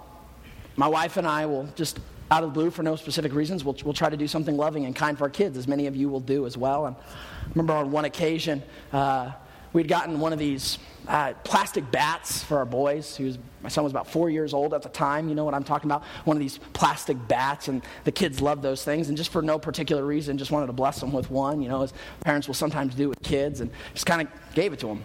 my 0.76 0.88
wife 0.88 1.18
and 1.18 1.28
I 1.28 1.46
will 1.46 1.68
just 1.76 2.00
out 2.32 2.44
of 2.44 2.50
the 2.50 2.54
blue 2.54 2.72
for 2.72 2.84
no 2.84 2.96
specific 2.96 3.34
reasons, 3.34 3.64
we'll, 3.64 3.78
we'll 3.84 3.94
try 3.94 4.10
to 4.10 4.18
do 4.18 4.28
something 4.28 4.58
loving 4.58 4.86
and 4.86 4.96
kind 4.96 5.18
for 5.18 5.26
our 5.26 5.30
kids, 5.30 5.58
as 5.58 5.68
many 5.68 5.88
of 5.88 5.96
you 5.96 6.10
will 6.10 6.20
do 6.20 6.46
as 6.46 6.58
well. 6.58 6.88
And 6.88 6.96
I 6.96 7.50
remember 7.50 7.74
on 7.74 7.92
one 7.92 8.06
occasion, 8.06 8.64
uh, 8.92 9.32
we'd 9.74 9.88
gotten 9.88 10.20
one 10.20 10.34
of 10.34 10.40
these 10.40 10.80
uh, 11.08 11.34
plastic 11.44 11.90
bats 11.92 12.44
for 12.44 12.58
our 12.58 12.66
boys. 12.66 13.20
Was, 13.20 13.38
my 13.62 13.70
son 13.70 13.84
was 13.84 13.94
about 13.94 14.10
four 14.10 14.32
years 14.32 14.56
old 14.56 14.74
at 14.74 14.82
the 14.82 14.90
time. 14.90 15.30
You 15.30 15.36
know 15.36 15.46
what 15.46 15.54
I'm 15.54 15.64
talking 15.64 15.88
about? 15.88 16.04
One 16.24 16.36
of 16.36 16.42
these 16.42 16.60
plastic 16.74 17.16
bats, 17.28 17.68
and 17.68 17.84
the 18.06 18.12
kids 18.12 18.42
love 18.42 18.64
those 18.64 18.84
things. 18.84 19.10
And 19.10 19.18
just 19.18 19.32
for 19.32 19.44
no 19.44 19.60
particular 19.60 20.04
reason, 20.04 20.38
just 20.38 20.52
wanted 20.52 20.68
to 20.68 20.74
bless 20.74 21.00
them 21.00 21.14
with 21.14 21.30
one. 21.30 21.62
You 21.62 21.70
know, 21.70 21.84
as 21.84 21.94
parents 22.22 22.48
will 22.48 22.56
sometimes 22.56 22.96
do 22.96 23.10
with 23.10 23.22
kids, 23.22 23.62
and 23.62 23.70
just 23.94 24.08
kind 24.08 24.24
of 24.24 24.56
gave 24.56 24.74
it 24.74 24.80
to 24.80 24.88
them. 24.88 25.04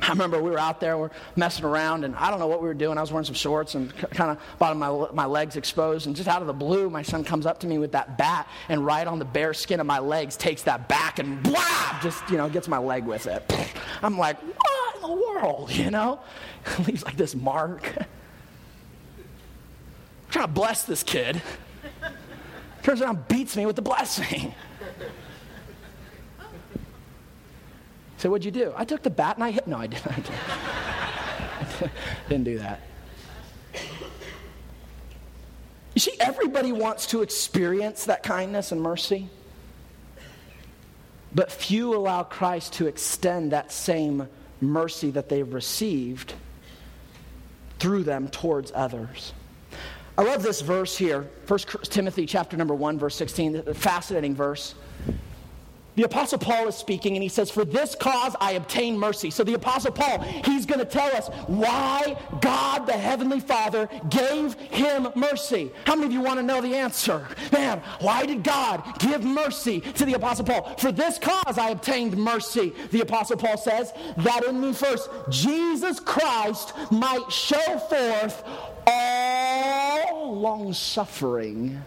I 0.00 0.10
remember 0.10 0.40
we 0.42 0.50
were 0.50 0.58
out 0.58 0.80
there, 0.80 0.98
we're 0.98 1.10
messing 1.36 1.64
around, 1.64 2.04
and 2.04 2.14
I 2.16 2.30
don't 2.30 2.38
know 2.38 2.46
what 2.46 2.60
we 2.60 2.68
were 2.68 2.74
doing. 2.74 2.98
I 2.98 3.00
was 3.00 3.12
wearing 3.12 3.24
some 3.24 3.34
shorts 3.34 3.74
and 3.74 3.94
kind 3.96 4.30
of 4.30 4.58
bottom 4.58 4.78
my, 4.78 5.08
my 5.12 5.26
legs 5.26 5.56
exposed. 5.56 6.06
And 6.06 6.14
just 6.14 6.28
out 6.28 6.42
of 6.42 6.46
the 6.46 6.52
blue, 6.52 6.90
my 6.90 7.02
son 7.02 7.24
comes 7.24 7.46
up 7.46 7.60
to 7.60 7.66
me 7.66 7.78
with 7.78 7.92
that 7.92 8.18
bat, 8.18 8.48
and 8.68 8.84
right 8.84 9.06
on 9.06 9.18
the 9.18 9.24
bare 9.24 9.54
skin 9.54 9.80
of 9.80 9.86
my 9.86 9.98
legs, 9.98 10.36
takes 10.36 10.62
that 10.62 10.88
back 10.88 11.18
and 11.18 11.42
blah, 11.42 11.98
just, 12.02 12.28
you 12.30 12.36
know, 12.36 12.48
gets 12.48 12.68
my 12.68 12.78
leg 12.78 13.04
with 13.04 13.26
it. 13.26 13.50
I'm 14.02 14.18
like, 14.18 14.38
what 14.40 14.96
in 14.96 15.00
the 15.02 15.08
world, 15.08 15.70
you 15.74 15.90
know? 15.90 16.20
Leaves 16.86 17.04
like 17.04 17.16
this 17.16 17.34
mark. 17.34 17.92
Trying 20.30 20.46
to 20.46 20.52
bless 20.52 20.84
this 20.84 21.02
kid. 21.02 21.40
Turns 22.82 23.00
around, 23.00 23.26
beats 23.28 23.56
me 23.56 23.66
with 23.66 23.76
the 23.76 23.82
blessing. 23.82 24.54
So 28.18 28.30
what'd 28.30 28.44
you 28.44 28.50
do? 28.50 28.72
I 28.76 28.84
took 28.84 29.02
the 29.02 29.10
bat 29.10 29.36
and 29.36 29.44
I 29.44 29.50
hit. 29.50 29.66
No, 29.66 29.76
I 29.76 29.86
didn't. 29.86 30.30
Didn't 32.28 32.44
do 32.44 32.58
that. 32.58 32.80
You 35.94 36.00
see, 36.00 36.12
everybody 36.20 36.72
wants 36.72 37.06
to 37.08 37.22
experience 37.22 38.04
that 38.04 38.22
kindness 38.22 38.70
and 38.70 38.80
mercy, 38.82 39.28
but 41.34 41.50
few 41.50 41.94
allow 41.94 42.22
Christ 42.22 42.74
to 42.74 42.86
extend 42.86 43.52
that 43.52 43.72
same 43.72 44.28
mercy 44.60 45.10
that 45.12 45.28
they've 45.28 45.52
received 45.52 46.34
through 47.78 48.04
them 48.04 48.28
towards 48.28 48.72
others. 48.74 49.32
I 50.18 50.22
love 50.22 50.42
this 50.42 50.60
verse 50.60 50.96
here, 50.96 51.28
1 51.46 51.58
Timothy 51.84 52.26
chapter 52.26 52.56
number 52.56 52.74
1, 52.74 52.98
verse 52.98 53.16
16, 53.16 53.64
a 53.66 53.74
fascinating 53.74 54.34
verse. 54.34 54.74
The 55.96 56.04
Apostle 56.04 56.38
Paul 56.38 56.68
is 56.68 56.76
speaking 56.76 57.14
and 57.16 57.22
he 57.22 57.28
says, 57.28 57.50
For 57.50 57.64
this 57.64 57.94
cause 57.94 58.36
I 58.40 58.52
obtain 58.52 58.98
mercy. 58.98 59.30
So 59.30 59.42
the 59.44 59.54
Apostle 59.54 59.92
Paul, 59.92 60.20
he's 60.20 60.66
going 60.66 60.78
to 60.78 60.84
tell 60.84 61.14
us 61.16 61.28
why 61.46 62.16
God 62.40 62.86
the 62.86 62.92
Heavenly 62.92 63.40
Father 63.40 63.88
gave 64.10 64.54
him 64.54 65.08
mercy. 65.14 65.70
How 65.84 65.94
many 65.94 66.06
of 66.06 66.12
you 66.12 66.20
want 66.20 66.38
to 66.38 66.42
know 66.42 66.60
the 66.60 66.74
answer? 66.74 67.26
Man, 67.50 67.82
why 68.00 68.26
did 68.26 68.44
God 68.44 68.82
give 68.98 69.24
mercy 69.24 69.80
to 69.80 70.04
the 70.04 70.14
Apostle 70.14 70.44
Paul? 70.44 70.76
For 70.78 70.92
this 70.92 71.18
cause 71.18 71.58
I 71.58 71.70
obtained 71.70 72.16
mercy, 72.16 72.74
the 72.90 73.00
Apostle 73.00 73.38
Paul 73.38 73.56
says, 73.56 73.92
that 74.18 74.44
in 74.44 74.60
me 74.60 74.72
first 74.72 75.08
Jesus 75.30 75.98
Christ 75.98 76.74
might 76.90 77.30
show 77.32 77.78
forth 77.78 78.44
all 78.86 80.36
long 80.38 80.72
suffering 80.72 81.82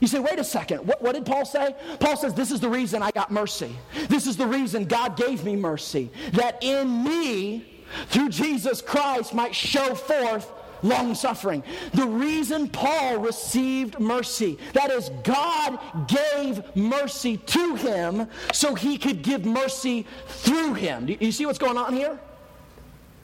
you 0.00 0.06
say, 0.06 0.18
wait 0.18 0.38
a 0.38 0.44
second, 0.44 0.86
what, 0.86 1.00
what, 1.00 1.14
did 1.14 1.24
Paul 1.24 1.46
say? 1.46 1.74
Paul 2.00 2.16
says, 2.16 2.34
This 2.34 2.50
is 2.50 2.60
the 2.60 2.68
reason 2.68 3.02
I 3.02 3.10
got 3.10 3.30
mercy. 3.30 3.74
This 4.08 4.26
is 4.26 4.36
the 4.36 4.46
reason 4.46 4.84
God 4.84 5.16
gave 5.16 5.44
me 5.44 5.56
mercy. 5.56 6.10
That 6.32 6.62
in 6.62 7.02
me, 7.02 7.82
through 8.08 8.28
Jesus 8.28 8.82
Christ, 8.82 9.32
might 9.32 9.54
show 9.54 9.94
forth 9.94 10.52
long 10.82 11.14
suffering. 11.14 11.62
The 11.94 12.06
reason 12.06 12.68
Paul 12.68 13.18
received 13.18 13.98
mercy, 13.98 14.58
that 14.74 14.90
is, 14.90 15.10
God 15.24 15.78
gave 16.08 16.62
mercy 16.76 17.38
to 17.38 17.76
him 17.76 18.28
so 18.52 18.74
he 18.74 18.98
could 18.98 19.22
give 19.22 19.46
mercy 19.46 20.06
through 20.26 20.74
him. 20.74 21.06
Do 21.06 21.16
you 21.18 21.32
see 21.32 21.46
what's 21.46 21.58
going 21.58 21.78
on 21.78 21.94
here? 21.94 22.18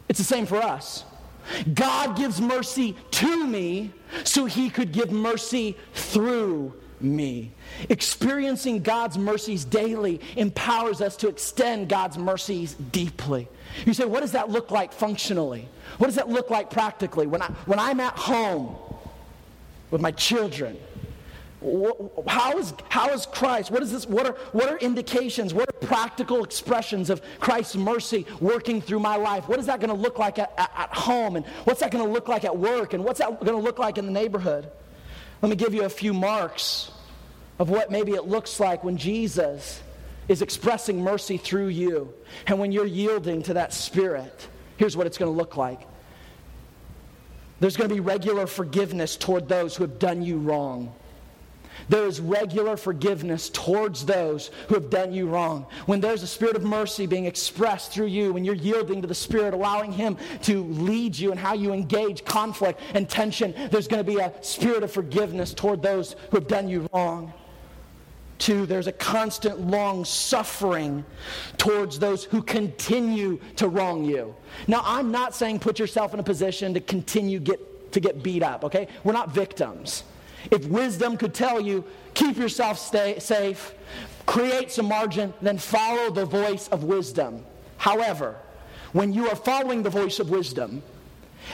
It's 0.08 0.18
the 0.18 0.24
same 0.24 0.46
for 0.46 0.56
us. 0.56 1.04
God 1.74 2.16
gives 2.16 2.40
mercy 2.40 2.96
to 3.12 3.46
me 3.46 3.92
so 4.24 4.44
he 4.46 4.70
could 4.70 4.92
give 4.92 5.10
mercy 5.10 5.76
through 5.94 6.74
me. 7.00 7.52
Experiencing 7.88 8.82
God's 8.82 9.18
mercies 9.18 9.64
daily 9.64 10.20
empowers 10.36 11.00
us 11.00 11.16
to 11.16 11.28
extend 11.28 11.88
God's 11.88 12.18
mercies 12.18 12.74
deeply. 12.74 13.48
You 13.86 13.94
say, 13.94 14.04
what 14.04 14.20
does 14.20 14.32
that 14.32 14.50
look 14.50 14.70
like 14.70 14.92
functionally? 14.92 15.68
What 15.98 16.06
does 16.06 16.16
that 16.16 16.28
look 16.28 16.50
like 16.50 16.70
practically? 16.70 17.26
When, 17.26 17.42
I, 17.42 17.46
when 17.66 17.78
I'm 17.78 18.00
at 18.00 18.16
home 18.16 18.76
with 19.90 20.00
my 20.00 20.12
children, 20.12 20.76
how 22.26 22.58
is, 22.58 22.74
how 22.88 23.10
is 23.10 23.26
Christ? 23.26 23.70
What 23.70 23.82
is 23.82 23.92
this? 23.92 24.06
What 24.06 24.26
are, 24.26 24.32
what 24.52 24.68
are 24.68 24.78
indications? 24.78 25.54
What 25.54 25.68
are 25.68 25.86
practical 25.86 26.42
expressions 26.44 27.10
of 27.10 27.22
Christ's 27.40 27.76
mercy 27.76 28.26
working 28.40 28.80
through 28.80 29.00
my 29.00 29.16
life? 29.16 29.48
What 29.48 29.58
is 29.58 29.66
that 29.66 29.80
going 29.80 29.90
to 29.90 29.96
look 29.96 30.18
like 30.18 30.38
at, 30.38 30.52
at, 30.58 30.72
at 30.76 30.94
home? 30.94 31.36
And 31.36 31.46
what's 31.64 31.80
that 31.80 31.90
going 31.90 32.04
to 32.04 32.10
look 32.10 32.28
like 32.28 32.44
at 32.44 32.56
work? 32.56 32.94
And 32.94 33.04
what's 33.04 33.20
that 33.20 33.40
going 33.40 33.56
to 33.56 33.62
look 33.62 33.78
like 33.78 33.98
in 33.98 34.06
the 34.06 34.12
neighborhood? 34.12 34.70
Let 35.40 35.48
me 35.48 35.56
give 35.56 35.74
you 35.74 35.84
a 35.84 35.88
few 35.88 36.12
marks 36.12 36.90
of 37.58 37.70
what 37.70 37.90
maybe 37.90 38.12
it 38.12 38.26
looks 38.26 38.58
like 38.58 38.82
when 38.82 38.96
Jesus 38.96 39.80
is 40.28 40.42
expressing 40.42 41.02
mercy 41.02 41.36
through 41.36 41.68
you. 41.68 42.12
And 42.46 42.58
when 42.58 42.72
you're 42.72 42.86
yielding 42.86 43.42
to 43.44 43.54
that 43.54 43.72
spirit, 43.72 44.48
here's 44.76 44.96
what 44.96 45.06
it's 45.06 45.18
going 45.18 45.30
to 45.30 45.36
look 45.36 45.56
like. 45.56 45.80
There's 47.60 47.76
going 47.76 47.88
to 47.88 47.94
be 47.94 48.00
regular 48.00 48.48
forgiveness 48.48 49.16
toward 49.16 49.48
those 49.48 49.76
who 49.76 49.84
have 49.84 50.00
done 50.00 50.22
you 50.22 50.38
wrong. 50.38 50.92
There 51.92 52.06
is 52.06 52.20
regular 52.20 52.78
forgiveness 52.78 53.50
towards 53.50 54.06
those 54.06 54.50
who 54.68 54.76
have 54.76 54.88
done 54.88 55.12
you 55.12 55.26
wrong. 55.26 55.66
When 55.84 56.00
there's 56.00 56.22
a 56.22 56.26
spirit 56.26 56.56
of 56.56 56.64
mercy 56.64 57.04
being 57.04 57.26
expressed 57.26 57.92
through 57.92 58.06
you, 58.06 58.32
when 58.32 58.46
you're 58.46 58.54
yielding 58.54 59.02
to 59.02 59.06
the 59.06 59.14
Spirit, 59.14 59.52
allowing 59.52 59.92
Him 59.92 60.16
to 60.44 60.64
lead 60.64 61.18
you 61.18 61.32
and 61.32 61.38
how 61.38 61.52
you 61.52 61.74
engage 61.74 62.24
conflict 62.24 62.80
and 62.94 63.10
tension, 63.10 63.52
there's 63.70 63.88
going 63.88 64.02
to 64.02 64.10
be 64.10 64.18
a 64.18 64.32
spirit 64.40 64.82
of 64.82 64.90
forgiveness 64.90 65.52
toward 65.52 65.82
those 65.82 66.16
who 66.30 66.38
have 66.38 66.48
done 66.48 66.66
you 66.66 66.88
wrong. 66.94 67.30
Two, 68.38 68.64
there's 68.64 68.86
a 68.86 68.92
constant 68.92 69.60
long 69.60 70.06
suffering 70.06 71.04
towards 71.58 71.98
those 71.98 72.24
who 72.24 72.42
continue 72.42 73.38
to 73.56 73.68
wrong 73.68 74.02
you. 74.02 74.34
Now, 74.66 74.80
I'm 74.82 75.12
not 75.12 75.34
saying 75.34 75.58
put 75.58 75.78
yourself 75.78 76.14
in 76.14 76.20
a 76.20 76.22
position 76.22 76.72
to 76.72 76.80
continue 76.80 77.38
get, 77.38 77.92
to 77.92 78.00
get 78.00 78.22
beat 78.22 78.42
up, 78.42 78.64
okay? 78.64 78.88
We're 79.04 79.12
not 79.12 79.34
victims. 79.34 80.04
If 80.50 80.66
wisdom 80.66 81.16
could 81.16 81.34
tell 81.34 81.60
you, 81.60 81.84
keep 82.14 82.36
yourself 82.36 82.78
stay, 82.78 83.18
safe, 83.18 83.74
create 84.26 84.70
some 84.70 84.86
margin, 84.86 85.32
then 85.40 85.58
follow 85.58 86.10
the 86.10 86.24
voice 86.24 86.68
of 86.68 86.84
wisdom. 86.84 87.44
However, 87.76 88.36
when 88.92 89.12
you 89.12 89.28
are 89.28 89.36
following 89.36 89.82
the 89.82 89.90
voice 89.90 90.20
of 90.20 90.30
wisdom, 90.30 90.82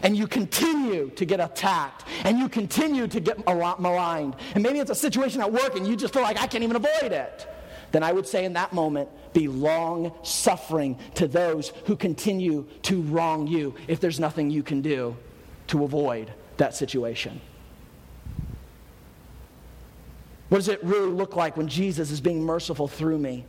and 0.03 0.17
you 0.17 0.27
continue 0.27 1.11
to 1.11 1.25
get 1.25 1.41
attacked 1.41 2.05
and 2.25 2.39
you 2.39 2.49
continue 2.49 3.07
to 3.09 3.21
get 3.21 3.45
maligned, 3.47 4.37
and 4.55 4.63
maybe 4.63 4.79
it's 4.79 4.91
a 4.91 4.95
situation 4.95 5.41
at 5.41 5.51
work 5.51 5.77
and 5.77 5.87
you 5.87 5.97
just 5.97 6.13
feel 6.13 6.23
like 6.23 6.41
I 6.41 6.47
can't 6.47 6.65
even 6.65 6.77
avoid 6.77 7.13
it, 7.13 7.49
then 7.93 8.03
I 8.03 8.13
would 8.13 8.27
say 8.27 8.45
in 8.45 8.53
that 8.55 8.73
moment, 8.73 9.09
be 9.33 9.49
long 9.49 10.13
suffering 10.23 10.99
to 11.15 11.27
those 11.27 11.73
who 11.87 11.97
continue 11.97 12.67
to 12.83 13.03
wrong 13.03 13.47
you 13.47 13.75
if 13.87 14.01
there's 14.01 14.21
nothing 14.21 14.51
you 14.51 14.63
can 14.63 14.83
do 14.83 15.17
to 15.69 15.85
avoid 15.85 16.33
that 16.59 16.75
situation. 16.75 17.41
What 20.49 20.59
does 20.59 20.69
it 20.69 20.83
really 20.83 21.11
look 21.11 21.37
like 21.37 21.57
when 21.57 21.69
Jesus 21.69 22.11
is 22.11 22.21
being 22.21 22.43
merciful 22.43 22.89
through 22.89 23.19
me? 23.19 23.45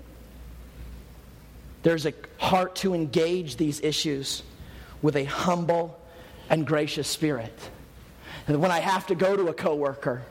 There's 1.83 2.05
a 2.05 2.13
heart 2.37 2.75
to 2.77 2.93
engage 2.93 3.55
these 3.55 3.79
issues 3.81 4.43
with 5.01 5.15
a 5.15 5.23
humble 5.23 5.97
and 6.49 6.67
gracious 6.67 7.07
spirit. 7.07 7.53
And 8.47 8.61
when 8.61 8.71
I 8.71 8.79
have 8.79 9.07
to 9.07 9.15
go 9.15 9.35
to 9.35 9.47
a 9.47 9.53
coworker, 9.53 10.23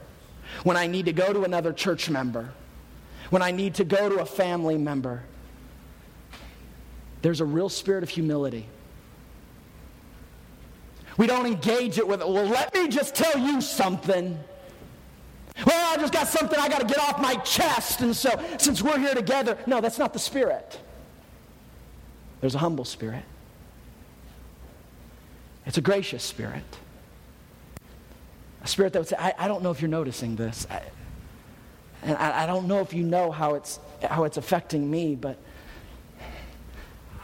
when 0.62 0.76
I 0.76 0.86
need 0.86 1.06
to 1.06 1.12
go 1.12 1.32
to 1.32 1.44
another 1.44 1.72
church 1.72 2.10
member, 2.10 2.50
when 3.30 3.42
I 3.42 3.50
need 3.50 3.76
to 3.76 3.84
go 3.84 4.08
to 4.08 4.16
a 4.16 4.26
family 4.26 4.76
member, 4.76 5.22
there's 7.22 7.40
a 7.40 7.44
real 7.44 7.68
spirit 7.68 8.02
of 8.02 8.08
humility. 8.08 8.66
We 11.16 11.26
don't 11.26 11.46
engage 11.46 11.98
it 11.98 12.06
with, 12.06 12.20
well, 12.20 12.46
let 12.46 12.74
me 12.74 12.88
just 12.88 13.14
tell 13.14 13.38
you 13.38 13.60
something. 13.60 14.38
Well, 15.66 15.94
I 15.94 15.96
just 16.00 16.12
got 16.12 16.28
something 16.28 16.58
I 16.58 16.68
got 16.68 16.80
to 16.80 16.86
get 16.86 16.98
off 16.98 17.20
my 17.20 17.34
chest, 17.36 18.00
and 18.00 18.14
so 18.14 18.30
since 18.58 18.80
we're 18.80 18.98
here 18.98 19.14
together, 19.14 19.58
no, 19.66 19.80
that's 19.80 19.98
not 19.98 20.12
the 20.12 20.18
spirit. 20.18 20.78
There's 22.40 22.54
a 22.54 22.58
humble 22.58 22.84
spirit, 22.84 23.24
it's 25.66 25.78
a 25.78 25.82
gracious 25.82 26.22
spirit. 26.22 26.64
A 28.60 28.66
spirit 28.66 28.92
that 28.92 28.98
would 28.98 29.08
say, 29.08 29.16
I, 29.16 29.34
I 29.38 29.48
don't 29.48 29.62
know 29.62 29.70
if 29.70 29.80
you're 29.80 29.88
noticing 29.88 30.34
this. 30.34 30.66
I, 30.68 30.82
and 32.02 32.16
I, 32.16 32.42
I 32.42 32.46
don't 32.46 32.66
know 32.66 32.80
if 32.80 32.92
you 32.92 33.04
know 33.04 33.30
how 33.30 33.54
it's, 33.54 33.78
how 34.02 34.24
it's 34.24 34.36
affecting 34.36 34.90
me, 34.90 35.14
but 35.14 35.38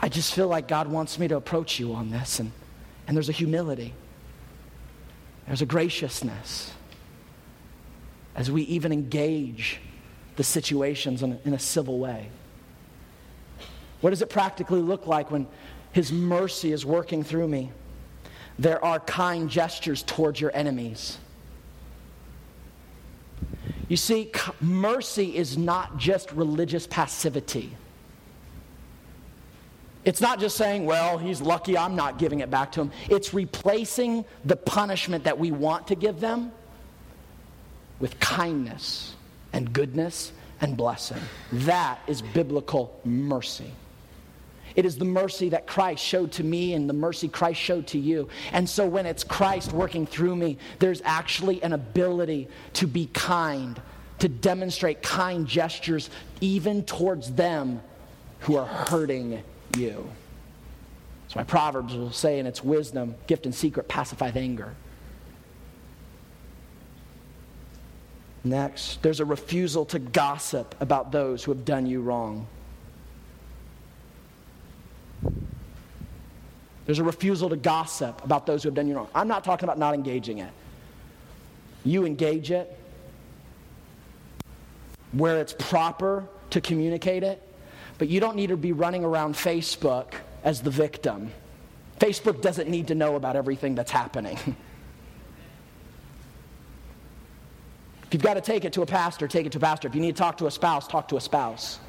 I 0.01 0.09
just 0.09 0.32
feel 0.32 0.47
like 0.47 0.68
God 0.68 0.87
wants 0.87 1.18
me 1.18 1.26
to 1.28 1.37
approach 1.37 1.80
you 1.80 1.93
on 1.93 2.11
this. 2.11 2.39
And, 2.39 2.53
and 3.07 3.16
there's 3.16 3.28
a 3.28 3.32
humility, 3.32 3.95
there's 5.47 5.62
a 5.62 5.66
graciousness 5.66 6.72
as 8.35 8.51
we 8.51 8.62
even 8.62 8.93
engage 8.93 9.80
the 10.37 10.45
situations 10.45 11.22
in 11.22 11.32
a, 11.32 11.39
in 11.45 11.55
a 11.55 11.59
civil 11.59 11.99
way. 11.99 12.28
What 14.01 14.11
does 14.11 14.22
it 14.22 14.30
practically 14.30 14.80
look 14.80 15.07
like 15.07 15.30
when 15.30 15.47
His 15.93 16.12
mercy 16.12 16.72
is 16.72 16.85
working 16.85 17.22
through 17.22 17.49
me? 17.49 17.70
There 18.59 18.85
are 18.85 19.01
kind 19.01 19.49
gestures 19.49 20.03
towards 20.03 20.41
your 20.41 20.51
enemies. 20.55 21.18
You 23.89 23.97
see, 23.97 24.30
mercy 24.61 25.37
is 25.37 25.59
not 25.59 25.99
just 25.99 26.32
religious 26.32 26.87
passivity. 26.87 27.76
It's 30.05 30.20
not 30.20 30.39
just 30.39 30.57
saying, 30.57 30.85
well, 30.85 31.16
he's 31.16 31.41
lucky 31.41 31.78
I'm 31.78 31.97
not 31.97 32.18
giving 32.18 32.41
it 32.41 32.51
back 32.51 32.72
to 32.72 32.82
him. 32.82 32.91
It's 33.09 33.32
replacing 33.32 34.24
the 34.45 34.57
punishment 34.57 35.24
that 35.24 35.39
we 35.39 35.51
want 35.51 35.87
to 35.89 35.95
give 35.95 36.20
them 36.20 36.53
with 38.05 38.21
kindness 38.21 39.15
and 39.55 39.73
goodness 39.73 40.31
and 40.61 40.77
blessing. 40.77 41.17
That 41.53 41.99
is 42.07 42.21
biblical 42.21 43.01
mercy. 43.03 43.73
It 44.77 44.85
is 44.85 44.99
the 44.99 45.07
mercy 45.07 45.49
that 45.49 45.67
Christ 45.67 46.05
showed 46.05 46.31
to 46.33 46.45
me 46.45 46.75
and 46.75 46.87
the 46.87 46.93
mercy 46.93 47.29
Christ 47.29 47.59
showed 47.59 47.87
to 47.87 47.99
you. 47.99 48.29
And 48.53 48.69
so 48.69 48.87
when 48.87 49.07
it's 49.07 49.25
Christ 49.25 49.73
working 49.73 50.05
through 50.05 50.37
me, 50.37 50.59
there's 50.81 51.01
actually 51.03 51.63
an 51.63 51.73
ability 51.73 52.49
to 52.75 52.87
be 52.87 53.07
kind, 53.15 53.81
to 54.19 54.29
demonstrate 54.29 55.01
kind 55.01 55.47
gestures 55.47 56.11
even 56.43 56.85
towards 56.85 57.33
them 57.33 57.81
who 58.41 58.59
are 58.59 58.67
hurting 58.67 59.43
you. 59.79 60.07
That's 61.23 61.37
why 61.37 61.45
Proverbs 61.45 61.95
will 61.95 62.13
say 62.13 62.39
in 62.39 62.47
its 62.47 62.63
wisdom, 62.63 63.15
gift 63.27 63.47
and 63.47 63.55
secret 63.55 63.89
pacifieth 63.89 64.37
anger. 64.37 64.75
Next, 68.45 69.03
there's 69.03 69.20
a 69.20 69.24
refusal 69.24 69.86
to 69.86 69.99
gossip 69.99 70.74
about 70.80 71.11
those 71.11 71.42
who 71.42 71.51
have 71.53 71.64
done 71.64 71.86
you 71.86 72.03
wrong. 72.03 72.47
There's 76.84 76.99
a 76.99 77.05
refusal 77.05 77.49
to 77.49 77.57
gossip 77.57 78.22
about 78.22 78.45
those 78.45 78.62
who 78.62 78.68
have 78.68 78.74
done 78.74 78.86
you 78.86 78.97
wrong. 78.97 79.09
I'm 79.14 79.28
not 79.28 79.45
talking 79.45 79.64
about 79.64 79.78
not 79.78 79.95
engaging 79.95 80.38
it. 80.38 80.53
you 81.84 82.07
engage 82.07 82.51
it 82.51 82.78
where 85.12 85.38
it's 85.38 85.55
proper 85.59 86.26
to 86.51 86.61
communicate 86.61 87.22
it, 87.22 87.42
but 87.99 88.09
you 88.09 88.20
don't 88.20 88.36
need 88.36 88.49
to 88.49 88.57
be 88.57 88.72
running 88.72 89.05
around 89.05 89.34
Facebook 89.34 90.14
as 90.42 90.61
the 90.61 90.70
victim. 90.70 91.30
Facebook 92.01 92.42
doesn't 92.42 92.68
need 92.68 92.88
to 92.88 92.95
know 92.95 93.16
about 93.16 93.36
everything 93.36 93.74
that's 93.74 93.90
happening. 93.90 94.38
you've 98.15 98.23
got 98.23 98.35
to 98.35 98.41
take 98.41 98.65
it 98.65 98.73
to 98.75 98.83
a 98.83 98.87
pastor, 98.87 99.29
take 99.29 99.45
it 99.45 99.53
to 99.53 99.59
a 99.59 99.61
pastor. 99.61 99.89
If 99.89 99.95
you 99.95 100.01
need 100.01 100.17
to 100.17 100.23
talk 100.23 100.39
to 100.39 100.47
a 100.47 100.51
spouse, 100.51 100.87
talk 100.87 101.09
to 101.09 101.17
a 101.17 101.21
spouse. 101.21 101.81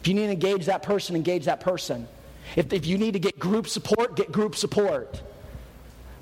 If 0.00 0.08
you 0.08 0.14
need 0.14 0.26
to 0.26 0.32
engage 0.32 0.66
that 0.66 0.82
person, 0.82 1.16
engage 1.16 1.46
that 1.46 1.60
person. 1.60 2.08
If, 2.56 2.72
if 2.72 2.84
you 2.86 2.98
need 2.98 3.12
to 3.12 3.20
get 3.20 3.38
group 3.38 3.68
support, 3.68 4.16
get 4.16 4.32
group 4.32 4.56
support. 4.56 5.22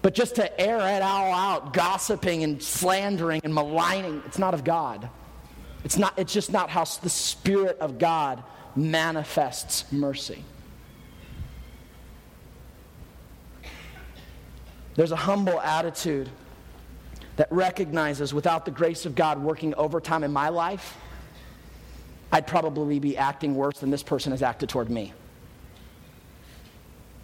But 0.03 0.15
just 0.15 0.35
to 0.37 0.61
air 0.61 0.79
it 0.79 1.03
all 1.03 1.33
out, 1.33 1.73
gossiping 1.73 2.45
and 2.45 2.63
slandering 2.63 3.41
and 3.43 3.55
maligning, 3.55 4.23
it's 4.27 4.39
not 4.39 4.53
of 4.53 4.65
God. 4.65 5.09
It's, 5.83 5.97
not, 5.97 6.17
it's 6.19 6.33
just 6.33 6.53
not 6.53 6.71
how 6.71 6.85
the 6.85 7.09
Spirit 7.09 7.79
of 7.81 7.99
God 7.99 8.43
manifests 8.77 9.91
mercy. 9.91 10.45
There's 14.95 15.13
a 15.13 15.17
humble 15.17 15.59
attitude 15.61 16.29
that 17.37 17.51
recognizes 17.51 18.35
without 18.35 18.65
the 18.65 18.71
grace 18.71 19.07
of 19.07 19.15
God 19.15 19.43
working 19.43 19.75
overtime 19.75 20.25
in 20.25 20.33
my 20.33 20.49
life, 20.49 20.97
I'd 22.31 22.47
probably 22.47 22.99
be 22.99 23.17
acting 23.17 23.55
worse 23.55 23.79
than 23.79 23.91
this 23.91 24.03
person 24.03 24.33
has 24.33 24.43
acted 24.43 24.69
toward 24.69 24.91
me. 24.91 25.13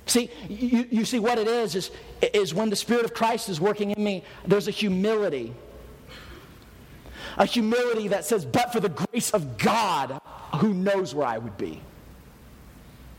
See, 0.06 0.30
you, 0.48 0.86
you 0.90 1.04
see 1.04 1.18
what 1.18 1.38
it 1.38 1.46
is, 1.46 1.74
is, 1.74 1.90
is 2.32 2.54
when 2.54 2.70
the 2.70 2.76
Spirit 2.76 3.04
of 3.04 3.12
Christ 3.12 3.48
is 3.48 3.60
working 3.60 3.90
in 3.90 4.02
me, 4.02 4.24
there's 4.46 4.66
a 4.66 4.70
humility. 4.70 5.54
A 7.36 7.44
humility 7.44 8.08
that 8.08 8.24
says, 8.24 8.44
but 8.44 8.72
for 8.72 8.80
the 8.80 8.88
grace 8.88 9.30
of 9.30 9.58
God, 9.58 10.20
who 10.56 10.72
knows 10.72 11.14
where 11.14 11.26
I 11.26 11.36
would 11.36 11.58
be. 11.58 11.80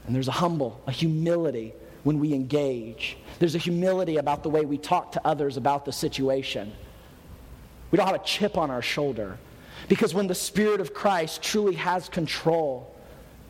And 0.05 0.15
there's 0.15 0.27
a 0.27 0.33
humble, 0.33 0.81
a 0.87 0.91
humility 0.91 1.73
when 2.03 2.19
we 2.19 2.33
engage. 2.33 3.17
There's 3.39 3.55
a 3.55 3.59
humility 3.59 4.17
about 4.17 4.43
the 4.43 4.49
way 4.49 4.65
we 4.65 4.77
talk 4.77 5.11
to 5.13 5.27
others 5.27 5.57
about 5.57 5.85
the 5.85 5.91
situation. 5.91 6.71
We 7.91 7.97
don't 7.97 8.07
have 8.07 8.15
a 8.15 8.23
chip 8.23 8.57
on 8.57 8.71
our 8.71 8.81
shoulder. 8.81 9.37
Because 9.87 10.13
when 10.13 10.27
the 10.27 10.35
Spirit 10.35 10.81
of 10.81 10.93
Christ 10.93 11.41
truly 11.41 11.75
has 11.75 12.09
control, 12.09 12.93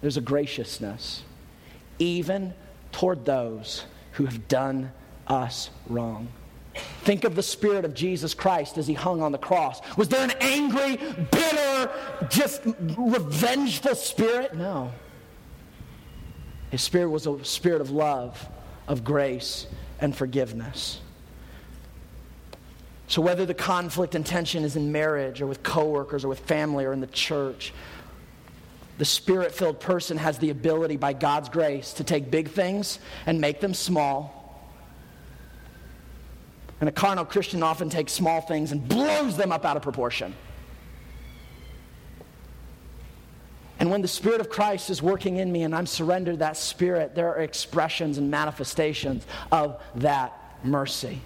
there's 0.01 0.17
a 0.17 0.21
graciousness, 0.21 1.23
even 1.97 2.53
toward 2.91 3.25
those 3.25 3.85
who 4.13 4.25
have 4.25 4.47
done 4.47 4.91
us 5.27 5.69
wrong. 5.87 6.27
Think 7.01 7.23
of 7.23 7.35
the 7.35 7.43
Spirit 7.43 7.83
of 7.83 7.93
Jesus 7.93 8.33
Christ 8.33 8.77
as 8.77 8.87
he 8.87 8.93
hung 8.93 9.21
on 9.21 9.31
the 9.31 9.37
cross. 9.37 9.81
Was 9.97 10.07
there 10.07 10.23
an 10.23 10.33
angry, 10.39 10.97
bitter, 11.31 11.91
just 12.29 12.61
revengeful 12.97 13.95
spirit? 13.95 14.55
No. 14.55 14.91
His 16.69 16.81
spirit 16.81 17.09
was 17.09 17.25
a 17.25 17.43
spirit 17.43 17.81
of 17.81 17.91
love, 17.91 18.47
of 18.87 19.03
grace, 19.03 19.67
and 19.99 20.15
forgiveness. 20.15 21.01
So, 23.07 23.23
whether 23.23 23.45
the 23.45 23.55
conflict 23.55 24.13
and 24.13 24.23
tension 24.23 24.63
is 24.63 24.75
in 24.75 24.91
marriage 24.91 25.41
or 25.41 25.47
with 25.47 25.63
coworkers 25.63 26.23
or 26.23 26.27
with 26.27 26.39
family 26.39 26.85
or 26.85 26.93
in 26.93 26.99
the 26.99 27.07
church, 27.07 27.73
the 28.99 29.05
spirit 29.05 29.51
filled 29.51 29.79
person 29.79 30.17
has 30.17 30.37
the 30.37 30.51
ability, 30.51 30.97
by 30.97 31.13
God's 31.13 31.49
grace, 31.49 31.93
to 31.93 32.03
take 32.03 32.29
big 32.29 32.49
things 32.49 32.99
and 33.25 33.41
make 33.41 33.61
them 33.61 33.73
small. 33.73 34.35
And 36.81 36.87
a 36.87 36.91
carnal 36.91 37.25
Christian 37.25 37.63
often 37.63 37.89
takes 37.89 38.11
small 38.11 38.41
things 38.41 38.71
and 38.71 38.87
blows 38.87 39.37
them 39.37 39.51
up 39.51 39.65
out 39.65 39.75
of 39.75 39.83
proportion. 39.83 40.35
And 43.79 43.89
when 43.89 44.01
the 44.01 44.07
Spirit 44.07 44.41
of 44.41 44.49
Christ 44.49 44.89
is 44.89 45.01
working 45.01 45.37
in 45.37 45.51
me 45.51 45.63
and 45.63 45.73
I'm 45.73 45.87
surrendered 45.87 46.39
that 46.39 46.57
Spirit, 46.57 47.15
there 47.15 47.29
are 47.29 47.41
expressions 47.41 48.17
and 48.17 48.29
manifestations 48.29 49.25
of 49.51 49.81
that 49.95 50.37
mercy. 50.63 51.21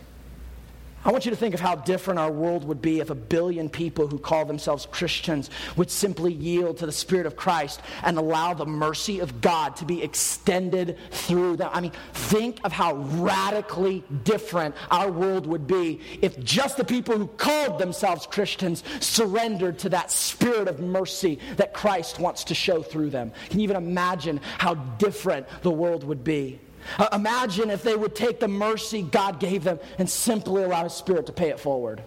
I 1.05 1.11
want 1.11 1.25
you 1.25 1.31
to 1.31 1.37
think 1.37 1.53
of 1.53 1.59
how 1.59 1.75
different 1.75 2.19
our 2.19 2.31
world 2.31 2.63
would 2.63 2.81
be 2.81 3.01
if 3.01 3.09
a 3.09 3.15
billion 3.15 3.69
people 3.69 4.07
who 4.07 4.17
call 4.17 4.45
themselves 4.45 4.87
Christians 4.89 5.49
would 5.75 5.91
simply 5.91 6.31
yield 6.31 6.77
to 6.77 6.85
the 6.85 6.93
Spirit 6.93 7.25
of 7.25 7.35
Christ 7.35 7.81
and 8.03 8.17
allow 8.17 8.53
the 8.53 8.65
mercy 8.65 9.19
of 9.19 9.41
God 9.41 9.75
to 9.77 9.85
be 9.85 10.01
extended 10.01 10.97
through 11.11 11.57
them. 11.57 11.69
I 11.73 11.81
mean, 11.81 11.91
think 12.13 12.59
of 12.63 12.71
how 12.71 12.95
radically 12.95 14.05
different 14.23 14.75
our 14.91 15.11
world 15.11 15.45
would 15.45 15.67
be 15.67 15.99
if 16.21 16.41
just 16.41 16.77
the 16.77 16.85
people 16.85 17.17
who 17.17 17.27
called 17.27 17.79
themselves 17.79 18.25
Christians 18.25 18.81
surrendered 19.01 19.79
to 19.79 19.89
that 19.89 20.09
Spirit 20.09 20.69
of 20.69 20.79
mercy 20.79 21.39
that 21.57 21.73
Christ 21.73 22.19
wants 22.19 22.45
to 22.45 22.55
show 22.55 22.81
through 22.81 23.09
them. 23.09 23.33
Can 23.49 23.59
you 23.59 23.65
even 23.65 23.75
imagine 23.75 24.39
how 24.57 24.75
different 24.75 25.47
the 25.63 25.71
world 25.71 26.05
would 26.05 26.23
be? 26.23 26.61
Uh, 26.97 27.09
imagine 27.13 27.69
if 27.69 27.83
they 27.83 27.95
would 27.95 28.15
take 28.15 28.39
the 28.39 28.47
mercy 28.47 29.01
God 29.01 29.39
gave 29.39 29.63
them 29.63 29.79
and 29.97 30.09
simply 30.09 30.63
allow 30.63 30.83
His 30.83 30.93
Spirit 30.93 31.25
to 31.27 31.31
pay 31.31 31.49
it 31.49 31.59
forward. 31.59 32.01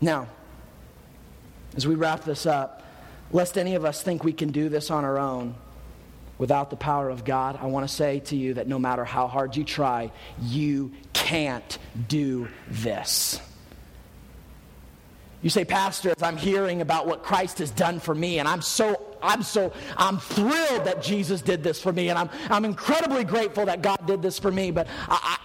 Now, 0.00 0.28
as 1.76 1.86
we 1.86 1.94
wrap 1.94 2.24
this 2.24 2.46
up, 2.46 2.82
lest 3.32 3.58
any 3.58 3.74
of 3.74 3.84
us 3.84 4.02
think 4.02 4.24
we 4.24 4.32
can 4.32 4.50
do 4.50 4.68
this 4.68 4.90
on 4.90 5.04
our 5.04 5.18
own 5.18 5.54
without 6.38 6.70
the 6.70 6.76
power 6.76 7.10
of 7.10 7.24
God, 7.24 7.58
I 7.60 7.66
want 7.66 7.88
to 7.88 7.92
say 7.92 8.20
to 8.20 8.36
you 8.36 8.54
that 8.54 8.68
no 8.68 8.78
matter 8.78 9.04
how 9.04 9.26
hard 9.26 9.56
you 9.56 9.64
try, 9.64 10.12
you 10.40 10.92
can't 11.12 11.78
do 12.08 12.48
this. 12.68 13.40
You 15.42 15.50
say, 15.50 15.64
Pastor, 15.64 16.10
as 16.10 16.22
I'm 16.22 16.36
hearing 16.36 16.80
about 16.80 17.06
what 17.06 17.22
Christ 17.22 17.58
has 17.58 17.70
done 17.70 18.00
for 18.00 18.14
me, 18.14 18.40
and 18.40 18.48
I'm 18.48 18.60
so, 18.60 19.16
I'm 19.22 19.42
so, 19.42 19.72
I'm 19.96 20.18
thrilled 20.18 20.84
that 20.84 21.00
Jesus 21.00 21.42
did 21.42 21.62
this 21.62 21.80
for 21.80 21.92
me, 21.92 22.08
and 22.08 22.18
I'm, 22.18 22.28
I'm 22.50 22.64
incredibly 22.64 23.24
grateful 23.24 23.64
that 23.66 23.80
God 23.80 24.04
did 24.06 24.20
this 24.20 24.38
for 24.38 24.50
me, 24.50 24.72
but 24.72 24.88
I, 25.08 25.38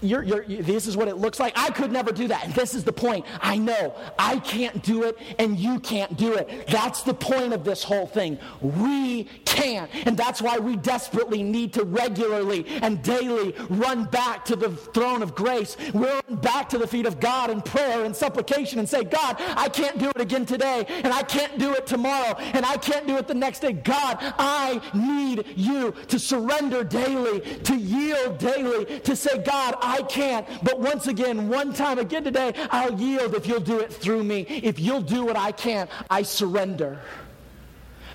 you're, 0.00 0.22
you're, 0.22 0.42
you, 0.44 0.62
this 0.62 0.86
is 0.86 0.96
what 0.96 1.08
it 1.08 1.16
looks 1.16 1.40
like. 1.40 1.52
I 1.56 1.70
could 1.70 1.92
never 1.92 2.12
do 2.12 2.28
that. 2.28 2.44
And 2.44 2.54
this 2.54 2.74
is 2.74 2.84
the 2.84 2.92
point. 2.92 3.24
I 3.40 3.56
know 3.58 3.94
I 4.18 4.38
can't 4.40 4.82
do 4.82 5.04
it 5.04 5.18
and 5.38 5.58
you 5.58 5.80
can't 5.80 6.16
do 6.16 6.34
it. 6.34 6.66
That's 6.68 7.02
the 7.02 7.14
point 7.14 7.52
of 7.52 7.64
this 7.64 7.82
whole 7.82 8.06
thing. 8.06 8.38
We 8.60 9.24
can't. 9.44 9.90
And 10.06 10.16
that's 10.16 10.40
why 10.40 10.58
we 10.58 10.76
desperately 10.76 11.42
need 11.42 11.72
to 11.74 11.84
regularly 11.84 12.66
and 12.82 13.02
daily 13.02 13.54
run 13.68 14.04
back 14.04 14.44
to 14.46 14.56
the 14.56 14.70
throne 14.70 15.22
of 15.22 15.34
grace. 15.34 15.76
We 15.92 16.06
run 16.06 16.36
back 16.40 16.68
to 16.70 16.78
the 16.78 16.86
feet 16.86 17.06
of 17.06 17.20
God 17.20 17.50
in 17.50 17.60
prayer 17.60 18.04
and 18.04 18.14
supplication 18.14 18.78
and 18.78 18.88
say, 18.88 19.04
God, 19.04 19.36
I 19.38 19.68
can't 19.68 19.98
do 19.98 20.10
it 20.10 20.20
again 20.20 20.46
today 20.46 20.84
and 20.88 21.12
I 21.12 21.22
can't 21.22 21.58
do 21.58 21.74
it 21.74 21.86
tomorrow 21.86 22.34
and 22.38 22.64
I 22.64 22.76
can't 22.76 23.06
do 23.06 23.16
it 23.16 23.26
the 23.26 23.34
next 23.34 23.60
day. 23.60 23.72
God, 23.72 24.18
I 24.20 24.80
need 24.94 25.44
you 25.56 25.92
to 26.08 26.18
surrender 26.18 26.84
daily, 26.84 27.40
to 27.40 27.76
yield 27.76 28.38
daily, 28.38 29.00
to 29.00 29.16
say, 29.16 29.38
God, 29.38 29.76
can't. 30.02 30.46
But 30.62 30.80
once 30.80 31.06
again, 31.06 31.48
one 31.48 31.72
time 31.72 31.98
again 31.98 32.24
today, 32.24 32.52
I'll 32.70 32.98
yield 32.98 33.34
if 33.34 33.46
you'll 33.46 33.60
do 33.60 33.80
it 33.80 33.92
through 33.92 34.24
me. 34.24 34.42
If 34.42 34.78
you'll 34.78 35.02
do 35.02 35.24
what 35.24 35.36
I 35.36 35.52
can't, 35.52 35.90
I 36.10 36.22
surrender. 36.22 37.00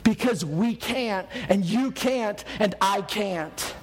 Because 0.03 0.43
we 0.43 0.75
can't, 0.75 1.27
and 1.49 1.65
you 1.65 1.91
can't, 1.91 2.43
and 2.59 2.75
I 2.81 3.01
can't. 3.01 3.75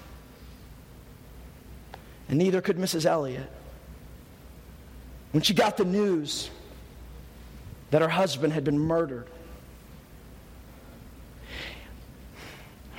And 2.29 2.39
neither 2.39 2.61
could 2.61 2.77
Mrs. 2.77 3.07
Elliot. 3.07 3.51
When 5.33 5.43
she 5.43 5.55
got 5.55 5.77
the 5.77 5.85
news 5.85 6.51
that 7.91 8.03
her 8.03 8.09
husband 8.09 8.53
had 8.53 8.65
been 8.65 8.79
murdered, 8.79 9.27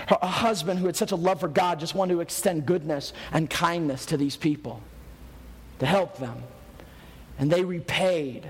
a 0.09 0.27
husband 0.27 0.79
who 0.79 0.85
had 0.85 0.95
such 0.95 1.11
a 1.11 1.15
love 1.15 1.39
for 1.39 1.47
God 1.47 1.79
just 1.79 1.95
wanted 1.95 2.15
to 2.15 2.21
extend 2.21 2.65
goodness 2.65 3.13
and 3.31 3.49
kindness 3.49 4.05
to 4.07 4.17
these 4.17 4.35
people 4.35 4.81
to 5.79 5.85
help 5.85 6.17
them. 6.17 6.43
And 7.39 7.51
they 7.51 7.63
repaid 7.63 8.47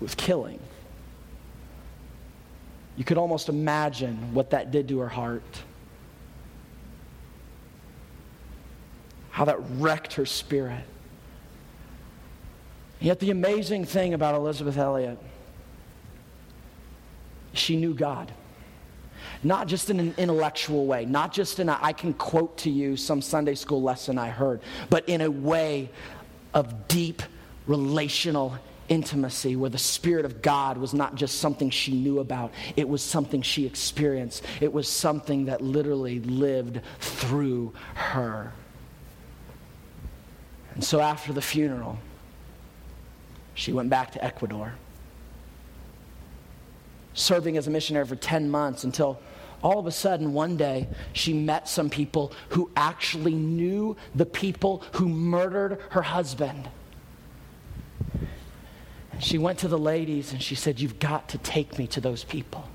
with 0.00 0.16
killing. 0.16 0.60
You 2.96 3.04
could 3.04 3.18
almost 3.18 3.48
imagine 3.48 4.32
what 4.34 4.50
that 4.50 4.70
did 4.70 4.88
to 4.88 4.98
her 5.00 5.08
heart. 5.08 5.42
How 9.30 9.44
that 9.46 9.58
wrecked 9.78 10.14
her 10.14 10.26
spirit. 10.26 10.84
Yet 13.00 13.18
the 13.18 13.30
amazing 13.30 13.84
thing 13.84 14.14
about 14.14 14.36
Elisabeth 14.36 14.78
Elliot, 14.78 15.18
she 17.52 17.76
knew 17.76 17.92
God 17.92 18.32
not 19.44 19.68
just 19.68 19.90
in 19.90 20.00
an 20.00 20.14
intellectual 20.16 20.86
way, 20.86 21.04
not 21.04 21.32
just 21.32 21.60
in 21.60 21.68
a, 21.68 21.78
I 21.80 21.92
can 21.92 22.14
quote 22.14 22.56
to 22.58 22.70
you 22.70 22.96
some 22.96 23.20
Sunday 23.20 23.54
school 23.54 23.82
lesson 23.82 24.18
I 24.18 24.30
heard, 24.30 24.60
but 24.90 25.08
in 25.08 25.20
a 25.20 25.30
way 25.30 25.90
of 26.54 26.88
deep 26.88 27.22
relational 27.66 28.56
intimacy 28.88 29.56
where 29.56 29.70
the 29.70 29.78
Spirit 29.78 30.24
of 30.24 30.42
God 30.42 30.76
was 30.76 30.94
not 30.94 31.14
just 31.14 31.38
something 31.38 31.70
she 31.70 31.92
knew 31.92 32.20
about, 32.20 32.52
it 32.76 32.88
was 32.88 33.02
something 33.02 33.42
she 33.42 33.66
experienced. 33.66 34.44
It 34.60 34.72
was 34.72 34.88
something 34.88 35.46
that 35.46 35.60
literally 35.60 36.20
lived 36.20 36.80
through 37.00 37.72
her. 37.94 38.52
And 40.74 40.82
so 40.82 41.00
after 41.00 41.32
the 41.32 41.42
funeral, 41.42 41.98
she 43.54 43.72
went 43.72 43.88
back 43.88 44.12
to 44.12 44.24
Ecuador, 44.24 44.74
serving 47.14 47.56
as 47.56 47.66
a 47.68 47.70
missionary 47.70 48.06
for 48.06 48.16
10 48.16 48.50
months 48.50 48.84
until 48.84 49.20
all 49.64 49.78
of 49.78 49.86
a 49.86 49.90
sudden 49.90 50.34
one 50.34 50.58
day 50.58 50.86
she 51.14 51.32
met 51.32 51.66
some 51.68 51.88
people 51.88 52.32
who 52.50 52.70
actually 52.76 53.32
knew 53.32 53.96
the 54.14 54.26
people 54.26 54.84
who 54.92 55.08
murdered 55.08 55.80
her 55.90 56.02
husband. 56.02 56.68
And 59.10 59.24
she 59.24 59.38
went 59.38 59.60
to 59.60 59.68
the 59.68 59.78
ladies 59.78 60.32
and 60.32 60.42
she 60.42 60.54
said, 60.54 60.78
You've 60.78 60.98
got 60.98 61.30
to 61.30 61.38
take 61.38 61.78
me 61.78 61.86
to 61.88 62.00
those 62.00 62.24
people. 62.24 62.68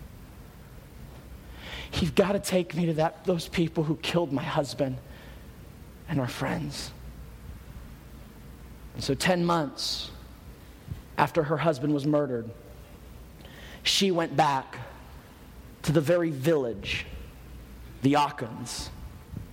You've 1.94 2.16
got 2.16 2.32
to 2.32 2.40
take 2.40 2.76
me 2.76 2.88
to 2.88 2.94
that, 2.94 3.24
those 3.24 3.48
people 3.48 3.84
who 3.84 3.96
killed 3.98 4.34
my 4.34 4.44
husband 4.44 4.98
and 6.08 6.20
our 6.20 6.28
friends. 6.28 6.92
And 8.96 9.04
so, 9.04 9.14
10 9.14 9.46
months 9.46 10.10
after 11.20 11.44
her 11.44 11.58
husband 11.58 11.94
was 11.94 12.08
murdered, 12.08 12.50
she 13.84 14.10
went 14.10 14.36
back 14.36 14.78
to 15.84 15.92
the 15.92 16.02
very 16.02 16.32
village, 16.32 17.06
the 18.02 18.16
Aucas, 18.16 18.90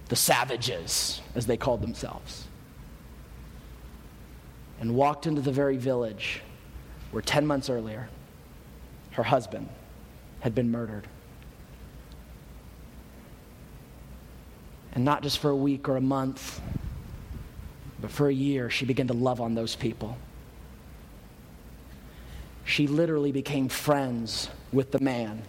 the 0.08 0.16
savages, 0.16 1.20
as 1.34 1.46
they 1.46 1.56
called 1.56 1.82
themselves, 1.82 2.46
and 4.80 4.94
walked 4.94 5.26
into 5.26 5.40
the 5.40 5.52
very 5.52 5.76
village 5.76 6.42
where 7.10 7.22
10 7.22 7.46
months 7.46 7.70
earlier 7.70 8.08
her 9.12 9.22
husband 9.22 9.68
had 10.40 10.54
been 10.54 10.70
murdered. 10.70 11.06
And 14.92 15.04
not 15.04 15.22
just 15.22 15.38
for 15.38 15.50
a 15.50 15.56
week 15.56 15.88
or 15.88 15.96
a 15.96 16.00
month, 16.00 16.60
but 18.00 18.10
for 18.10 18.28
a 18.28 18.32
year, 18.32 18.70
she 18.70 18.84
began 18.84 19.08
to 19.08 19.14
love 19.14 19.40
on 19.40 19.54
those 19.54 19.74
people. 19.74 20.18
She 22.64 22.86
literally 22.86 23.32
became 23.32 23.68
friends 23.68 24.50
with 24.72 24.92
the 24.92 25.00
man 25.00 25.42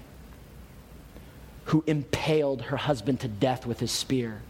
who 1.68 1.84
impaled 1.86 2.61
her 2.61 2.78
husband 2.78 3.20
to 3.20 3.28
death 3.28 3.65
with 3.65 3.80
his 3.80 3.91
spear. 3.91 4.41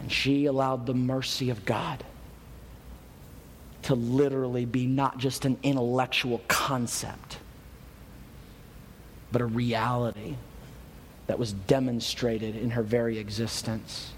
And 0.00 0.12
she 0.12 0.46
allowed 0.46 0.86
the 0.86 0.94
mercy 0.94 1.50
of 1.50 1.64
God 1.64 2.04
to 3.82 3.96
literally 3.96 4.64
be 4.64 4.86
not 4.86 5.18
just 5.18 5.44
an 5.44 5.58
intellectual 5.64 6.40
concept, 6.46 7.38
but 9.32 9.40
a 9.40 9.46
reality 9.46 10.36
that 11.26 11.36
was 11.36 11.52
demonstrated 11.52 12.54
in 12.54 12.70
her 12.70 12.82
very 12.84 13.18
existence. 13.18 14.12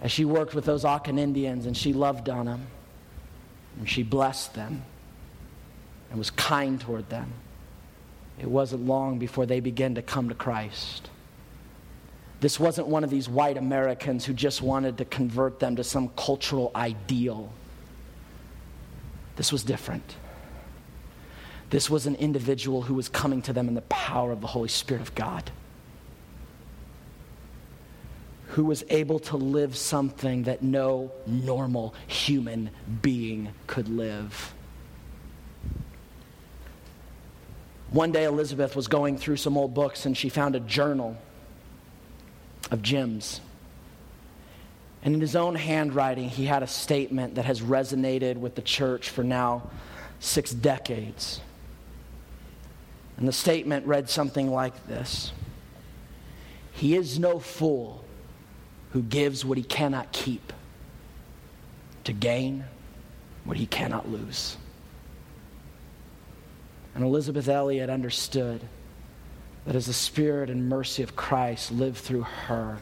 As 0.00 0.12
she 0.12 0.24
worked 0.24 0.54
with 0.54 0.64
those 0.64 0.84
Auca 0.84 1.10
Indians 1.10 1.66
and 1.66 1.76
she 1.76 1.92
loved 1.92 2.28
on 2.28 2.46
them, 2.46 2.68
and 3.80 3.88
she 3.88 4.04
blessed 4.04 4.54
them 4.54 4.82
and 6.10 6.18
was 6.18 6.30
kind 6.30 6.80
toward 6.80 7.08
them, 7.10 7.32
it 8.38 8.48
wasn't 8.48 8.86
long 8.86 9.18
before 9.18 9.46
they 9.46 9.60
began 9.60 9.94
to 9.94 10.02
come 10.02 10.28
to 10.28 10.34
Christ. 10.34 11.10
This 12.40 12.58
wasn't 12.58 12.88
one 12.88 13.04
of 13.04 13.10
these 13.10 13.28
white 13.28 13.56
Americans 13.56 14.24
who 14.24 14.32
just 14.32 14.62
wanted 14.62 14.98
to 14.98 15.04
convert 15.04 15.60
them 15.60 15.76
to 15.76 15.84
some 15.84 16.08
cultural 16.16 16.72
ideal. 16.74 17.52
This 19.36 19.52
was 19.52 19.62
different. 19.62 20.16
This 21.70 21.88
was 21.88 22.06
an 22.06 22.16
individual 22.16 22.82
who 22.82 22.94
was 22.94 23.08
coming 23.08 23.42
to 23.42 23.52
them 23.52 23.68
in 23.68 23.74
the 23.74 23.82
power 23.82 24.32
of 24.32 24.40
the 24.40 24.46
Holy 24.46 24.68
Spirit 24.68 25.00
of 25.00 25.14
God, 25.14 25.50
who 28.48 28.64
was 28.64 28.84
able 28.90 29.20
to 29.20 29.36
live 29.36 29.76
something 29.76 30.42
that 30.42 30.62
no 30.62 31.12
normal 31.26 31.94
human 32.08 32.70
being 33.00 33.50
could 33.66 33.88
live. 33.88 34.52
One 37.92 38.10
day, 38.10 38.24
Elisabeth 38.24 38.74
was 38.74 38.88
going 38.88 39.18
through 39.18 39.36
some 39.36 39.58
old 39.58 39.74
books 39.74 40.06
and 40.06 40.16
she 40.16 40.30
found 40.30 40.56
a 40.56 40.60
journal 40.60 41.16
of 42.70 42.82
Jim's. 42.82 43.42
And 45.02 45.14
in 45.14 45.20
his 45.20 45.36
own 45.36 45.56
handwriting, 45.56 46.30
he 46.30 46.46
had 46.46 46.62
a 46.62 46.66
statement 46.66 47.34
that 47.34 47.44
has 47.44 47.60
resonated 47.60 48.38
with 48.38 48.54
the 48.54 48.62
church 48.62 49.10
for 49.10 49.22
now 49.22 49.68
six 50.20 50.52
decades. 50.52 51.42
And 53.18 53.28
the 53.28 53.32
statement 53.32 53.86
read 53.86 54.08
something 54.08 54.50
like 54.50 54.86
this 54.86 55.32
He 56.72 56.96
is 56.96 57.18
no 57.18 57.38
fool 57.38 58.04
who 58.92 59.02
gives 59.02 59.44
what 59.44 59.58
he 59.58 59.64
cannot 59.64 60.12
keep 60.12 60.52
to 62.04 62.12
gain 62.14 62.64
what 63.44 63.58
he 63.58 63.66
cannot 63.66 64.08
lose. 64.08 64.56
And 66.94 67.04
Elisabeth 67.04 67.48
Elliot 67.48 67.88
understood 67.88 68.60
that 69.64 69.74
as 69.74 69.86
the 69.86 69.92
Spirit 69.92 70.50
and 70.50 70.68
mercy 70.68 71.02
of 71.02 71.16
Christ 71.16 71.72
lived 71.72 71.98
through 71.98 72.22
her, 72.22 72.78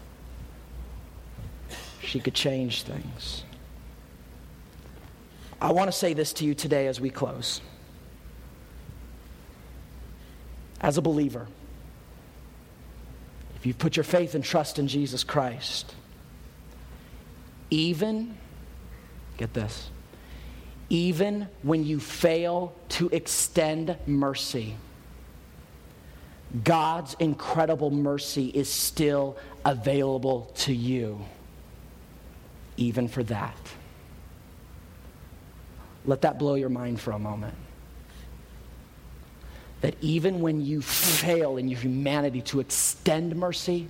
she 2.02 2.18
could 2.18 2.34
change 2.34 2.82
things. 2.82 3.44
I 5.60 5.72
want 5.72 5.88
to 5.88 5.92
say 5.92 6.14
this 6.14 6.32
to 6.34 6.44
you 6.44 6.54
today 6.54 6.86
as 6.86 7.00
we 7.00 7.10
close. 7.10 7.60
as 10.80 10.96
a 10.96 11.02
believer, 11.02 11.46
if 13.56 13.66
you've 13.66 13.78
put 13.78 13.96
your 13.96 14.04
faith 14.04 14.34
and 14.34 14.42
trust 14.42 14.78
in 14.78 14.88
Jesus 14.88 15.22
Christ, 15.22 15.94
even, 17.68 18.36
get 19.36 19.52
this, 19.52 19.90
even 20.90 21.46
when 21.62 21.84
you 21.84 22.00
fail 22.00 22.74
to 22.90 23.08
extend 23.10 23.96
mercy, 24.06 24.76
God's 26.64 27.14
incredible 27.20 27.90
mercy 27.90 28.48
is 28.48 28.68
still 28.68 29.38
available 29.64 30.50
to 30.56 30.74
you, 30.74 31.24
even 32.76 33.06
for 33.06 33.22
that. 33.22 33.56
Let 36.04 36.22
that 36.22 36.38
blow 36.38 36.54
your 36.56 36.70
mind 36.70 37.00
for 37.00 37.12
a 37.12 37.18
moment 37.18 37.54
that 39.80 39.94
even 40.00 40.40
when 40.40 40.60
you 40.60 40.82
fail 40.82 41.56
in 41.56 41.68
your 41.68 41.80
humanity 41.80 42.42
to 42.42 42.60
extend 42.60 43.34
mercy, 43.34 43.88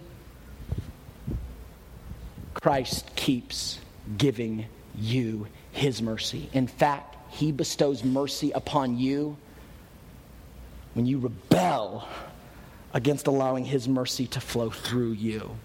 Christ 2.55 3.15
keeps 3.17 3.81
giving 4.17 4.67
you 4.95 5.49
his 5.73 6.03
mercy. 6.03 6.49
In 6.53 6.67
fact, 6.67 7.17
he 7.31 7.53
bestows 7.53 8.05
mercy 8.05 8.51
upon 8.51 8.99
you 8.99 9.37
when 10.95 11.07
you 11.07 11.19
rebel 11.19 12.07
against 12.93 13.27
allowing 13.27 13.65
his 13.65 13.89
mercy 13.89 14.27
to 14.27 14.41
flow 14.41 14.71
through 14.71 15.13
you. 15.13 15.57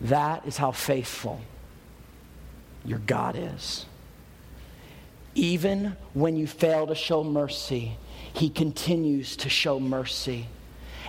That 0.00 0.46
is 0.46 0.56
how 0.56 0.72
faithful 0.72 1.40
your 2.84 3.00
God 3.00 3.36
is. 3.36 3.84
Even 5.34 5.96
when 6.14 6.36
you 6.36 6.46
fail 6.46 6.86
to 6.86 6.94
show 6.94 7.22
mercy, 7.22 7.96
he 8.32 8.48
continues 8.48 9.36
to 9.36 9.48
show 9.48 9.78
mercy. 9.78 10.46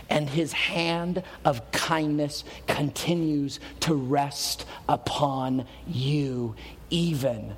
And 0.10 0.30
his 0.30 0.54
hand 0.54 1.24
of 1.46 1.72
kindness 1.72 2.44
continues 2.68 3.60
to 3.82 3.94
rest 3.94 4.66
upon 4.88 5.66
you, 5.88 6.56
even 6.90 7.56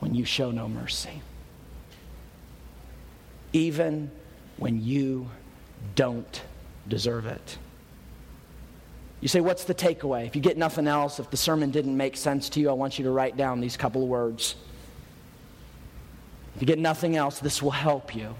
when 0.00 0.14
you 0.14 0.24
show 0.24 0.50
no 0.50 0.68
mercy. 0.68 1.22
Even 3.52 4.10
when 4.58 4.82
you 4.82 5.30
don't 5.94 6.42
deserve 6.88 7.26
it. 7.26 7.58
You 9.20 9.28
say, 9.28 9.40
What's 9.40 9.64
the 9.64 9.74
takeaway? 9.74 10.26
If 10.26 10.36
you 10.36 10.42
get 10.42 10.58
nothing 10.58 10.86
else, 10.86 11.18
if 11.18 11.30
the 11.30 11.36
sermon 11.36 11.70
didn't 11.70 11.96
make 11.96 12.16
sense 12.16 12.48
to 12.50 12.60
you, 12.60 12.68
I 12.68 12.74
want 12.74 12.98
you 12.98 13.04
to 13.06 13.10
write 13.10 13.36
down 13.36 13.60
these 13.60 13.76
couple 13.76 14.02
of 14.02 14.08
words. 14.08 14.56
If 16.54 16.62
you 16.62 16.66
get 16.66 16.78
nothing 16.78 17.16
else, 17.16 17.38
this 17.38 17.62
will 17.62 17.70
help 17.70 18.14
you. 18.14 18.34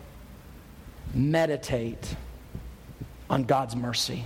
Meditate 1.15 2.17
on 3.29 3.45
God's 3.45 3.77
mercy. 3.77 4.25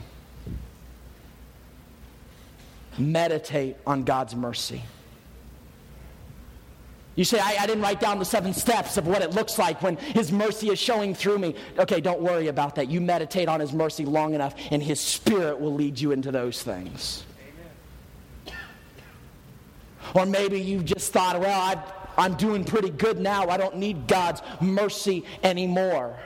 Meditate 2.98 3.76
on 3.86 4.04
God's 4.04 4.34
mercy. 4.34 4.82
You 7.16 7.24
say, 7.24 7.38
I, 7.38 7.56
I, 7.60 7.66
didn't 7.66 7.82
write 7.82 8.00
down 8.00 8.18
the 8.18 8.24
seven 8.24 8.54
steps 8.54 8.96
of 8.96 9.06
what 9.06 9.20
it 9.20 9.32
looks 9.32 9.58
like 9.58 9.82
when 9.82 9.96
His 9.96 10.30
mercy 10.32 10.70
is 10.70 10.78
showing 10.78 11.14
through 11.14 11.38
me. 11.38 11.54
Okay, 11.78 12.00
don't 12.00 12.20
worry 12.20 12.48
about 12.48 12.76
that. 12.76 12.88
You 12.88 13.00
meditate 13.00 13.48
on 13.48 13.60
His 13.60 13.72
mercy 13.72 14.04
long 14.04 14.34
enough, 14.34 14.54
and 14.70 14.82
His 14.82 15.00
Spirit 15.00 15.60
will 15.60 15.74
lead 15.74 16.00
you 16.00 16.12
into 16.12 16.30
those 16.30 16.62
things. 16.62 17.24
Amen. 18.46 18.58
Or 20.14 20.24
maybe 20.24 20.60
you've 20.60 20.84
just 20.84 21.12
thought, 21.12 21.38
well, 21.40 21.60
i 21.60 21.82
I'm 22.16 22.34
doing 22.34 22.64
pretty 22.64 22.90
good 22.90 23.18
now. 23.18 23.48
I 23.48 23.56
don't 23.56 23.76
need 23.76 24.06
God's 24.06 24.42
mercy 24.60 25.24
anymore. 25.42 26.18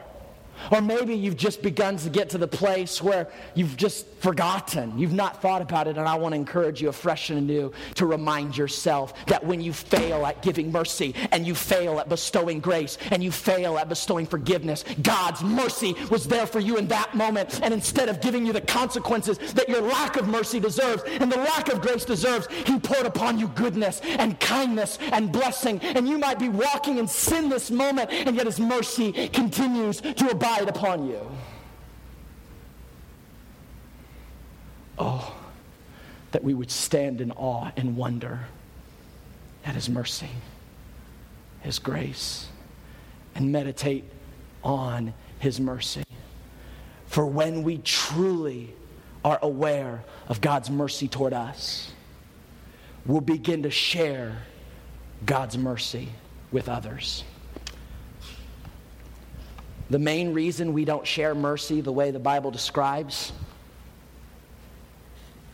Or 0.71 0.81
maybe 0.81 1.15
you've 1.15 1.37
just 1.37 1.63
begun 1.63 1.97
to 1.99 2.11
get 2.11 2.31
to 2.31 2.39
the 2.39 2.49
place 2.49 3.03
where 3.03 3.29
you've 3.55 3.77
just 3.77 4.07
forgotten. 4.25 4.99
You've 4.99 5.13
not 5.13 5.43
thought 5.43 5.63
about 5.63 5.87
it, 5.87 5.99
and 5.99 6.09
I 6.09 6.15
want 6.15 6.33
to 6.33 6.37
encourage 6.37 6.81
you 6.81 6.89
afresh 6.89 7.31
and 7.31 7.39
anew 7.39 7.73
to 7.97 8.07
remind 8.07 8.57
yourself 8.57 9.27
that 9.27 9.45
when 9.45 9.61
you 9.61 9.73
fail 9.73 10.25
at 10.27 10.43
giving 10.43 10.73
mercy, 10.73 11.15
and 11.31 11.47
you 11.47 11.55
fail 11.55 12.01
at 12.01 12.09
bestowing 12.09 12.61
grace, 12.61 12.97
and 13.11 13.23
you 13.23 13.31
fail 13.31 13.77
at 13.79 13.89
bestowing 13.89 14.27
forgiveness, 14.27 14.85
God's 15.03 15.43
mercy 15.43 15.95
was 16.11 16.27
there 16.27 16.47
for 16.47 16.61
you 16.61 16.79
in 16.79 16.87
that 16.89 17.15
moment. 17.15 17.61
And 17.63 17.75
instead 17.75 18.09
of 18.09 18.21
giving 18.21 18.47
you 18.47 18.53
the 18.53 18.61
consequences 18.61 19.39
that 19.53 19.69
your 19.69 19.83
lack 19.83 20.17
of 20.17 20.27
mercy 20.29 20.61
deserves 20.61 21.03
and 21.07 21.31
the 21.31 21.37
lack 21.37 21.71
of 21.71 21.81
grace 21.81 22.05
deserves, 22.05 22.49
He 22.65 22.79
poured 22.79 23.07
upon 23.07 23.39
you 23.39 23.49
goodness 23.49 24.01
and 24.05 24.39
kindness 24.41 24.99
and 25.13 25.31
blessing. 25.31 25.81
And 25.81 26.09
you 26.09 26.19
might 26.19 26.39
be 26.39 26.49
walking 26.49 26.99
in 26.99 27.07
sin 27.07 27.49
this 27.49 27.71
moment, 27.71 28.11
and 28.11 28.37
yet 28.37 28.47
His 28.47 28.61
mercy 28.61 29.29
continues 29.29 30.01
to 30.01 30.31
abide 30.31 30.54
abide 30.55 30.69
upon 30.69 31.09
you. 31.09 31.21
Oh, 34.99 35.35
that 36.33 36.45
we 36.45 36.55
would 36.55 36.71
stand 36.71 37.21
in 37.21 37.33
awe 37.33 37.71
and 37.77 37.97
wonder 37.97 38.47
at 39.65 39.75
His 39.75 39.89
mercy, 39.89 40.29
His 41.61 41.79
grace, 41.79 42.49
and 43.35 43.51
meditate 43.51 44.05
on 44.63 45.15
His 45.39 45.61
mercy. 45.61 46.05
For 47.07 47.27
when 47.27 47.63
we 47.63 47.79
truly 47.79 48.75
are 49.25 49.39
aware 49.43 50.05
of 50.29 50.41
God's 50.41 50.71
mercy 50.71 51.09
toward 51.09 51.33
us, 51.33 51.93
we'll 53.07 53.21
begin 53.21 53.63
to 53.65 53.71
share 53.71 54.43
God's 55.25 55.57
mercy 55.59 56.11
with 56.53 56.69
others. 56.69 57.25
The 59.95 60.01
main 60.01 60.33
reason 60.33 60.73
we 60.73 60.85
don't 60.85 61.07
share 61.07 61.37
mercy 61.37 61.81
the 61.81 61.93
way 61.93 62.11
the 62.11 62.19
Bible 62.19 62.51
describes 62.51 63.33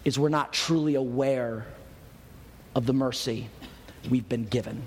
is 0.02 0.18
we're 0.18 0.30
not 0.30 0.54
truly 0.54 0.94
aware 0.94 1.66
of 2.74 2.86
the 2.86 2.94
mercy 2.94 3.50
we've 4.08 4.26
been 4.30 4.46
given. 4.46 4.80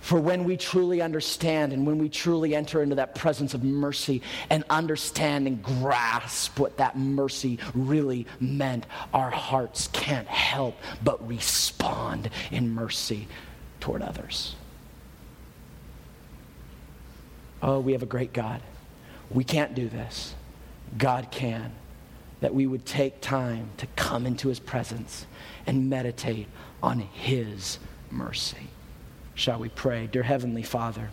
For 0.00 0.20
when 0.20 0.44
we 0.44 0.56
truly 0.56 1.02
understand 1.02 1.72
and 1.72 1.88
when 1.88 1.98
we 1.98 2.08
truly 2.08 2.54
enter 2.54 2.84
into 2.84 2.94
that 2.94 3.16
presence 3.16 3.52
of 3.52 3.64
mercy 3.64 4.22
and 4.48 4.62
understand 4.70 5.48
and 5.48 5.60
grasp 5.60 6.60
what 6.60 6.76
that 6.76 6.96
mercy 6.96 7.58
really 7.74 8.28
meant, 8.38 8.86
our 9.12 9.30
hearts 9.30 9.88
can't 9.88 10.28
help 10.28 10.76
but 11.02 11.26
respond 11.26 12.30
in 12.52 12.72
mercy 12.72 13.26
toward 13.80 14.02
others. 14.02 14.54
Oh, 17.62 17.80
we 17.80 17.92
have 17.92 18.02
a 18.02 18.06
great 18.06 18.32
God. 18.32 18.62
We 19.30 19.44
can't 19.44 19.74
do 19.74 19.88
this. 19.88 20.34
God 20.96 21.30
can. 21.30 21.72
That 22.40 22.54
we 22.54 22.66
would 22.66 22.86
take 22.86 23.20
time 23.20 23.70
to 23.76 23.86
come 23.96 24.26
into 24.26 24.48
his 24.48 24.58
presence 24.58 25.26
and 25.66 25.90
meditate 25.90 26.48
on 26.82 27.00
his 27.00 27.78
mercy. 28.10 28.68
Shall 29.34 29.58
we 29.58 29.68
pray? 29.68 30.06
Dear 30.06 30.22
Heavenly 30.22 30.62
Father, 30.62 31.10